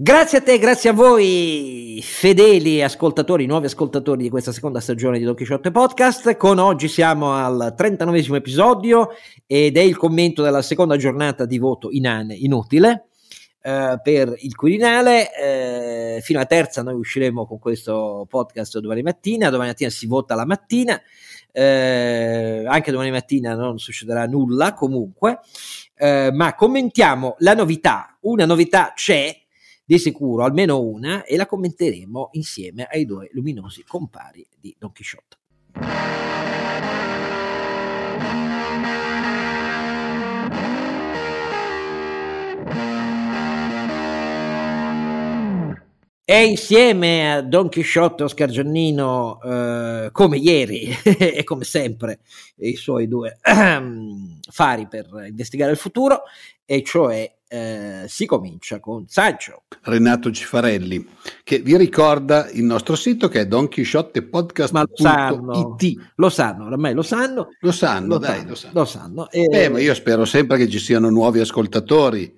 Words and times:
Grazie 0.00 0.38
a 0.38 0.40
te, 0.42 0.58
grazie 0.58 0.90
a 0.90 0.92
voi, 0.92 1.98
fedeli 2.04 2.80
ascoltatori, 2.84 3.46
nuovi 3.46 3.66
ascoltatori 3.66 4.22
di 4.22 4.30
questa 4.30 4.52
seconda 4.52 4.78
stagione 4.78 5.18
di 5.18 5.24
Don 5.24 5.34
Quixote 5.34 5.72
Podcast. 5.72 6.36
Con 6.36 6.58
oggi 6.58 6.86
siamo 6.86 7.32
al 7.32 7.74
39 7.76 8.36
episodio 8.36 9.08
ed 9.44 9.76
è 9.76 9.80
il 9.80 9.96
commento 9.96 10.44
della 10.44 10.62
seconda 10.62 10.96
giornata 10.96 11.46
di 11.46 11.58
voto 11.58 11.90
inane 11.90 12.36
inutile 12.36 13.08
eh, 13.60 13.98
per 14.00 14.34
il 14.36 14.54
Quirinale. 14.54 15.34
Eh, 15.34 16.20
fino 16.22 16.38
alla 16.38 16.46
terza 16.46 16.84
noi 16.84 16.94
usciremo 16.94 17.44
con 17.44 17.58
questo 17.58 18.24
podcast 18.30 18.78
domani 18.78 19.02
mattina. 19.02 19.50
Domani 19.50 19.70
mattina 19.70 19.90
si 19.90 20.06
vota 20.06 20.36
la 20.36 20.46
mattina. 20.46 21.02
Eh, 21.50 22.62
anche 22.68 22.92
domani 22.92 23.10
mattina 23.10 23.56
non 23.56 23.80
succederà 23.80 24.26
nulla 24.26 24.74
comunque, 24.74 25.40
eh, 25.96 26.30
ma 26.32 26.54
commentiamo 26.54 27.34
la 27.38 27.54
novità. 27.54 28.16
Una 28.20 28.46
novità 28.46 28.92
c'è 28.94 29.34
di 29.88 29.98
sicuro 29.98 30.44
almeno 30.44 30.82
una 30.82 31.24
e 31.24 31.38
la 31.38 31.46
commenteremo 31.46 32.28
insieme 32.32 32.84
ai 32.84 33.06
due 33.06 33.30
luminosi 33.32 33.84
compari 33.84 34.46
di 34.60 34.76
Don 34.78 34.92
Quixote. 34.92 35.36
E 46.22 46.44
insieme 46.44 47.32
a 47.32 47.40
Don 47.40 47.70
Chisciotto 47.70 48.24
Oscar 48.24 48.50
Giannino, 48.50 49.40
eh, 49.40 50.10
come 50.12 50.36
ieri 50.36 50.90
e 51.18 51.42
come 51.44 51.64
sempre, 51.64 52.20
i 52.56 52.76
suoi 52.76 53.08
due 53.08 53.38
fari 54.50 54.86
per 54.86 55.06
investigare 55.26 55.70
il 55.70 55.78
futuro, 55.78 56.24
e 56.66 56.82
cioè 56.82 57.37
eh, 57.48 58.04
si 58.06 58.26
comincia 58.26 58.78
con 58.78 59.08
Sancho. 59.08 59.62
Renato 59.82 60.30
Cifarelli, 60.30 61.04
che 61.42 61.58
vi 61.60 61.76
ricorda 61.76 62.48
il 62.50 62.62
nostro 62.64 62.94
sito 62.94 63.28
che 63.28 63.40
è 63.40 63.46
donchisciottepodcast.it. 63.46 66.10
Lo 66.16 66.28
sanno, 66.28 66.66
ormai 66.66 66.92
lo 66.94 67.02
sanno. 67.02 67.48
Lo 67.60 67.72
sanno, 67.72 68.14
lo 68.14 68.18
dai, 68.18 68.36
sanno, 68.36 68.48
lo 68.48 68.54
sanno. 68.54 68.72
Lo 68.74 68.84
sanno. 68.84 69.28
E, 69.30 69.46
Beh, 69.48 69.70
ma 69.70 69.80
io 69.80 69.94
spero 69.94 70.24
sempre 70.24 70.58
che 70.58 70.68
ci 70.68 70.78
siano 70.78 71.10
nuovi 71.10 71.40
ascoltatori 71.40 72.32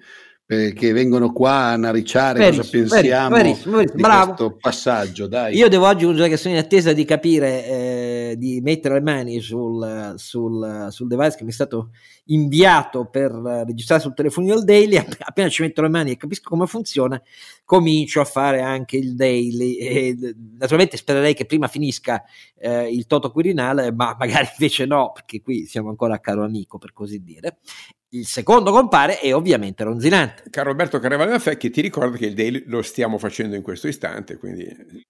che 0.50 0.92
vengono 0.92 1.32
qua 1.32 1.66
a 1.66 1.76
nariciare 1.76 2.40
verissimo, 2.40 2.82
cosa 2.82 2.94
pensiamo 2.96 3.36
verissimo, 3.36 3.76
verissimo, 3.76 4.08
di 4.08 4.24
questo 4.24 4.56
passaggio. 4.56 5.28
Dai. 5.28 5.54
Io 5.54 5.68
devo 5.68 5.86
aggiungere 5.86 6.28
che 6.28 6.36
sono 6.36 6.54
in 6.54 6.60
attesa 6.60 6.92
di 6.92 7.04
capire, 7.04 7.66
eh, 7.66 8.34
di 8.36 8.60
mettere 8.60 8.94
le 8.94 9.00
mani 9.00 9.40
sul, 9.40 10.14
sul, 10.16 10.88
sul, 10.90 11.06
device 11.06 11.36
che 11.36 11.44
mi 11.44 11.50
è 11.50 11.52
stato 11.52 11.90
inviato 12.26 13.06
per 13.06 13.30
registrare 13.30 14.00
sul 14.00 14.12
telefonino 14.12 14.54
il 14.54 14.64
daily. 14.64 14.96
Appena 14.96 15.48
ci 15.48 15.62
metto 15.62 15.82
le 15.82 15.88
mani 15.88 16.10
e 16.10 16.16
capisco 16.16 16.48
come 16.48 16.66
funziona, 16.66 17.20
comincio 17.64 18.20
a 18.20 18.24
fare 18.24 18.60
anche 18.60 18.96
il 18.96 19.14
daily. 19.14 19.76
E, 19.76 20.34
naturalmente 20.58 20.96
spererei 20.96 21.34
che 21.34 21.46
prima 21.46 21.68
finisca 21.68 22.24
eh, 22.58 22.92
il 22.92 23.06
Toto 23.06 23.30
Quirinale, 23.30 23.92
ma 23.92 24.16
magari 24.18 24.48
invece 24.58 24.84
no, 24.84 25.12
perché 25.14 25.40
qui 25.42 25.66
siamo 25.66 25.90
ancora 25.90 26.14
a 26.14 26.18
caro 26.18 26.42
amico, 26.42 26.76
per 26.78 26.92
così 26.92 27.22
dire. 27.22 27.58
Il 28.12 28.26
secondo 28.26 28.72
compare 28.72 29.20
è 29.20 29.32
ovviamente 29.32 29.84
Ronzinante. 29.84 30.42
Caro 30.50 30.70
Alberto 30.70 30.98
Carnevale 30.98 31.38
Fecchi, 31.38 31.70
ti 31.70 31.80
ricordo 31.80 32.16
che 32.16 32.26
il 32.26 32.34
daily 32.34 32.64
lo 32.66 32.82
stiamo 32.82 33.18
facendo 33.18 33.54
in 33.54 33.62
questo 33.62 33.86
istante, 33.86 34.36
quindi 34.36 34.64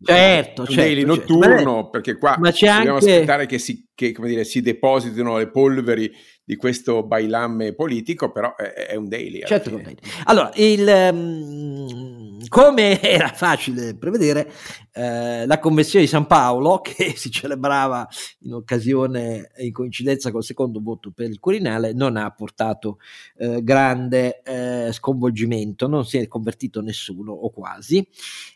certo, 0.05 0.61
un 0.61 0.67
certo, 0.67 0.83
daily 0.83 1.07
certo. 1.07 1.15
notturno, 1.15 1.75
Ma 1.77 1.89
perché 1.89 2.19
qua 2.19 2.37
dobbiamo 2.39 2.97
anche- 2.97 3.13
aspettare 3.13 3.47
che, 3.47 3.59
si, 3.59 3.89
che, 3.95 4.13
come 4.13 4.29
dire, 4.29 4.45
si 4.45 4.61
depositino 4.61 5.39
le 5.39 5.49
polveri 5.49 6.13
di 6.45 6.57
questo 6.57 7.03
bailamme 7.03 7.75
politico, 7.75 8.33
però 8.33 8.55
è, 8.55 8.71
è 8.73 8.97
un 8.97 9.09
daily. 9.09 9.47
Certo. 9.47 9.81
Allora, 10.25 10.51
il, 10.57 10.87
ehm, 10.87 12.00
come 12.49 13.01
era 13.01 13.29
facile 13.29 13.97
prevedere, 13.97 14.51
eh, 14.93 15.47
la 15.47 15.59
convenzione 15.59 16.05
di 16.05 16.11
San 16.11 16.27
Paolo, 16.27 16.81
che 16.83 17.15
si 17.17 17.31
celebrava 17.31 18.09
in 18.41 18.55
occasione, 18.55 19.51
in 19.59 19.73
coincidenza 19.73 20.31
col 20.31 20.45
secondo 20.45 20.81
voto 20.81 21.11
per 21.11 21.29
il 21.29 21.39
Quirinale, 21.39 21.93
non 21.93 22.17
ha 22.17 22.31
portato 22.31 22.99
eh, 23.37 23.63
grande 23.63 24.43
eh, 24.43 24.91
sconvolgimento, 24.93 25.87
non 25.87 26.05
si 26.05 26.19
è 26.19 26.29
convertito 26.29 26.81
nessuno 26.81 27.33
o 27.33 27.51
quasi. 27.51 28.07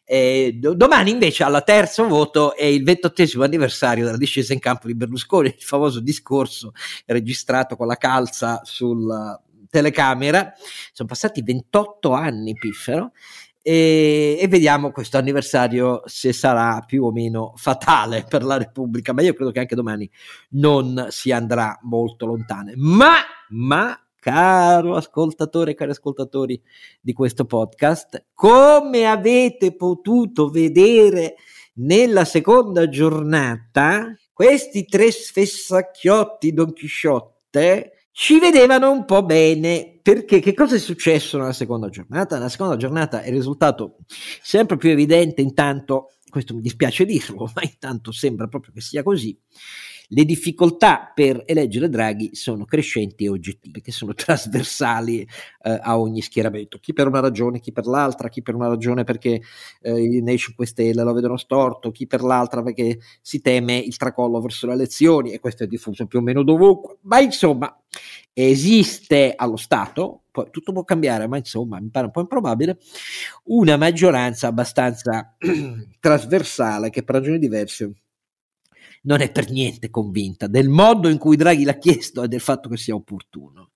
E 0.05 0.57
do- 0.59 0.75
domani 0.75 1.11
invece 1.11 1.45
al 1.45 1.63
terzo 1.65 2.07
voto 2.07 2.55
è 2.55 2.65
il 2.65 2.85
ventottesimo 2.85 3.45
anniversario 3.45 4.05
della 4.05 4.17
discesa 4.17 4.53
in 4.53 4.59
campo 4.59 4.87
di 4.87 4.95
Berlusconi, 4.95 5.49
il 5.49 5.63
famoso 5.63 6.01
discorso 6.01 6.73
registrato 7.07 7.77
con 7.77 7.87
la 7.87 7.97
calza 7.97 8.61
sulla 8.65 9.41
telecamera. 9.75 10.53
Sono 10.93 11.09
passati 11.09 11.43
28 11.43 12.13
anni, 12.13 12.55
piffero. 12.55 13.13
E, 13.67 14.37
e 14.39 14.47
vediamo 14.47 14.91
questo 14.91 15.17
anniversario 15.17 16.03
se 16.05 16.35
sarà 16.35 16.83
più 16.87 17.03
o 17.05 17.11
meno 17.11 17.55
fatale 17.57 18.27
per 18.29 18.45
la 18.45 18.59
Repubblica, 18.59 19.15
ma 19.15 19.23
io 19.23 19.33
credo 19.33 19.53
che 19.53 19.61
anche 19.61 19.75
domani 19.75 20.09
non 20.51 21.07
si 21.09 21.33
andrà 21.33 21.79
molto 21.85 22.27
lontane. 22.27 22.75
Ma, 22.77 23.15
ma, 23.49 23.99
caro 24.21 24.97
ascoltatore, 24.97 25.73
cari 25.73 25.93
ascoltatori 25.93 26.61
di 27.01 27.15
questo 27.15 27.47
podcast, 27.47 28.27
come 28.35 29.07
avete 29.07 29.75
potuto 29.75 30.51
vedere 30.51 31.37
nella 31.77 32.27
seconda 32.27 32.87
giornata, 32.91 34.15
questi 34.35 34.85
tre 34.85 35.11
sfessacchiotti 35.11 36.53
Don 36.53 36.75
Chisciotte 36.75 38.09
ci 38.13 38.39
vedevano 38.39 38.91
un 38.91 39.07
po' 39.07 39.23
bene 39.25 39.94
perché 40.05 40.41
che 40.41 40.53
cosa 40.53 40.75
è 40.75 40.79
successo 40.79 41.39
nella 41.39 41.55
seconda 41.55 41.89
giornata? 41.89 42.37
Nella 42.37 42.51
seconda 42.51 42.77
giornata 42.77 43.23
è 43.23 43.31
risultato 43.31 43.97
sempre 44.43 44.77
più 44.77 44.91
evidente 44.91 45.41
intanto, 45.41 46.17
questo 46.29 46.55
mi 46.55 46.61
dispiace 46.61 47.07
dirlo, 47.07 47.51
ma 47.57 47.63
intanto 47.63 48.13
sembra 48.13 48.47
proprio 48.47 48.75
che 48.75 48.83
sia 48.83 49.03
così, 49.03 49.35
le 50.09 50.27
difficoltà 50.27 51.11
per 51.15 51.43
eleggere 51.47 51.89
Draghi 51.89 52.35
sono 52.35 52.67
crescenti 52.67 53.25
e 53.25 53.31
oggettive, 53.31 53.81
che 53.81 53.93
sono 53.93 54.13
trasversali 54.15 55.21
eh, 55.21 55.79
a 55.81 55.99
ogni 55.99 56.21
schieramento, 56.21 56.79
chi 56.79 56.93
per 56.93 57.07
una 57.07 57.21
ragione, 57.21 57.59
chi 57.59 57.73
per 57.73 57.87
l'altra, 57.87 58.29
chi 58.29 58.43
per 58.43 58.55
una 58.55 58.69
ragione 58.69 59.05
perché 59.05 59.41
eh, 59.81 60.21
nei 60.21 60.37
5 60.37 60.67
Stelle 60.67 61.03
lo 61.03 61.15
vedono 61.15 61.39
storto, 61.39 61.91
chi 61.91 62.07
per 62.07 62.21
l'altra 62.21 62.63
perché 62.63 62.99
si 63.23 63.41
teme 63.41 63.79
il 63.79 63.97
tracollo 63.97 64.39
verso 64.39 64.67
le 64.67 64.75
elezioni 64.75 65.33
e 65.33 65.41
questo 65.41 65.65
è 65.65 65.67
diffuso 65.67 66.05
più 66.05 66.19
o 66.19 66.23
meno 66.23 66.43
dovunque, 66.43 66.99
ma 67.05 67.21
insomma 67.21 67.75
esiste 68.35 69.33
allo 69.35 69.57
Stato, 69.57 70.25
poi 70.31 70.49
tutto 70.51 70.73
può 70.73 70.85
cambiare, 70.85 71.29
ma 71.29 71.39
insomma 71.39 71.81
mi 71.81 71.89
pare 71.91 72.07
un 72.07 72.13
po' 72.13 72.21
improbabile, 72.21 72.79
una 73.45 73.77
maggioranza 73.77 74.49
abbastanza 74.49 75.37
trasversale 76.01 76.91
che 76.91 77.05
per 77.05 77.15
ragioni 77.15 77.39
diverse 77.39 77.93
non 79.03 79.21
è 79.21 79.31
per 79.31 79.51
niente 79.51 79.91
convinta 79.91 80.47
del 80.47 80.69
modo 80.69 81.09
in 81.09 81.19
cui 81.19 81.37
Draghi 81.37 81.65
l'ha 81.65 81.79
chiesto 81.79 82.23
e 82.23 82.29
del 82.29 82.41
fatto 82.41 82.69
che 82.69 82.77
sia 82.77 82.95
opportuno. 82.95 83.71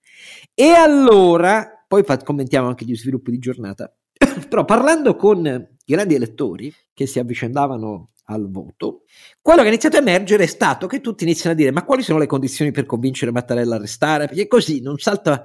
E 0.53 0.69
allora, 0.71 1.85
poi 1.87 2.03
commentiamo 2.23 2.67
anche 2.67 2.85
gli 2.85 2.95
sviluppi 2.95 3.31
di 3.31 3.39
giornata, 3.39 3.95
però 4.49 4.65
parlando 4.65 5.15
con 5.15 5.67
grandi 5.85 6.15
elettori 6.15 6.73
che 6.93 7.05
si 7.05 7.19
avvicendavano 7.19 8.09
al 8.29 8.49
voto, 8.49 9.03
quello 9.41 9.59
che 9.59 9.65
è 9.65 9.71
iniziato 9.71 9.97
a 9.97 9.99
emergere 9.99 10.43
è 10.43 10.47
stato 10.47 10.87
che 10.87 11.01
tutti 11.01 11.23
iniziano 11.23 11.55
a 11.55 11.57
dire 11.57 11.71
ma 11.71 11.83
quali 11.83 12.03
sono 12.03 12.19
le 12.19 12.27
condizioni 12.27 12.71
per 12.71 12.85
convincere 12.85 13.31
Mattarella 13.31 13.75
a 13.75 13.79
restare? 13.79 14.27
Perché 14.27 14.47
così 14.47 14.81
non 14.81 14.97
salta, 14.97 15.43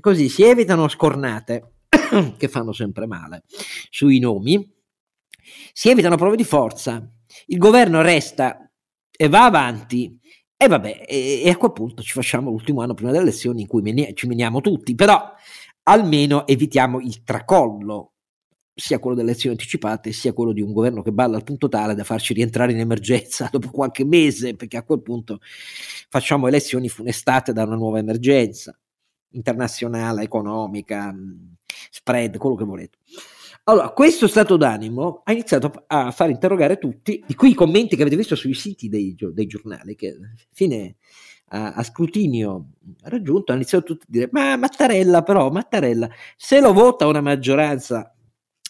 così 0.00 0.28
si 0.28 0.42
evitano 0.42 0.88
scornate 0.88 1.72
che 2.36 2.48
fanno 2.48 2.72
sempre 2.72 3.06
male 3.06 3.42
sui 3.90 4.18
nomi, 4.18 4.72
si 5.72 5.90
evitano 5.90 6.16
prove 6.16 6.36
di 6.36 6.44
forza, 6.44 7.06
il 7.46 7.58
governo 7.58 8.00
resta 8.02 8.70
e 9.10 9.28
va 9.28 9.44
avanti. 9.44 10.18
E 10.56 10.68
vabbè, 10.68 11.04
e, 11.06 11.42
e 11.44 11.50
a 11.50 11.56
quel 11.56 11.72
punto 11.72 12.02
ci 12.02 12.12
facciamo 12.12 12.48
l'ultimo 12.48 12.80
anno 12.80 12.94
prima 12.94 13.10
delle 13.10 13.24
elezioni 13.24 13.62
in 13.62 13.66
cui 13.66 13.82
meni- 13.82 14.14
ci 14.14 14.26
meniamo 14.26 14.60
tutti, 14.60 14.94
però 14.94 15.32
almeno 15.82 16.46
evitiamo 16.46 17.00
il 17.00 17.22
tracollo, 17.22 18.13
sia 18.74 18.98
quello 18.98 19.14
delle 19.14 19.30
elezioni 19.30 19.54
anticipate, 19.56 20.12
sia 20.12 20.32
quello 20.32 20.52
di 20.52 20.60
un 20.60 20.72
governo 20.72 21.02
che 21.02 21.12
balla 21.12 21.36
al 21.36 21.44
punto 21.44 21.68
tale 21.68 21.94
da 21.94 22.02
farci 22.02 22.34
rientrare 22.34 22.72
in 22.72 22.80
emergenza 22.80 23.48
dopo 23.52 23.70
qualche 23.70 24.04
mese, 24.04 24.54
perché 24.56 24.76
a 24.76 24.82
quel 24.82 25.02
punto 25.02 25.40
facciamo 26.08 26.48
elezioni 26.48 26.88
funestate 26.88 27.52
da 27.52 27.62
una 27.62 27.76
nuova 27.76 27.98
emergenza 27.98 28.76
internazionale, 29.30 30.22
economica, 30.22 31.12
mh, 31.12 31.56
spread, 31.90 32.36
quello 32.36 32.56
che 32.56 32.64
volete. 32.64 32.98
Allora, 33.64 33.90
questo 33.90 34.26
stato 34.26 34.56
d'animo 34.56 35.22
ha 35.24 35.32
iniziato 35.32 35.84
a 35.86 36.10
far 36.10 36.28
interrogare 36.28 36.76
tutti, 36.76 37.22
di 37.26 37.34
cui 37.34 37.50
i 37.50 37.54
commenti 37.54 37.96
che 37.96 38.02
avete 38.02 38.16
visto 38.16 38.36
sui 38.36 38.54
siti 38.54 38.88
dei, 38.88 39.16
dei 39.16 39.46
giornali, 39.46 39.94
che 39.94 40.14
fine 40.52 40.96
a, 41.48 41.72
a 41.72 41.82
scrutinio 41.82 42.72
raggiunto 43.04 43.52
hanno 43.52 43.60
iniziato 43.60 43.84
tutti 43.84 44.04
a 44.04 44.10
dire, 44.10 44.28
ma 44.32 44.56
Mattarella 44.56 45.22
però, 45.22 45.50
Mattarella, 45.50 46.10
se 46.36 46.60
lo 46.60 46.72
vota 46.72 47.06
una 47.06 47.22
maggioranza 47.22 48.13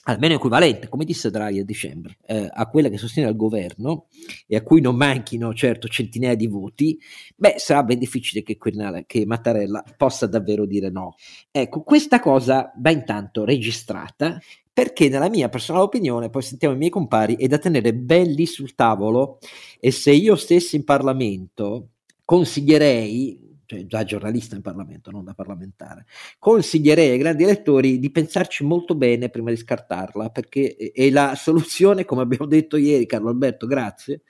almeno 0.04 0.34
equivalente, 0.34 0.88
come 0.88 1.04
disse 1.04 1.30
Draghi 1.30 1.60
a 1.60 1.64
dicembre, 1.64 2.16
eh, 2.26 2.48
a 2.50 2.68
quella 2.68 2.88
che 2.88 2.98
sostiene 2.98 3.28
il 3.28 3.36
governo 3.36 4.06
e 4.46 4.56
a 4.56 4.62
cui 4.62 4.80
non 4.80 4.96
manchino 4.96 5.54
certo 5.54 5.88
centinaia 5.88 6.34
di 6.34 6.46
voti, 6.46 6.98
beh, 7.36 7.54
sarà 7.56 7.82
ben 7.82 7.98
difficile 7.98 8.42
che, 8.42 8.56
Quirinale- 8.56 9.04
che 9.06 9.24
Mattarella 9.26 9.82
possa 9.96 10.26
davvero 10.26 10.66
dire 10.66 10.90
no. 10.90 11.14
Ecco, 11.50 11.82
questa 11.82 12.20
cosa 12.20 12.72
va 12.76 12.90
intanto 12.90 13.44
registrata 13.44 14.38
perché 14.72 15.08
nella 15.08 15.30
mia 15.30 15.48
personale 15.48 15.84
opinione, 15.84 16.30
poi 16.30 16.42
sentiamo 16.42 16.74
i 16.74 16.78
miei 16.78 16.90
compari, 16.90 17.36
è 17.36 17.46
da 17.46 17.58
tenere 17.58 17.94
belli 17.94 18.44
sul 18.44 18.74
tavolo 18.74 19.38
e 19.78 19.92
se 19.92 20.10
io 20.10 20.34
stessi 20.34 20.74
in 20.76 20.84
Parlamento 20.84 21.90
consiglierei 22.24 23.43
cioè 23.66 23.86
già 23.86 24.04
giornalista 24.04 24.54
in 24.56 24.62
Parlamento, 24.62 25.10
non 25.10 25.24
da 25.24 25.34
parlamentare, 25.34 26.06
consiglierei 26.38 27.10
ai 27.10 27.18
grandi 27.18 27.44
elettori 27.44 27.98
di 27.98 28.10
pensarci 28.10 28.64
molto 28.64 28.94
bene 28.94 29.28
prima 29.28 29.50
di 29.50 29.56
scartarla, 29.56 30.30
perché 30.30 30.76
è 30.76 31.10
la 31.10 31.34
soluzione, 31.36 32.04
come 32.04 32.22
abbiamo 32.22 32.46
detto 32.46 32.76
ieri, 32.76 33.06
Carlo 33.06 33.28
Alberto, 33.28 33.66
grazie, 33.66 34.22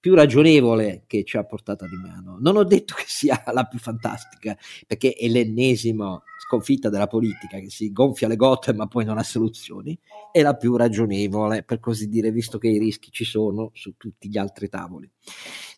più 0.00 0.14
ragionevole 0.14 1.04
che 1.06 1.24
ci 1.24 1.36
ha 1.36 1.44
portata 1.44 1.86
di 1.86 1.96
mano. 1.96 2.38
Non 2.40 2.56
ho 2.56 2.64
detto 2.64 2.94
che 2.94 3.04
sia 3.06 3.42
la 3.52 3.64
più 3.64 3.78
fantastica, 3.78 4.56
perché 4.86 5.12
è 5.12 5.28
l'ennesimo 5.28 6.22
sconfitta 6.38 6.88
della 6.88 7.08
politica 7.08 7.58
che 7.58 7.68
si 7.68 7.92
gonfia 7.92 8.28
le 8.28 8.36
gote 8.36 8.72
ma 8.72 8.86
poi 8.86 9.04
non 9.04 9.18
ha 9.18 9.22
soluzioni, 9.22 9.98
è 10.32 10.40
la 10.40 10.56
più 10.56 10.76
ragionevole, 10.76 11.62
per 11.62 11.80
così 11.80 12.08
dire, 12.08 12.30
visto 12.30 12.58
che 12.58 12.68
i 12.68 12.78
rischi 12.78 13.10
ci 13.10 13.24
sono 13.24 13.70
su 13.74 13.96
tutti 13.96 14.28
gli 14.28 14.38
altri 14.38 14.68
tavoli. 14.68 15.10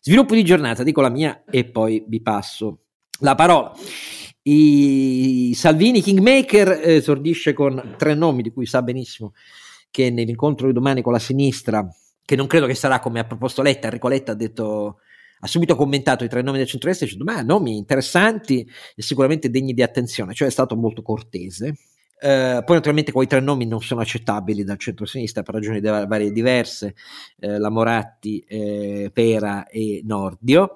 Sviluppo 0.01 0.33
di 0.33 0.43
giornata, 0.43 0.83
dico 0.83 1.01
la 1.01 1.09
mia 1.09 1.43
e 1.49 1.65
poi 1.65 2.03
vi 2.07 2.21
passo 2.21 2.85
la 3.21 3.35
parola. 3.35 3.73
I 4.43 5.53
Salvini 5.55 6.01
Kingmaker 6.01 6.81
eh, 6.83 6.95
esordisce 6.95 7.53
con 7.53 7.95
tre 7.97 8.13
nomi 8.15 8.41
di 8.41 8.51
cui 8.51 8.65
sa 8.65 8.81
benissimo 8.81 9.33
che 9.91 10.09
nell'incontro 10.09 10.67
di 10.67 10.73
domani 10.73 11.01
con 11.01 11.11
la 11.11 11.19
sinistra, 11.19 11.87
che 12.23 12.35
non 12.35 12.47
credo 12.47 12.65
che 12.65 12.73
sarà 12.75 12.99
come 12.99 13.19
ha 13.19 13.25
proposto 13.25 13.61
Letta, 13.61 13.87
Enrico 13.87 14.07
Letta 14.07 14.31
ha 14.31 14.35
detto 14.35 14.99
ha 15.43 15.47
subito 15.47 15.75
commentato 15.75 16.23
i 16.23 16.29
tre 16.29 16.43
nomi 16.43 16.59
del 16.59 16.67
centro-est 16.67 17.03
dicendo 17.03 17.23
ma 17.23 17.41
nomi 17.41 17.75
interessanti 17.75 18.67
e 18.95 19.01
sicuramente 19.01 19.49
degni 19.49 19.73
di 19.73 19.81
attenzione, 19.81 20.33
cioè 20.33 20.47
è 20.47 20.51
stato 20.51 20.75
molto 20.75 21.01
cortese. 21.01 21.75
Eh, 22.23 22.61
poi 22.63 22.75
naturalmente 22.75 23.11
quei 23.11 23.25
tre 23.25 23.39
nomi 23.39 23.65
non 23.65 23.81
sono 23.81 24.01
accettabili 24.01 24.63
dal 24.63 24.77
centro-sinistra 24.77 25.41
per 25.41 25.55
ragioni 25.55 25.81
varie 25.81 26.31
diverse, 26.31 26.93
eh, 27.39 27.57
la 27.57 27.71
Moratti, 27.71 28.37
eh, 28.47 29.09
Pera 29.11 29.65
e 29.65 30.01
Nordio. 30.05 30.75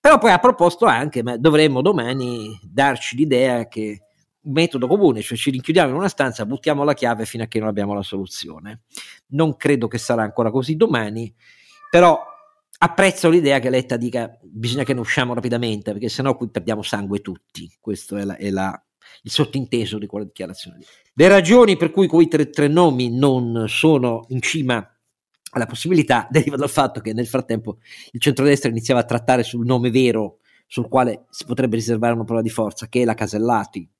Però 0.00 0.18
poi 0.18 0.32
ha 0.32 0.38
proposto 0.38 0.86
anche, 0.86 1.22
ma 1.22 1.36
dovremmo 1.36 1.80
domani 1.80 2.58
darci 2.64 3.14
l'idea 3.14 3.68
che 3.68 4.02
un 4.42 4.52
metodo 4.52 4.88
comune, 4.88 5.22
cioè 5.22 5.38
ci 5.38 5.50
rinchiudiamo 5.50 5.90
in 5.90 5.94
una 5.94 6.08
stanza, 6.08 6.44
buttiamo 6.44 6.82
la 6.82 6.94
chiave 6.94 7.24
fino 7.24 7.44
a 7.44 7.46
che 7.46 7.60
non 7.60 7.68
abbiamo 7.68 7.94
la 7.94 8.02
soluzione. 8.02 8.80
Non 9.28 9.56
credo 9.56 9.86
che 9.86 9.98
sarà 9.98 10.22
ancora 10.22 10.50
così 10.50 10.74
domani, 10.74 11.32
però 11.88 12.20
apprezzo 12.78 13.28
l'idea 13.28 13.60
che 13.60 13.70
Letta 13.70 13.96
dica 13.96 14.36
bisogna 14.42 14.82
che 14.82 14.94
ne 14.94 15.00
usciamo 15.00 15.34
rapidamente, 15.34 15.92
perché 15.92 16.08
sennò 16.08 16.34
qui 16.36 16.48
perdiamo 16.48 16.82
sangue 16.82 17.20
tutti. 17.20 17.70
Questo 17.78 18.16
è, 18.16 18.24
la, 18.24 18.36
è 18.36 18.50
la, 18.50 18.82
il 19.22 19.30
sottinteso 19.30 19.98
di 19.98 20.06
quella 20.06 20.24
dichiarazione. 20.24 20.78
Le 21.14 21.28
ragioni 21.28 21.76
per 21.76 21.90
cui 21.90 22.06
quei 22.06 22.28
tre, 22.28 22.50
tre 22.50 22.68
nomi 22.68 23.10
non 23.10 23.64
sono 23.68 24.24
in 24.28 24.40
cima 24.40 24.86
la 25.58 25.66
possibilità 25.66 26.28
deriva 26.30 26.56
dal 26.56 26.70
fatto 26.70 27.00
che 27.00 27.12
nel 27.12 27.26
frattempo 27.26 27.78
il 28.12 28.20
centrodestra 28.20 28.70
iniziava 28.70 29.00
a 29.00 29.04
trattare 29.04 29.42
sul 29.42 29.64
nome 29.64 29.90
vero 29.90 30.38
sul 30.66 30.88
quale 30.88 31.26
si 31.30 31.44
potrebbe 31.44 31.74
riservare 31.74 32.14
una 32.14 32.22
prova 32.22 32.42
di 32.42 32.48
forza, 32.48 32.86
che 32.86 33.02
è 33.02 33.04
la 33.04 33.14
Casellati, 33.14 33.90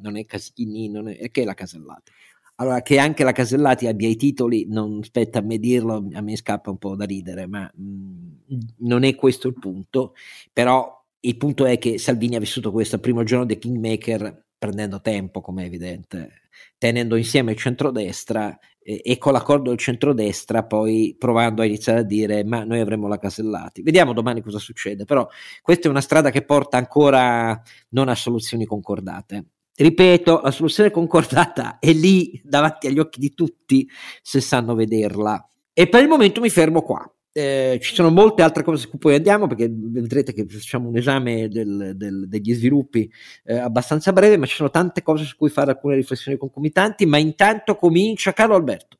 non 0.00 0.16
è 0.16 0.24
Caschini, 0.24 0.88
non 0.88 1.08
è, 1.08 1.28
che 1.32 1.42
è 1.42 1.44
la 1.44 1.54
Casellati. 1.54 2.12
Allora, 2.56 2.82
che 2.82 2.98
anche 2.98 3.24
la 3.24 3.32
Casellati 3.32 3.88
abbia 3.88 4.08
i 4.08 4.14
titoli, 4.14 4.66
non 4.68 5.02
spetta 5.02 5.40
a 5.40 5.42
me 5.42 5.58
dirlo, 5.58 6.08
a 6.12 6.20
me 6.20 6.36
scappa 6.36 6.70
un 6.70 6.78
po' 6.78 6.94
da 6.94 7.04
ridere, 7.04 7.48
ma 7.48 7.68
mh, 7.74 8.58
non 8.86 9.02
è 9.02 9.16
questo 9.16 9.48
il 9.48 9.58
punto, 9.58 10.14
però 10.52 11.04
il 11.18 11.36
punto 11.36 11.66
è 11.66 11.78
che 11.78 11.98
Salvini 11.98 12.36
ha 12.36 12.38
vissuto 12.38 12.70
questo 12.70 13.00
primo 13.00 13.24
giorno 13.24 13.46
di 13.46 13.58
Kingmaker 13.58 14.43
prendendo 14.64 15.02
tempo, 15.02 15.42
come 15.42 15.64
è 15.64 15.66
evidente, 15.66 16.48
tenendo 16.78 17.16
insieme 17.16 17.52
il 17.52 17.58
centrodestra 17.58 18.58
e, 18.82 19.02
e 19.04 19.18
con 19.18 19.34
l'accordo 19.34 19.68
del 19.68 19.78
centrodestra 19.78 20.64
poi 20.64 21.14
provando 21.18 21.60
a 21.60 21.66
iniziare 21.66 21.98
a 21.98 22.02
dire 22.02 22.44
ma 22.44 22.64
noi 22.64 22.80
avremo 22.80 23.06
la 23.06 23.18
Casellati. 23.18 23.82
Vediamo 23.82 24.14
domani 24.14 24.40
cosa 24.40 24.58
succede, 24.58 25.04
però 25.04 25.28
questa 25.60 25.88
è 25.88 25.90
una 25.90 26.00
strada 26.00 26.30
che 26.30 26.46
porta 26.46 26.78
ancora 26.78 27.60
non 27.90 28.08
a 28.08 28.14
soluzioni 28.14 28.64
concordate. 28.64 29.48
Ripeto, 29.76 30.40
la 30.42 30.50
soluzione 30.50 30.90
concordata 30.90 31.78
è 31.78 31.92
lì 31.92 32.40
davanti 32.42 32.86
agli 32.86 32.98
occhi 32.98 33.20
di 33.20 33.34
tutti 33.34 33.86
se 34.22 34.40
sanno 34.40 34.74
vederla. 34.74 35.46
E 35.74 35.88
per 35.88 36.00
il 36.00 36.08
momento 36.08 36.40
mi 36.40 36.48
fermo 36.48 36.80
qua. 36.80 37.13
Eh, 37.36 37.80
ci 37.82 37.96
sono 37.96 38.10
molte 38.10 38.42
altre 38.42 38.62
cose 38.62 38.82
su 38.82 38.90
cui 38.90 39.00
poi 39.00 39.16
andiamo 39.16 39.48
perché 39.48 39.68
vedrete 39.68 40.32
che 40.32 40.46
facciamo 40.46 40.88
un 40.88 40.96
esame 40.96 41.48
del, 41.48 41.94
del, 41.96 42.28
degli 42.28 42.54
sviluppi 42.54 43.10
eh, 43.42 43.56
abbastanza 43.56 44.12
breve, 44.12 44.36
ma 44.36 44.46
ci 44.46 44.54
sono 44.54 44.70
tante 44.70 45.02
cose 45.02 45.24
su 45.24 45.36
cui 45.36 45.50
fare 45.50 45.72
alcune 45.72 45.96
riflessioni 45.96 46.38
concomitanti, 46.38 47.06
ma 47.06 47.18
intanto 47.18 47.74
comincia 47.74 48.32
Carlo 48.32 48.54
Alberto. 48.54 48.98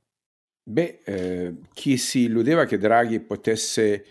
Beh, 0.64 1.02
eh, 1.04 1.54
chi 1.72 1.96
si 1.96 2.22
illudeva 2.22 2.64
che 2.64 2.76
Draghi 2.76 3.20
potesse 3.20 4.04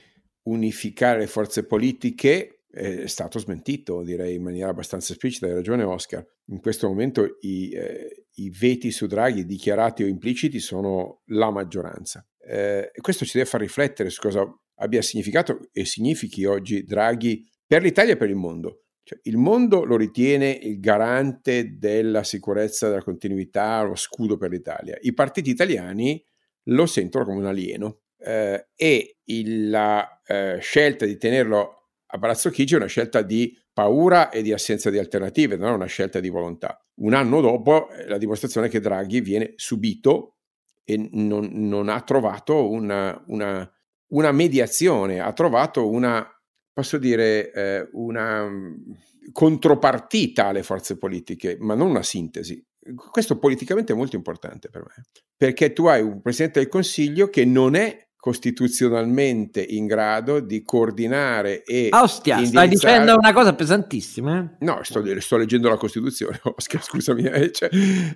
unificare 0.44 1.20
le 1.20 1.28
forze 1.28 1.66
politiche 1.66 2.64
è 2.72 3.08
stato 3.08 3.40
smentito, 3.40 4.04
direi 4.04 4.36
in 4.36 4.44
maniera 4.44 4.70
abbastanza 4.70 5.12
esplicita, 5.12 5.48
hai 5.48 5.54
ragione 5.54 5.84
Oscar. 5.84 6.26
In 6.46 6.62
questo 6.62 6.88
momento 6.88 7.38
i, 7.42 7.72
eh, 7.72 8.28
i 8.36 8.50
veti 8.50 8.90
su 8.90 9.06
Draghi 9.06 9.46
dichiarati 9.46 10.04
o 10.04 10.08
impliciti 10.08 10.60
sono 10.60 11.24
la 11.26 11.52
maggioranza 11.52 12.26
eh, 12.46 12.92
questo 13.00 13.26
ci 13.26 13.38
deve 13.38 13.50
far 13.50 13.62
riflettere 13.62 14.10
su 14.10 14.22
cosa 14.22 14.46
abbia 14.76 15.02
significato 15.02 15.70
e 15.72 15.86
significhi 15.86 16.46
oggi 16.46 16.84
Draghi 16.84 17.48
per 17.66 17.82
l'Italia 17.82 18.14
e 18.14 18.18
per 18.18 18.30
il 18.30 18.36
mondo. 18.36 18.84
Cioè, 19.04 19.20
il 19.24 19.38
mondo 19.38 19.84
lo 19.84 19.98
ritiene 19.98 20.50
il 20.50 20.80
garante 20.80 21.78
della 21.78 22.24
sicurezza, 22.24 22.88
della 22.88 23.04
continuità, 23.04 23.82
lo 23.82 23.96
scudo 23.96 24.38
per 24.38 24.50
l'Italia. 24.50 24.98
I 25.02 25.14
partiti 25.14 25.50
italiani 25.50 26.24
lo 26.68 26.86
sentono 26.86 27.26
come 27.26 27.40
un 27.40 27.46
alieno 27.46 28.04
eh, 28.18 28.70
e 28.76 29.18
il, 29.26 29.70
la 29.70 30.22
eh, 30.26 30.58
scelta 30.62 31.06
di 31.06 31.18
tenerlo 31.18 31.90
a 32.06 32.20
Palazzo 32.20 32.50
Chigi 32.50 32.76
è 32.76 32.78
una 32.78 32.86
scelta 32.86 33.22
di 33.24 33.58
paura 33.74 34.30
e 34.30 34.44
di 34.44 34.54
assenza 34.54 34.92
di 34.92 35.00
alternative, 35.00 35.58
non 35.58 35.72
è 35.72 35.74
una 35.74 35.86
scelta 35.88 36.20
di 36.20 36.30
volontà. 36.30 36.80
Un 37.02 37.14
anno 37.14 37.42
dopo 37.42 37.88
la 38.08 38.20
dimostrazione 38.20 38.70
che 38.70 38.80
Draghi 38.80 39.20
viene 39.20 39.54
subito 39.56 40.33
e 40.84 41.10
non, 41.12 41.50
non 41.52 41.90
ha 41.90 42.02
trovato 42.02 42.70
una, 42.70 43.22
una, 43.28 43.70
una, 44.08 44.32
mediazione, 44.32 45.20
ha 45.20 45.32
trovato 45.34 45.90
una, 45.90 46.28
posso 46.72 46.98
dire, 46.98 47.52
eh, 47.52 47.90
una 47.94 48.48
mm, 48.48 48.74
contropartita 49.32 50.48
alle 50.48 50.64
forze 50.64 50.98
politiche, 50.98 51.58
ma 51.60 51.76
non 51.76 51.90
una 51.90 52.04
sintesi. 52.04 52.64
Questo 53.12 53.40
politicamente 53.40 53.94
è 53.94 53.96
molto 53.96 54.18
importante 54.18 54.70
per 54.70 54.84
me, 54.84 55.06
perché 55.38 55.72
tu 55.72 55.86
hai 55.86 56.02
un 56.02 56.22
Presidente 56.22 56.60
del 56.60 56.68
Consiglio 56.68 57.30
che 57.30 57.46
non 57.46 57.76
è 57.76 58.10
costituzionalmente 58.24 59.62
in 59.62 59.86
grado 59.86 60.40
di 60.40 60.64
coordinare 60.64 61.62
e 61.64 61.90
Ostia, 61.92 62.42
stai 62.46 62.70
dicendo 62.70 63.18
una 63.18 63.34
cosa 63.34 63.54
pesantissima 63.54 64.56
eh? 64.62 64.64
no, 64.64 64.82
sto, 64.82 65.04
sto, 65.20 65.36
leggendo 65.36 65.68
la 65.68 65.76
Costituzione 65.76 66.40
Oscar, 66.56 66.82
scusami 66.82 67.24
eh, 67.26 67.52
cioè, 67.52 67.70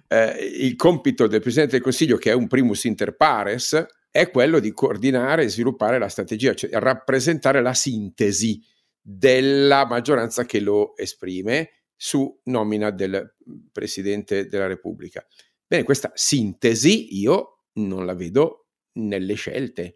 eh, 0.08 0.50
il 0.62 0.78
compito 0.78 1.28
del 1.28 1.42
Presidente 1.42 1.74
del 1.74 1.82
Consiglio 1.82 2.16
che 2.16 2.32
è 2.32 2.34
un 2.34 2.48
primus 2.48 2.86
inter 2.86 3.18
pares 3.18 3.86
è 4.10 4.32
quello 4.32 4.60
di 4.60 4.72
coordinare 4.72 5.44
e 5.44 5.50
sviluppare 5.50 6.00
la 6.00 6.08
strategia 6.08 6.54
cioè 6.54 6.70
rappresentare 6.72 7.62
la 7.62 7.74
sintesi 7.74 8.64
della 9.02 9.86
maggioranza 9.86 10.46
che 10.46 10.62
lo 10.62 10.96
esprime 10.96 11.82
su 11.98 12.34
nomina 12.46 12.92
del 12.92 13.36
Presidente 13.74 14.48
della 14.48 14.68
Repubblica 14.68 15.28
bene, 15.68 15.84
questa 15.84 16.14
sintesi 16.14 17.20
io 17.20 17.64
non 17.74 18.06
la 18.06 18.14
vedo 18.14 18.67
nelle 18.98 19.34
scelte. 19.36 19.96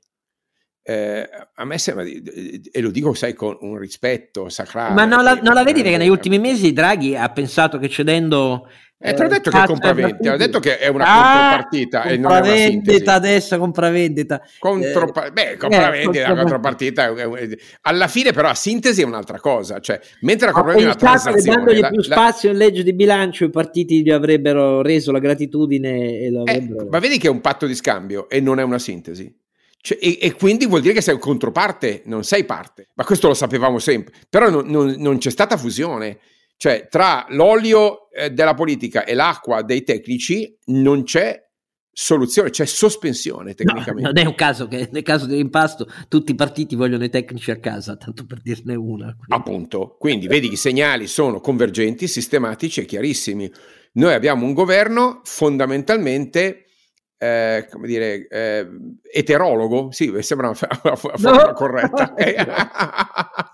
Eh, 0.84 1.29
a 1.53 1.63
me 1.63 1.77
sembra, 1.77 2.03
e 2.05 2.81
lo 2.81 2.89
dico 2.89 3.13
sai 3.13 3.34
con 3.34 3.58
un 3.62 3.77
rispetto 3.77 4.50
sacrale. 4.50 4.93
Ma 4.93 5.05
non 5.05 5.24
la, 5.24 5.36
non 5.36 5.53
la 5.53 5.63
vedi 5.63 5.81
perché 5.81 5.98
negli 5.98 6.10
ultimi 6.10 6.39
mesi 6.39 6.74
Draghi 6.74 7.15
ha 7.15 7.29
pensato 7.29 7.77
che 7.77 7.88
cedendo 7.88 8.67
eh, 9.01 9.13
te 9.13 9.24
l'ho 9.24 9.29
detto 9.29 9.50
che 9.50 9.62
è 9.62 9.65
compravendita, 9.65 10.34
ho 10.34 10.38
detto 10.38 10.60
che 10.60 10.77
è 10.77 10.88
una 10.88 11.05
ah, 11.05 11.65
contropartita 11.65 12.03
sintesi. 12.55 13.03
adesso, 13.08 13.58
compravendita. 13.58 14.41
Contropa- 14.60 15.25
eh, 15.25 15.31
beh, 15.31 15.58
compravendita, 15.58 16.27
eh, 16.27 16.36
contropartita, 16.36 17.13
alla 17.81 18.08
fine 18.08 18.31
però 18.31 18.50
la 18.50 18.55
sintesi 18.55 19.01
è 19.01 19.05
un'altra 19.05 19.39
cosa, 19.39 19.79
cioè, 19.79 20.00
mentre 20.22 20.48
la 20.48 20.53
compravendita 20.53 20.98
è 20.98 21.01
una 21.01 21.12
transazione... 21.20 21.58
dandogli 21.58 21.79
la, 21.79 21.89
più 21.89 22.01
spazio 22.01 22.50
la... 22.50 22.53
in 22.53 22.62
legge 22.62 22.84
di 22.84 22.93
bilancio 22.93 23.46
i 23.46 23.50
partiti 23.50 24.03
gli 24.03 24.12
avrebbero 24.12 24.81
reso 24.81 25.12
la 25.12 25.20
gratitudine 25.20 26.20
e 26.20 26.29
lo 26.29 26.46
eh, 26.46 26.51
avrebbero... 26.51 26.88
ma 26.89 27.00
vedi 27.00 27.17
che 27.17 27.27
è 27.27 27.31
un 27.31 27.41
patto 27.41 27.65
di 27.65 27.75
scambio 27.75 28.29
e 28.29 28.39
non 28.39 28.60
è 28.60 28.63
una 28.63 28.79
sintesi. 28.79 29.39
Cioè, 29.84 29.98
e, 30.00 30.20
e, 30.22 30.34
quindi 30.34 30.67
vuol 30.67 30.81
dire 30.81 30.93
che 30.93 31.01
sei 31.01 31.17
controparte, 31.17 32.03
non 32.05 32.24
sei 32.24 32.46
parte. 32.46 32.89
Ma 32.93 33.03
questo 33.03 33.27
lo 33.27 33.34
sapevamo 33.34 33.79
sempre. 33.79 34.13
Però 34.29 34.48
non, 34.50 34.67
non, 34.67 34.96
non 35.00 35.17
c'è 35.17 35.31
stata 35.31 35.58
fusione. 35.58 36.20
Cioè, 36.62 36.89
tra 36.91 37.25
l'olio 37.30 38.08
eh, 38.12 38.30
della 38.30 38.53
politica 38.53 39.03
e 39.03 39.15
l'acqua 39.15 39.63
dei 39.63 39.82
tecnici 39.82 40.56
non 40.65 41.01
c'è 41.01 41.44
soluzione, 41.91 42.51
c'è 42.51 42.68
sospensione 42.68 43.56
tecnicamente. 43.56 44.01
No, 44.03 44.10
non 44.10 44.18
è 44.20 44.27
un 44.27 44.36
caso 44.36 44.68
che 44.68 44.88
nel 44.91 45.01
caso 45.01 45.25
dell'impasto 45.25 45.88
tutti 46.08 46.34
i 46.34 46.36
partiti 46.36 46.75
vogliono 46.75 47.03
i 47.03 47.10
tecnici 47.10 47.50
a 47.50 47.58
casa, 47.60 47.98
tanto 47.98 48.27
per 48.27 48.41
dirne 48.44 48.75
una. 48.75 49.06
Quindi. 49.06 49.25
Appunto, 49.30 49.96
quindi 49.98 50.27
vedi 50.27 50.50
che 50.50 50.53
i 50.53 50.58
segnali 50.58 51.08
sono 51.08 51.39
convergenti, 51.39 52.08
sistematici 52.08 52.82
e 52.82 52.86
chiarissimi. 52.86 53.51
Noi 53.94 54.13
abbiamo 54.13 54.46
un 54.46 54.53
governo 54.53 55.22
fondamentalmente 55.24 56.65
eh, 57.18 57.68
come 57.72 57.88
dire, 57.88 58.27
eh, 58.27 58.68
eterologo, 59.12 59.89
sì, 59.89 60.13
sembra 60.20 60.50
una, 60.50 60.80
una 60.84 60.96
forma 60.96 61.44
no. 61.44 61.53
corretta. 61.53 62.13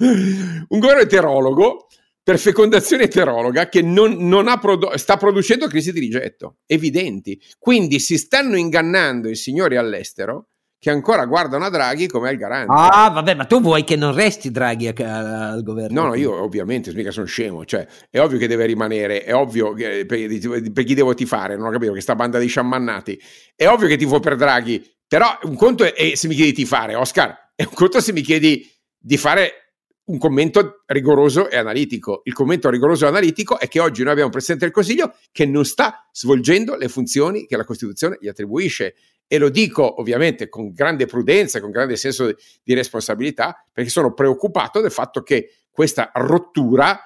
un 0.68 0.80
governo 0.80 1.02
eterologo 1.04 1.88
per 2.27 2.39
fecondazione 2.39 3.03
eterologa 3.03 3.69
che 3.69 3.81
non, 3.81 4.27
non 4.27 4.53
produ- 4.60 4.96
sta 4.96 5.15
producendo 5.15 5.65
crisi 5.67 5.93
di 5.93 6.01
rigetto, 6.01 6.57
evidenti. 6.65 7.41
Quindi 7.57 8.01
si 8.01 8.17
stanno 8.17 8.57
ingannando 8.57 9.29
i 9.29 9.36
signori 9.38 9.77
all'estero 9.77 10.50
che 10.77 10.89
ancora 10.89 11.25
guardano 11.25 11.63
a 11.63 11.69
Draghi 11.69 12.07
come 12.07 12.27
al 12.27 12.36
garante. 12.36 12.74
Ah, 12.75 13.10
vabbè, 13.12 13.34
ma 13.34 13.46
tu 13.46 13.62
vuoi 13.62 13.86
che 13.86 13.96
non 13.96 14.13
resti 14.13 14.51
Draghi 14.51 14.89
al 14.89 15.63
governo? 15.63 16.01
No, 16.01 16.07
no, 16.07 16.15
io 16.15 16.43
ovviamente 16.43 16.93
mica 16.93 17.12
sono 17.12 17.27
scemo, 17.27 17.63
cioè 17.63 17.88
è 18.10 18.19
ovvio 18.19 18.38
che 18.38 18.48
deve 18.48 18.65
rimanere, 18.65 19.24
è 19.24 19.34
ovvio 19.34 19.72
che 19.72 20.05
per, 20.05 20.27
per 20.74 20.84
chi 20.84 20.96
devo 20.96 21.13
tifare, 21.13 21.55
non 21.55 21.67
ho 21.67 21.72
capito 21.72 21.91
questa 21.91 22.15
banda 22.15 22.39
di 22.39 22.48
sciammannati, 22.48 23.22
è 23.55 23.69
ovvio 23.69 23.88
che 23.88 23.96
tifo 23.96 24.19
per 24.19 24.36
Draghi, 24.36 24.86
però 25.07 25.27
un 25.43 25.55
conto 25.55 25.86
è 25.86 26.13
se 26.15 26.27
mi 26.27 26.36
chiedi 26.36 26.51
di 26.51 26.65
fare, 26.65 26.93
Oscar, 26.93 27.53
è 27.55 27.63
un 27.63 27.74
conto 27.74 28.01
se 28.01 28.12
mi 28.12 28.19
chiedi 28.19 28.69
di 28.98 29.15
fare 29.15 29.66
un 30.08 30.18
commento 30.18 30.84
rigoroso 30.86 31.50
e 31.50 31.58
analitico. 31.58 32.22
Il 32.24 32.34
commento 32.34 32.70
rigoroso 32.70 33.06
e 33.06 33.10
analitico 33.10 33.60
è 33.60 33.68
che 33.68 33.80
oggi 33.80 34.02
noi 34.02 34.12
abbiamo 34.12 34.28
un 34.28 34.34
Presidente 34.34 34.66
del 34.66 34.74
Consiglio 34.74 35.16
che 35.32 35.46
non 35.46 35.66
sta 35.66 36.08
svolgendo 36.12 36.76
le 36.76 36.88
funzioni 36.88 37.46
che 37.46 37.58
la 37.58 37.66
Costituzione 37.66 38.18
gli 38.20 38.28
attribuisce 38.28 38.96
e 39.28 39.38
lo 39.38 39.50
dico 39.50 40.00
ovviamente 40.00 40.48
con 40.48 40.72
grande 40.72 41.06
prudenza, 41.06 41.60
con 41.60 41.72
grande 41.72 41.98
senso 41.98 42.34
di 42.64 42.74
responsabilità, 42.74 43.66
perché 43.72 43.90
sono 43.90 44.14
preoccupato 44.14 44.80
del 44.80 44.92
fatto 44.92 45.22
che 45.22 45.66
questa 45.70 46.12
rottura 46.14 46.98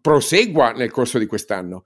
prosegua 0.00 0.72
nel 0.72 0.90
corso 0.90 1.18
di 1.18 1.26
quest'anno. 1.26 1.84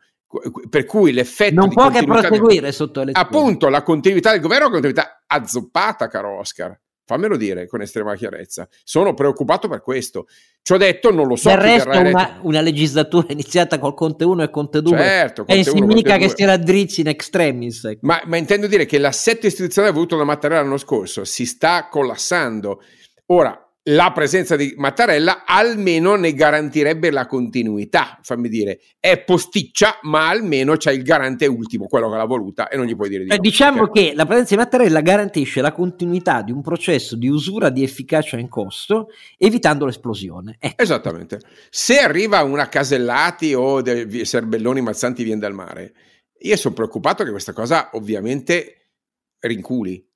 Per 0.69 0.85
cui 0.85 1.13
l'effetto 1.13 1.55
non 1.55 1.71
può 1.71 1.89
che 1.89 2.05
proseguire 2.05 2.71
sotto 2.71 3.03
le 3.03 3.13
appunto 3.15 3.71
la 3.71 3.83
continuità 3.83 4.33
del 4.33 4.41
governo 4.41 4.65
è 4.65 4.69
una 4.69 4.81
continuità 4.81 5.23
azzoppata, 5.27 6.09
caro 6.09 6.39
Oscar. 6.39 6.79
Fammelo 7.09 7.39
dire 7.39 7.67
con 7.67 7.81
estrema 7.81 8.15
chiarezza. 8.17 8.69
Sono 8.85 9.15
preoccupato 9.15 9.67
per 9.67 9.81
questo. 9.81 10.27
Ci 10.61 10.75
ho 10.75 10.77
detto, 10.77 11.11
non 11.11 11.27
lo 11.27 11.37
so. 11.37 11.49
Del 11.49 11.57
resto, 11.57 11.89
una, 11.89 12.39
una, 12.43 12.61
legislatura 12.61 13.29
iniziata 13.33 13.79
col 13.79 13.95
Conte 13.95 14.25
1 14.25 14.43
e 14.43 14.51
Conte 14.51 14.83
2 14.83 14.99
certo, 14.99 15.45
Conte 15.47 15.59
e 15.59 15.65
significa 15.65 16.19
che 16.19 16.29
si 16.29 16.45
raddrizzi 16.45 17.01
in 17.01 17.09
extremis. 17.09 17.83
Ecco. 17.85 18.01
Ma, 18.03 18.21
ma, 18.27 18.37
intendo 18.37 18.67
dire 18.67 18.85
che 18.85 18.99
l'assetto 18.99 19.47
istituzionale 19.47 19.95
avuto 19.95 20.19
da 20.19 20.25
Mattarella 20.25 20.61
l'anno 20.61 20.77
scorso 20.77 21.25
si 21.25 21.47
sta 21.47 21.89
collassando. 21.89 22.83
Ora, 23.29 23.59
la 23.89 24.13
presenza 24.13 24.57
di 24.57 24.75
Mattarella 24.77 25.45
almeno 25.47 26.17
ne 26.17 26.35
garantirebbe 26.35 27.11
la 27.11 27.27
continuità, 27.27 28.19
fammi 28.23 28.49
dire. 28.49 28.81
È 28.99 29.23
posticcia, 29.23 29.99
ma 30.03 30.29
almeno 30.29 30.77
c'è 30.77 30.93
il 30.93 31.03
garante 31.03 31.47
ultimo, 31.47 31.87
quello 31.87 32.11
che 32.11 32.17
l'ha 32.17 32.25
voluta 32.25 32.69
e 32.69 32.77
non 32.77 32.87
gli 32.87 32.95
puoi 32.95 33.09
dire 33.09 33.25
di 33.25 33.31
eh, 33.31 33.37
no. 33.37 33.41
Diciamo 33.41 33.89
perché... 33.89 34.11
che 34.11 34.15
la 34.15 34.27
presenza 34.27 34.55
di 34.55 34.61
Mattarella 34.61 35.01
garantisce 35.01 35.61
la 35.61 35.73
continuità 35.73 36.43
di 36.43 36.53
un 36.53 36.61
processo 36.61 37.17
di 37.17 37.29
usura 37.29 37.71
di 37.71 37.83
efficacia 37.83 38.37
in 38.37 38.49
costo, 38.49 39.09
evitando 39.39 39.87
l'esplosione. 39.87 40.57
Ecco. 40.59 40.83
Esattamente. 40.83 41.41
Se 41.71 41.99
arriva 41.99 42.43
una 42.43 42.69
Casellati 42.69 43.55
o 43.55 43.81
dei 43.81 44.25
Serbelloni 44.25 44.83
Mazzanti 44.83 45.23
vien 45.23 45.39
dal 45.39 45.55
mare, 45.55 45.95
io 46.41 46.57
sono 46.57 46.75
preoccupato 46.75 47.25
che 47.25 47.31
questa 47.31 47.53
cosa 47.53 47.91
ovviamente 47.93 48.75
rinculi 49.41 50.08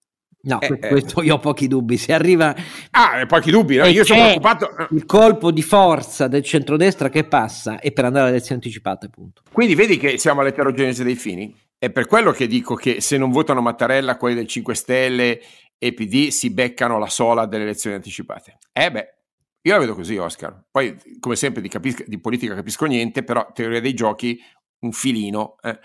No, 0.45 0.61
eh, 0.61 0.79
questo 0.79 1.21
eh. 1.21 1.27
io 1.27 1.35
ho 1.35 1.39
pochi 1.39 1.69
dubbi. 1.69 1.97
Se 1.97 2.13
arriva. 2.13 2.55
Ah, 2.91 3.25
pochi 3.27 3.51
dubbi, 3.51 3.77
no? 3.77 3.87
io 3.87 4.05
sono 4.05 4.23
preoccupato. 4.23 4.69
Il 4.91 5.05
colpo 5.05 5.51
di 5.51 5.63
forza 5.63 6.27
del 6.27 6.43
centrodestra 6.43 7.09
che 7.09 7.25
passa 7.25 7.79
è 7.79 7.93
per 7.93 8.05
andare 8.05 8.25
alle 8.27 8.37
elezioni 8.37 8.61
anticipate, 8.63 9.07
appunto. 9.07 9.43
Quindi 9.53 9.75
vedi 9.75 9.99
che 9.99 10.19
siamo 10.19 10.41
all'eterogenesi 10.41 11.05
dei 11.05 11.15
fini? 11.15 11.55
È 11.79 11.91
per 11.91 12.07
quello 12.07 12.33
che 12.33 12.47
dico 12.47 12.75
che 12.75 13.01
se 13.01 13.17
non 13.19 13.31
votano 13.31 13.61
Mattarella, 13.61 14.17
quelli 14.17 14.35
del 14.35 14.47
5 14.47 14.75
Stelle 14.75 15.41
e 15.79 15.93
PD 15.95 16.29
si 16.29 16.51
beccano 16.51 16.99
la 16.99 17.09
sola 17.09 17.47
delle 17.47 17.65
elezioni 17.65 17.97
anticipate. 17.97 18.59
Eh 18.73 18.91
beh, 18.91 19.15
io 19.63 19.73
la 19.73 19.79
vedo 19.79 19.95
così, 19.95 20.17
Oscar. 20.17 20.65
Poi, 20.71 20.97
come 21.21 21.37
sempre, 21.37 21.63
di, 21.63 21.69
capis- 21.69 22.05
di 22.07 22.21
politica 22.21 22.55
capisco 22.55 22.85
niente, 22.87 23.23
però 23.23 23.49
teoria 23.53 23.81
dei 23.81 23.95
giochi, 23.95 24.41
un 24.81 24.93
filino. 24.93 25.57
Eh. 25.61 25.79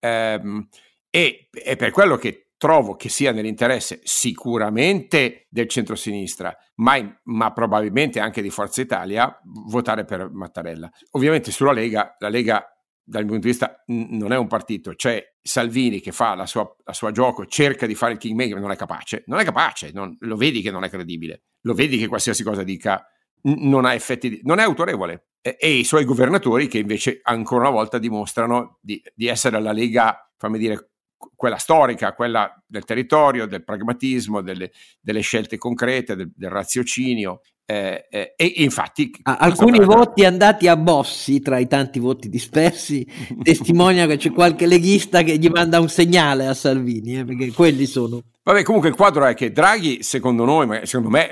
Ehm, 0.00 0.68
e 1.10 1.48
è 1.50 1.76
per 1.76 1.90
quello 1.90 2.16
che 2.16 2.47
trovo 2.58 2.96
che 2.96 3.08
sia 3.08 3.32
nell'interesse 3.32 4.00
sicuramente 4.02 5.46
del 5.48 5.68
centro-sinistra, 5.68 6.54
ma, 6.76 6.98
ma, 7.24 7.52
probabilmente 7.52 8.20
anche 8.20 8.42
di 8.42 8.50
Forza 8.50 8.82
Italia, 8.82 9.40
votare 9.66 10.04
per 10.04 10.28
Mattarella. 10.30 10.90
Ovviamente 11.12 11.50
sulla 11.52 11.72
Lega, 11.72 12.16
la 12.18 12.28
Lega 12.28 12.62
dal 13.08 13.22
mio 13.22 13.32
punto 13.32 13.46
di 13.46 13.52
vista 13.52 13.82
non 13.86 14.32
è 14.32 14.36
un 14.36 14.48
partito, 14.48 14.94
c'è 14.94 15.24
Salvini 15.40 16.00
che 16.00 16.12
fa 16.12 16.34
la 16.34 16.44
sua, 16.44 16.70
la 16.84 16.92
sua 16.92 17.10
gioco, 17.10 17.46
cerca 17.46 17.86
di 17.86 17.94
fare 17.94 18.12
il 18.12 18.18
kingmaker, 18.18 18.60
non 18.60 18.70
è 18.70 18.76
capace, 18.76 19.22
non 19.26 19.38
è 19.38 19.44
capace, 19.44 19.92
non, 19.94 20.14
lo 20.20 20.36
vedi 20.36 20.60
che 20.60 20.70
non 20.70 20.84
è 20.84 20.90
credibile, 20.90 21.44
lo 21.62 21.72
vedi 21.72 21.96
che 21.96 22.06
qualsiasi 22.06 22.42
cosa 22.42 22.64
dica 22.64 23.02
non 23.42 23.86
ha 23.86 23.94
effetti, 23.94 24.28
di, 24.28 24.40
non 24.42 24.58
è 24.58 24.62
autorevole. 24.62 25.28
E, 25.40 25.56
e, 25.58 25.70
i 25.70 25.84
suoi 25.84 26.04
governatori 26.04 26.66
che 26.66 26.78
invece 26.78 27.20
ancora 27.22 27.68
una 27.68 27.70
volta 27.70 27.98
dimostrano 27.98 28.78
di, 28.82 29.00
di 29.14 29.26
essere 29.26 29.58
la 29.60 29.72
Lega, 29.72 30.30
fammi 30.36 30.58
dire, 30.58 30.90
quella 31.34 31.56
storica, 31.56 32.14
quella 32.14 32.52
del 32.66 32.84
territorio, 32.84 33.46
del 33.46 33.64
pragmatismo, 33.64 34.40
delle, 34.40 34.70
delle 35.00 35.20
scelte 35.20 35.58
concrete, 35.58 36.16
del, 36.16 36.32
del 36.34 36.50
raziocinio. 36.50 37.40
Eh, 37.70 38.06
eh, 38.08 38.32
e 38.34 38.46
infatti 38.56 39.10
ah, 39.24 39.36
alcuni 39.36 39.78
voti 39.78 40.24
andati 40.24 40.68
a 40.68 40.76
Bossi 40.78 41.40
tra 41.40 41.58
i 41.58 41.66
tanti 41.66 41.98
voti 41.98 42.30
dispersi 42.30 43.06
testimonia 43.42 44.06
che 44.06 44.16
c'è 44.16 44.32
qualche 44.32 44.64
leghista 44.64 45.20
che 45.20 45.36
gli 45.36 45.50
manda 45.50 45.78
un 45.78 45.90
segnale 45.90 46.46
a 46.46 46.54
Salvini 46.54 47.18
eh, 47.18 47.24
perché 47.26 47.52
quelli 47.52 47.84
sono 47.84 48.22
vabbè 48.42 48.62
comunque 48.62 48.88
il 48.88 48.94
quadro 48.94 49.26
è 49.26 49.34
che 49.34 49.52
Draghi 49.52 50.02
secondo 50.02 50.46
noi 50.46 50.86
secondo 50.86 51.10
me 51.10 51.30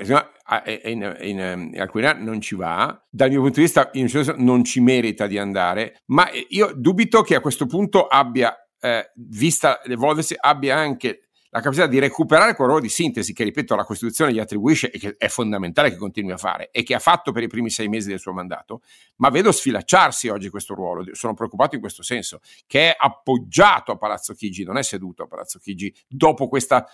in, 0.83 1.17
in, 1.21 1.71
in 1.73 1.81
alcuni 1.81 2.05
anni 2.05 2.25
non 2.25 2.39
ci 2.39 2.53
va 2.53 3.03
dal 3.09 3.29
mio 3.29 3.41
punto 3.41 3.55
di 3.55 3.61
vista 3.61 3.89
non 4.35 4.63
ci 4.63 4.79
merita 4.79 5.25
di 5.25 5.39
andare 5.39 6.03
ma 6.11 6.29
io 6.49 6.71
dubito 6.75 7.23
che 7.23 7.33
a 7.33 7.41
questo 7.41 7.65
punto 7.65 8.05
abbia 8.05 8.55
eh, 8.79 9.11
vista 9.15 9.79
l'evolversi, 9.85 10.35
abbia 10.37 10.75
anche 10.75 11.27
la 11.49 11.61
capacità 11.61 11.87
di 11.87 11.99
recuperare 11.99 12.55
quel 12.55 12.67
ruolo 12.67 12.81
di 12.81 12.89
sintesi 12.89 13.33
che, 13.33 13.43
ripeto, 13.43 13.75
la 13.75 13.85
Costituzione 13.85 14.33
gli 14.33 14.39
attribuisce 14.39 14.91
e 14.91 14.99
che 14.99 15.15
è 15.17 15.27
fondamentale 15.27 15.89
che 15.89 15.95
continui 15.95 16.31
a 16.31 16.37
fare 16.37 16.69
e 16.71 16.83
che 16.83 16.93
ha 16.93 16.99
fatto 16.99 17.31
per 17.31 17.43
i 17.43 17.47
primi 17.47 17.69
sei 17.69 17.87
mesi 17.87 18.09
del 18.09 18.19
suo 18.19 18.33
mandato, 18.33 18.81
ma 19.17 19.29
vedo 19.29 19.51
sfilacciarsi 19.51 20.27
oggi 20.27 20.49
questo 20.49 20.75
ruolo, 20.75 21.05
sono 21.13 21.33
preoccupato 21.33 21.75
in 21.75 21.81
questo 21.81 22.03
senso, 22.03 22.41
che 22.65 22.91
è 22.91 22.95
appoggiato 22.97 23.91
a 23.91 23.97
Palazzo 23.97 24.33
Chigi, 24.33 24.63
non 24.63 24.77
è 24.77 24.83
seduto 24.83 25.23
a 25.23 25.27
Palazzo 25.27 25.57
Chigi 25.59 25.93
dopo 26.07 26.47
questa 26.47 26.85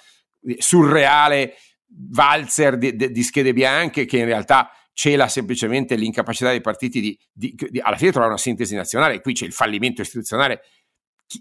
eh, 0.44 0.56
surreale 0.60 1.56
valzer 1.88 2.78
di, 2.78 2.96
di, 2.96 3.12
di 3.12 3.24
schede 3.24 3.54
bianche 3.54 4.06
che 4.06 4.18
in 4.18 4.25
realtà 4.25 4.70
cela 4.94 5.28
semplicemente 5.28 5.96
l'incapacità 5.96 6.50
dei 6.52 6.62
partiti 6.62 7.02
di, 7.02 7.20
di, 7.32 7.56
di, 7.70 7.80
alla 7.80 7.98
fine 7.98 8.12
trovare 8.12 8.34
una 8.34 8.42
sintesi 8.42 8.75
nazionale. 8.75 9.22
Qui 9.22 9.34
c'è 9.34 9.46
il 9.46 9.52
fallimento 9.52 10.02
istituzionale 10.02 10.62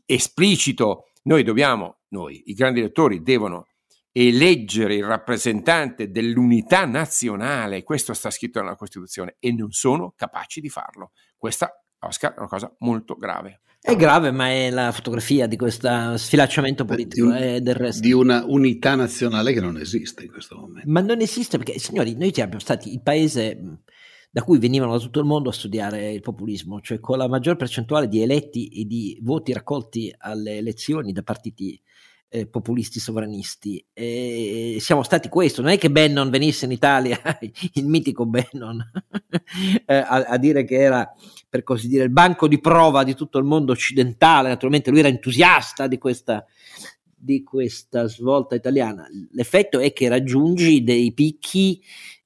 esplicito, 0.07 1.11
noi 1.25 1.43
dobbiamo, 1.43 1.99
noi, 2.09 2.43
i 2.47 2.55
grandi 2.55 2.81
elettori, 2.81 3.23
devono 3.23 3.67
eleggere 4.13 4.95
il 4.95 5.05
rappresentante 5.05 6.11
dell'unità 6.11 6.85
nazionale, 6.85 7.83
questo 7.83 8.13
sta 8.13 8.31
scritto 8.31 8.61
nella 8.61 8.77
Costituzione, 8.77 9.37
e 9.39 9.53
non 9.53 9.73
sono 9.73 10.13
capaci 10.15 10.61
di 10.61 10.69
farlo. 10.69 11.13
Questa, 11.37 11.73
Oscar, 12.01 12.35
è 12.35 12.39
una 12.39 12.49
cosa 12.49 12.75
molto 12.81 13.17
grave. 13.17 13.63
È 13.81 13.97
grave, 13.97 14.31
ma 14.31 14.49
è 14.49 14.71
la 14.71 14.93
fotografia 14.93 15.49
di 15.49 15.57
questo 15.57 16.17
sfilacciamento 16.17 16.85
politico 16.85 17.27
un, 17.27 17.35
e 17.35 17.61
del 17.61 17.75
resto. 17.75 18.01
Di 18.01 18.13
una 18.13 18.45
unità 18.47 18.95
nazionale 18.95 19.53
che 19.53 19.61
non 19.61 19.77
esiste 19.77 20.23
in 20.23 20.31
questo 20.31 20.57
momento. 20.57 20.89
Ma 20.89 21.01
non 21.01 21.21
esiste 21.21 21.59
perché, 21.59 21.81
signori, 21.81 22.15
noi 22.15 22.33
siamo 22.33 22.61
stati 22.61 22.93
il 22.93 23.03
paese 23.03 23.81
da 24.35 24.43
cui 24.43 24.59
venivano 24.59 24.93
da 24.93 24.99
tutto 24.99 25.21
il 25.21 25.27
mondo 25.27 25.51
a 25.51 25.53
studiare 25.53 26.11
il 26.11 26.23
populismo, 26.23 26.81
cioè 26.81 26.99
con 27.01 27.19
la 27.19 27.29
maggior 27.29 27.57
percentuale 27.57 28.09
di 28.09 28.23
eletti 28.23 28.69
e 28.69 28.87
di 28.87 29.19
voti 29.21 29.53
raccolti 29.53 30.11
alle 30.17 30.57
elezioni 30.57 31.12
da 31.12 31.23
partiti 31.23 31.79
eh, 32.31 32.47
populisti 32.47 32.99
sovranisti. 32.99 33.85
E 33.93 34.79
siamo 34.81 35.03
stati 35.03 35.29
questo, 35.29 35.61
non 35.61 35.71
è 35.71 35.77
che 35.77 35.91
Bannon 35.91 36.31
venisse 36.31 36.65
in 36.65 36.71
Italia, 36.71 37.21
il 37.75 37.87
mitico 37.87 38.25
Bannon, 38.25 38.83
eh, 39.85 39.95
a, 39.95 40.25
a, 40.25 40.39
dire 40.39 40.65
che 40.65 40.77
era, 40.77 41.12
per 41.47 41.62
così 41.62 41.87
dire, 41.87 42.05
il 42.05 42.11
banco 42.11 42.49
di 42.49 42.59
prova 42.59 43.05
di 43.05 43.15
tutto 43.15 43.37
il 43.37 43.45
mondo 43.45 43.73
occidentale, 43.73 44.49
naturalmente 44.49 44.89
lui 44.89 45.01
era 45.01 45.09
entusiasta 45.09 45.87
di 45.87 45.99
questa 45.99 46.47
di 47.23 47.45
questa 47.45 48.09
svolta 48.09 48.57
italiana. 48.57 49.07
L'effetto 49.31 49.79
è 49.79 49.93
che 49.93 50.09
raggiungi 50.09 50.83
dei 50.83 51.12
picchi 51.12 51.81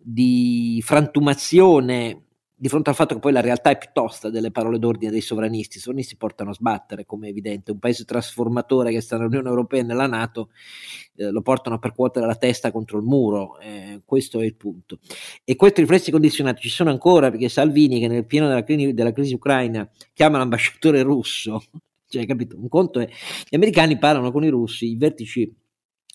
di 0.08 0.80
frantumazione 0.84 2.26
di 2.58 2.68
fronte 2.68 2.88
al 2.88 2.96
fatto 2.96 3.14
che 3.14 3.20
poi 3.20 3.32
la 3.32 3.42
realtà 3.42 3.70
è 3.70 3.76
piuttosto 3.76 4.30
delle 4.30 4.50
parole 4.50 4.78
d'ordine 4.78 5.10
dei 5.10 5.20
sovranisti. 5.20 5.76
I 5.76 5.80
sovranisti 5.80 6.16
portano 6.16 6.50
a 6.50 6.54
sbattere, 6.54 7.04
come 7.04 7.26
è 7.26 7.30
evidente, 7.30 7.72
un 7.72 7.78
paese 7.78 8.04
trasformatore 8.04 8.92
che 8.92 9.02
sta 9.02 9.18
nell'Unione 9.18 9.48
Europea 9.48 9.80
e 9.80 9.82
nella 9.82 10.06
Nato, 10.06 10.50
eh, 11.16 11.30
lo 11.30 11.42
portano 11.42 11.76
a 11.76 11.78
percuotere 11.78 12.24
la 12.24 12.36
testa 12.36 12.70
contro 12.70 12.96
il 12.96 13.04
muro. 13.04 13.58
Eh, 13.58 14.00
questo 14.06 14.40
è 14.40 14.44
il 14.44 14.54
punto. 14.54 15.00
E 15.44 15.54
questi 15.54 15.82
riflessi 15.82 16.10
condizionati 16.10 16.62
ci 16.62 16.70
sono 16.70 16.88
ancora 16.88 17.30
perché 17.30 17.50
Salvini, 17.50 18.00
che 18.00 18.08
nel 18.08 18.24
pieno 18.24 18.46
della, 18.46 18.64
crisi, 18.64 18.94
della 18.94 19.12
crisi 19.12 19.34
ucraina 19.34 19.86
chiama 20.14 20.38
l'ambasciatore 20.38 21.02
russo, 21.02 21.62
cioè, 22.08 22.24
capito? 22.24 22.56
Un 22.56 22.68
conto 22.68 23.00
è 23.00 23.08
gli 23.48 23.56
americani 23.56 23.98
parlano 23.98 24.32
con 24.32 24.44
i 24.44 24.48
russi, 24.48 24.92
i 24.92 24.96
vertici 24.96 25.54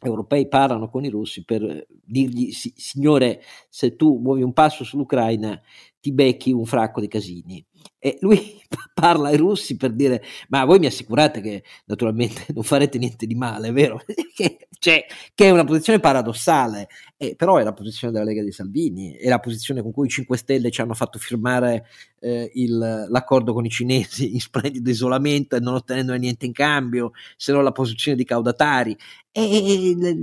europei 0.01 0.47
parlano 0.47 0.89
con 0.89 1.03
i 1.05 1.09
russi 1.09 1.43
per 1.43 1.85
dirgli 1.89 2.51
signore 2.51 3.41
se 3.69 3.95
tu 3.95 4.17
muovi 4.17 4.41
un 4.41 4.53
passo 4.53 4.83
sull'Ucraina 4.83 5.61
ti 5.99 6.11
becchi 6.11 6.51
un 6.51 6.65
fracco 6.65 6.99
di 6.99 7.07
casini 7.07 7.63
e 8.03 8.17
lui 8.21 8.59
parla 8.93 9.29
ai 9.29 9.37
russi 9.37 9.77
per 9.77 9.91
dire 9.91 10.23
ma 10.49 10.65
voi 10.65 10.79
mi 10.79 10.87
assicurate 10.87 11.39
che 11.39 11.63
naturalmente 11.85 12.45
non 12.53 12.63
farete 12.63 12.97
niente 12.97 13.27
di 13.27 13.35
male 13.35 13.71
vero? 13.71 14.01
cioè, 14.79 15.05
che 15.35 15.45
è 15.45 15.51
una 15.51 15.63
posizione 15.63 15.99
paradossale 15.99 16.87
eh, 17.17 17.35
però 17.35 17.57
è 17.57 17.63
la 17.63 17.73
posizione 17.73 18.11
della 18.11 18.25
Lega 18.25 18.43
di 18.43 18.51
Salvini 18.51 19.13
è 19.13 19.29
la 19.29 19.39
posizione 19.39 19.83
con 19.83 19.91
cui 19.91 20.07
i 20.07 20.09
5 20.09 20.35
Stelle 20.35 20.71
ci 20.71 20.81
hanno 20.81 20.95
fatto 20.95 21.19
firmare 21.19 21.85
eh, 22.19 22.49
il, 22.55 23.05
l'accordo 23.09 23.53
con 23.53 23.65
i 23.65 23.69
cinesi 23.69 24.33
in 24.33 24.39
splendido 24.39 24.89
isolamento 24.89 25.55
e 25.55 25.59
non 25.59 25.75
ottenendo 25.75 26.15
niente 26.15 26.47
in 26.47 26.53
cambio 26.53 27.11
se 27.37 27.51
non 27.51 27.63
la 27.63 27.71
posizione 27.71 28.17
di 28.17 28.25
caudatari 28.25 28.97
e, 29.31 29.41
e, 29.41 30.17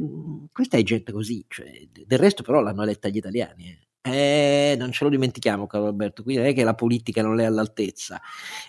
questa 0.53 0.77
è 0.77 0.83
gente 0.83 1.13
così 1.13 1.45
cioè, 1.47 1.71
del 2.07 2.19
resto 2.19 2.43
però 2.43 2.61
l'hanno 2.61 2.83
eletta 2.83 3.09
gli 3.09 3.17
italiani 3.17 3.69
eh. 3.69 3.88
Eh, 4.01 4.75
non 4.79 4.93
ce 4.93 5.05
lo 5.05 5.11
dimentichiamo, 5.11 5.67
caro 5.67 5.87
Alberto, 5.87 6.23
quindi 6.23 6.41
non 6.41 6.51
è 6.51 6.55
che 6.55 6.65
la 6.65 6.75
politica 6.75 7.21
non 7.21 7.41
è 7.41 7.45
all'altezza. 7.45 8.21